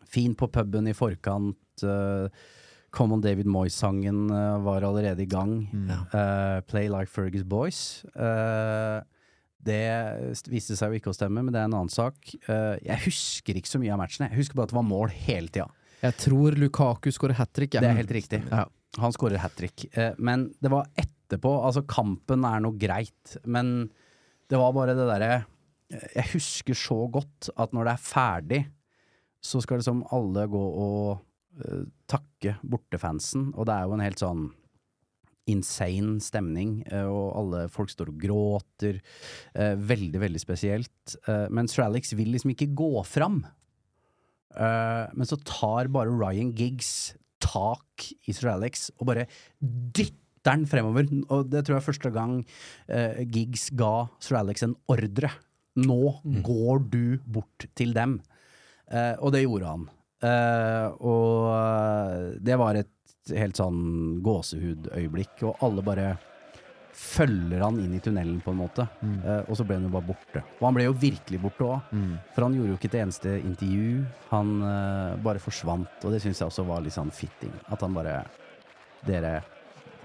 Fin 0.08 0.34
på 0.36 0.48
puben 0.52 0.88
i 0.88 0.96
forkant. 0.96 1.84
Come 2.96 3.14
on 3.14 3.20
David 3.20 3.48
Moyes-sangen 3.48 4.26
var 4.64 4.84
allerede 4.84 5.22
i 5.24 5.28
gang. 5.28 5.68
Ja. 5.88 6.60
Play 6.68 6.88
Like 6.88 7.12
Fergus 7.12 7.44
Boys. 7.48 8.04
Det 9.58 9.80
viste 10.48 10.76
seg 10.76 10.92
jo 10.92 11.00
ikke 11.00 11.12
å 11.12 11.16
stemme, 11.16 11.44
men 11.44 11.52
det 11.52 11.60
er 11.60 11.68
en 11.68 11.76
annen 11.78 11.92
sak. 11.92 12.16
Jeg 12.48 13.04
husker 13.04 13.60
ikke 13.60 13.72
så 13.72 13.80
mye 13.80 13.92
av 13.96 14.00
matchen. 14.00 14.26
Jeg 14.28 14.40
husker 14.40 14.56
bare 14.56 14.68
at 14.68 14.74
det 14.74 14.80
var 14.80 14.88
mål 14.88 15.12
hele 15.16 15.52
tida. 15.52 15.68
Jeg 16.02 16.14
tror 16.20 16.54
Lukaku 16.58 17.10
skårer 17.14 17.38
hat 17.40 17.52
trick. 17.56 17.74
Det 17.74 17.82
er 17.82 17.98
helt 17.98 18.14
riktig. 18.14 18.42
Han 18.98 19.14
skårer 19.14 19.42
hat 19.42 19.56
trick. 19.58 19.86
Eh, 19.92 20.14
men 20.18 20.48
det 20.62 20.72
var 20.72 20.88
etterpå. 20.98 21.52
Altså, 21.66 21.84
kampen 21.88 22.46
er 22.46 22.62
noe 22.64 22.78
greit, 22.78 23.38
men 23.44 23.90
det 24.48 24.60
var 24.60 24.74
bare 24.76 24.96
det 24.96 25.08
derre 25.10 25.32
eh, 25.92 26.06
Jeg 26.16 26.32
husker 26.34 26.78
så 26.78 27.02
godt 27.12 27.50
at 27.56 27.74
når 27.76 27.88
det 27.88 27.94
er 27.96 28.06
ferdig, 28.06 28.62
så 29.44 29.60
skal 29.62 29.78
liksom 29.78 30.02
alle 30.14 30.48
gå 30.50 30.60
og 30.60 31.20
uh, 31.62 31.84
takke 32.10 32.56
bortefansen, 32.66 33.52
og 33.54 33.68
det 33.68 33.76
er 33.76 33.84
jo 33.86 33.92
en 33.94 34.02
helt 34.02 34.22
sånn 34.22 34.48
insane 35.48 36.18
stemning, 36.20 36.80
og 37.08 37.28
alle 37.38 37.60
folk 37.72 37.88
står 37.88 38.10
og 38.10 38.18
gråter. 38.20 38.98
veldig, 39.56 40.20
veldig 40.20 40.42
spesielt. 40.42 41.14
Men 41.24 41.70
Stralix 41.72 42.12
vil 42.18 42.34
liksom 42.34 42.52
ikke 42.52 42.66
gå 42.76 42.90
fram. 43.08 43.38
Eh, 44.56 45.04
men 45.14 45.28
så 45.28 45.38
tar 45.44 45.90
bare 45.92 46.14
Ryan 46.14 46.52
Giggs 46.56 47.14
tak 47.42 48.08
i 48.26 48.34
Sir 48.34 48.50
Alex 48.54 48.88
og 48.98 49.10
bare 49.10 49.28
dytter 49.60 50.16
han 50.48 50.64
fremover. 50.68 51.08
Og 51.28 51.50
det 51.52 51.64
tror 51.64 51.76
jeg 51.76 51.82
er 51.82 51.88
første 51.90 52.10
gang 52.14 52.38
uh, 52.40 53.20
Giggs 53.28 53.66
ga 53.76 54.08
Sir 54.22 54.38
Alex 54.40 54.64
en 54.64 54.78
ordre. 54.88 55.28
Nå 55.76 55.98
går 56.46 56.86
du 56.88 57.18
bort 57.28 57.66
til 57.76 57.92
dem. 57.96 58.16
Uh, 58.88 59.14
og 59.20 59.34
det 59.34 59.44
gjorde 59.44 59.74
han. 59.74 59.84
Og 61.04 62.40
det 62.42 62.56
var 62.58 62.78
et 62.80 63.34
helt 63.36 63.60
sånn 63.60 63.82
gåsehudøyeblikk, 64.24 65.44
og 65.46 65.60
alle 65.62 65.84
bare 65.86 66.06
følger 66.98 67.62
han 67.62 67.78
inn 67.78 67.94
i 67.94 68.00
tunnelen, 68.02 68.40
på 68.42 68.52
en 68.52 68.58
måte. 68.58 68.86
Eh, 69.04 69.44
og 69.46 69.54
så 69.58 69.66
ble 69.66 69.78
han 69.78 69.86
jo 69.86 69.92
bare 69.94 70.08
borte. 70.08 70.42
Og 70.58 70.64
han 70.66 70.78
ble 70.78 70.88
jo 70.88 70.96
virkelig 70.98 71.40
borte 71.42 71.68
òg. 71.68 71.92
For 72.34 72.46
han 72.46 72.56
gjorde 72.56 72.72
jo 72.72 72.78
ikke 72.80 72.90
et 72.90 72.98
eneste 73.04 73.36
intervju. 73.38 74.02
Han 74.32 74.50
uh, 74.64 75.14
bare 75.24 75.42
forsvant, 75.42 76.02
og 76.02 76.14
det 76.14 76.20
syns 76.24 76.42
jeg 76.42 76.50
også 76.50 76.66
var 76.68 76.82
litt 76.84 76.96
sånn 76.96 77.14
fitting. 77.14 77.54
At 77.70 77.84
han 77.86 77.96
bare 77.96 78.20
Dere 79.06 79.36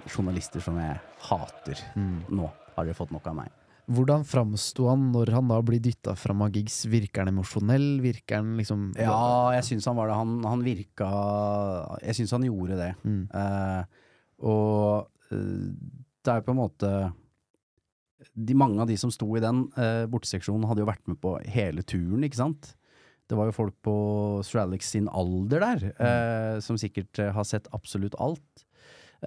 journalister 0.05 0.61
som 0.61 0.75
jeg 0.77 0.99
hater 1.25 1.79
nå, 1.97 2.45
har 2.75 2.85
dere 2.85 2.93
fått 2.93 3.13
nok 3.15 3.25
av 3.31 3.39
meg. 3.39 3.55
Hvordan 3.89 4.21
framsto 4.23 4.85
han 4.87 5.07
når 5.11 5.31
han 5.33 5.49
da 5.49 5.57
blir 5.65 5.81
dytta 5.83 6.13
fram 6.15 6.43
av 6.45 6.53
gigs? 6.53 6.83
Virker 6.87 7.23
han 7.23 7.33
emosjonell? 7.33 7.87
Virker 8.03 8.37
han 8.37 8.53
liksom 8.59 8.91
Ja, 9.01 9.49
jeg 9.57 9.65
syns 9.71 9.89
han 9.89 9.97
var 9.97 10.11
det. 10.11 10.19
Han, 10.19 10.37
han 10.45 10.61
virka 10.63 11.09
Jeg 12.05 12.19
syns 12.19 12.35
han 12.37 12.45
gjorde 12.47 12.77
det. 12.79 12.91
Uh, 13.33 13.81
og 14.45 15.09
det 16.23 16.33
er 16.33 16.45
på 16.45 16.53
en 16.53 16.61
måte 16.61 16.89
de, 18.33 18.55
Mange 18.55 18.79
av 18.81 18.87
de 18.87 18.95
som 18.99 19.11
sto 19.11 19.27
i 19.35 19.43
den 19.43 19.65
eh, 19.79 20.05
borteseksjonen, 20.09 20.67
hadde 20.69 20.83
jo 20.83 20.89
vært 20.89 21.03
med 21.11 21.19
på 21.23 21.35
hele 21.51 21.83
turen, 21.83 22.23
ikke 22.23 22.39
sant? 22.39 22.73
Det 23.27 23.37
var 23.39 23.49
jo 23.49 23.55
folk 23.55 23.75
på 23.83 23.95
Sir 24.47 24.61
Alex 24.63 24.93
sin 24.93 25.09
alder 25.11 25.63
der, 25.63 25.89
eh, 25.95 26.59
som 26.63 26.79
sikkert 26.79 27.19
eh, 27.19 27.33
har 27.35 27.47
sett 27.47 27.67
absolutt 27.75 28.15
alt. 28.23 28.63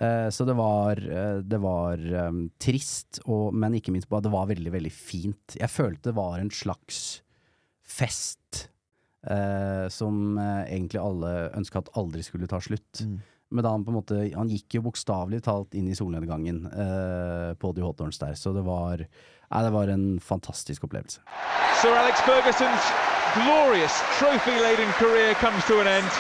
Eh, 0.01 0.29
så 0.33 0.45
det 0.49 0.57
var, 0.57 1.01
eh, 1.01 1.39
det 1.41 1.61
var 1.63 2.01
um, 2.29 2.43
trist, 2.61 3.21
og, 3.25 3.55
men 3.57 3.79
ikke 3.79 3.95
minst 3.95 4.11
bare 4.13 4.27
det 4.27 4.33
var 4.35 4.49
veldig, 4.51 4.73
veldig 4.75 4.93
fint. 4.93 5.57
Jeg 5.57 5.73
følte 5.73 6.11
det 6.11 6.19
var 6.19 6.41
en 6.41 6.53
slags 6.53 7.21
fest 7.87 8.67
eh, 9.31 9.87
som 9.93 10.37
eh, 10.39 10.67
egentlig 10.75 11.01
alle 11.01 11.33
ønska 11.57 11.85
at 11.85 11.95
aldri 11.97 12.25
skulle 12.27 12.49
ta 12.51 12.61
slutt. 12.61 13.05
Men 13.51 13.63
da 13.65 13.71
han 13.71 13.85
på 13.87 13.93
en 13.93 13.99
måte 14.01 14.17
Han 14.35 14.49
gikk 14.51 14.79
jo 14.79 14.87
bokstavelig 14.89 15.39
talt 15.47 15.75
inn 15.79 15.87
i 15.87 15.95
solnedgangen 15.95 16.65
eh, 16.67 17.51
på 17.55 17.73
The 17.77 17.85
Hawthorns 17.85 18.19
der, 18.19 18.35
så 18.35 18.53
det 18.57 18.65
var 18.67 19.05
Nei, 19.47 19.61
det 19.63 19.71
var 19.71 19.87
en 19.93 20.07
fantastisk 20.19 20.89
opplevelse. 20.89 21.21
Sir 21.79 21.95
Alex 21.95 22.19
Ferguson's 22.27 22.89
glorious 23.37 23.95
trophy-laden 24.19 24.91
career 24.99 25.35
comes 25.39 25.63
to 25.71 25.79
an 25.79 25.87
end. 25.87 26.11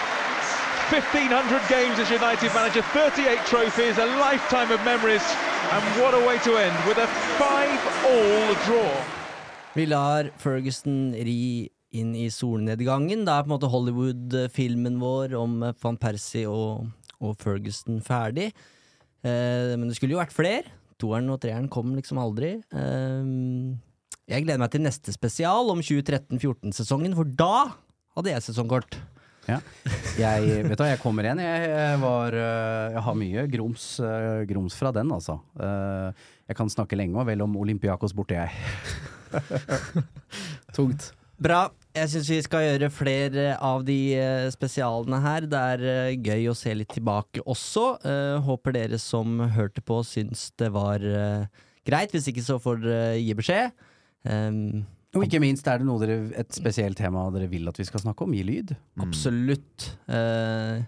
1,500 0.95 1.59
games 1.69 1.99
as 1.99 2.11
United 2.11 2.55
manager, 2.55 2.83
38 2.95 3.43
trophies, 3.51 3.99
a 3.99 4.07
lifetime 4.07 4.71
of 4.71 4.79
memories, 4.85 5.27
and 5.75 5.83
what 5.99 6.15
a 6.15 6.23
way 6.29 6.39
to 6.47 6.55
end 6.55 6.77
with 6.87 6.99
a 6.99 7.09
five-all 7.35 8.55
draw. 8.67 8.95
Vi 9.75 9.87
lar 9.87 10.31
Ferguson 10.39 11.11
ri 11.13 11.69
inn 11.91 12.15
i 12.15 12.29
solnedgangen. 12.31 13.25
Det 13.27 13.33
er 13.33 13.43
på 13.43 13.51
en 13.51 13.55
måte 13.57 13.73
Hollywood-filmen 13.73 15.01
vår 15.03 15.35
om 15.35 15.59
van 15.83 15.99
Persie 15.99 16.47
og, 16.47 16.87
og 17.21 17.37
Ferguson 17.41 18.01
ferdig. 18.05 18.51
Eh, 19.25 19.73
men 19.77 19.89
det 19.89 19.97
skulle 19.99 20.17
jo 20.17 20.21
vært 20.23 20.35
flere. 20.37 20.71
Toeren 21.01 21.29
og 21.33 21.41
treeren 21.43 21.69
kom 21.73 21.93
liksom 21.97 22.21
aldri. 22.23 22.55
Eh, 22.73 23.35
jeg 24.27 24.43
gleder 24.47 24.63
meg 24.63 24.73
til 24.75 24.83
neste 24.83 25.13
spesial 25.15 25.69
om 25.71 25.83
2013-14-sesongen, 25.85 27.15
for 27.19 27.29
da 27.39 27.69
hadde 28.17 28.33
jeg 28.33 28.47
sesongkort. 28.49 28.97
Ja. 29.47 29.61
Jeg, 30.19 30.65
vet 30.67 30.81
du 30.81 30.83
jeg 30.89 30.99
kommer 30.99 31.27
igjen. 31.29 31.39
Jeg, 31.39 31.99
var, 32.03 32.35
øh, 32.35 32.95
jeg 32.97 33.03
har 33.07 33.19
mye 33.21 33.45
grums, 33.53 33.85
øh, 34.03 34.41
grums 34.51 34.75
fra 34.75 34.91
den, 34.97 35.13
altså. 35.15 35.39
Eh, 35.61 36.25
Jeg 36.49 36.57
kan 36.59 36.69
snakke 36.71 36.95
lenge 36.99 37.19
og 37.19 37.27
vel 37.27 37.43
om 37.43 37.57
Olympiakos 37.59 38.13
borte, 38.15 38.35
jeg. 38.35 38.51
Tungt. 40.77 41.13
Bra. 41.43 41.67
Jeg 41.97 42.11
syns 42.13 42.29
vi 42.29 42.39
skal 42.45 42.65
gjøre 42.65 42.89
flere 42.93 43.45
av 43.65 43.83
de 43.85 43.99
eh, 44.17 44.47
spesialene 44.53 45.19
her. 45.25 45.47
Det 45.49 45.61
er 45.73 45.85
eh, 45.89 46.17
gøy 46.17 46.51
å 46.51 46.57
se 46.57 46.73
litt 46.77 46.93
tilbake 46.93 47.45
også. 47.49 47.87
Eh, 48.05 48.37
håper 48.45 48.77
dere 48.77 48.99
som 49.01 49.41
hørte 49.57 49.85
på, 49.85 50.03
syns 50.05 50.51
det 50.61 50.71
var 50.75 51.05
greit. 51.87 52.13
Hvis 52.13 52.29
ikke, 52.33 52.45
så 52.45 52.59
får 52.61 52.83
dere 52.85 53.17
gi 53.21 53.37
beskjed. 53.39 53.87
Um, 54.27 54.83
Og 55.17 55.25
ikke 55.25 55.41
minst, 55.41 55.69
er 55.71 55.81
det 55.81 55.87
noe 55.89 56.03
dere, 56.03 56.19
et 56.37 56.57
spesielt 56.57 56.99
tema 56.99 57.29
dere 57.33 57.49
vil 57.53 57.69
at 57.71 57.79
vi 57.81 57.87
skal 57.89 58.03
snakke 58.03 58.27
om? 58.27 58.35
Gi 58.37 58.43
lyd. 58.45 58.75
Absolutt. 59.05 59.93
Eh, 60.11 60.83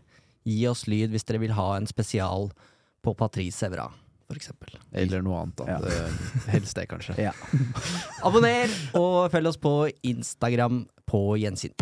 gi 0.49 0.65
oss 0.69 0.87
lyd 0.91 1.13
hvis 1.15 1.29
dere 1.29 1.41
vil 1.45 1.57
ha 1.57 1.71
en 1.77 1.89
spesial 1.89 2.51
på 3.05 3.15
Patrice 3.17 3.69
Evra, 3.69 3.87
for 4.29 4.37
eksempel. 4.37 4.75
Eller 4.93 5.23
noe 5.25 5.41
annet. 5.43 5.57
Da. 5.57 5.79
Det- 5.81 6.53
Helst 6.53 6.77
det, 6.77 6.87
kanskje. 6.91 7.17
Ja. 7.29 7.33
Abonner, 8.29 8.69
og 8.99 9.31
følg 9.33 9.49
oss 9.53 9.57
på 9.61 9.75
Instagram 10.07 10.85
på 11.09 11.23
gjensyn. 11.41 11.73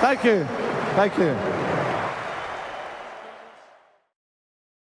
Thank 0.00 0.24
you. 0.24 0.44
Thank 0.94 1.18
you. 1.18 1.55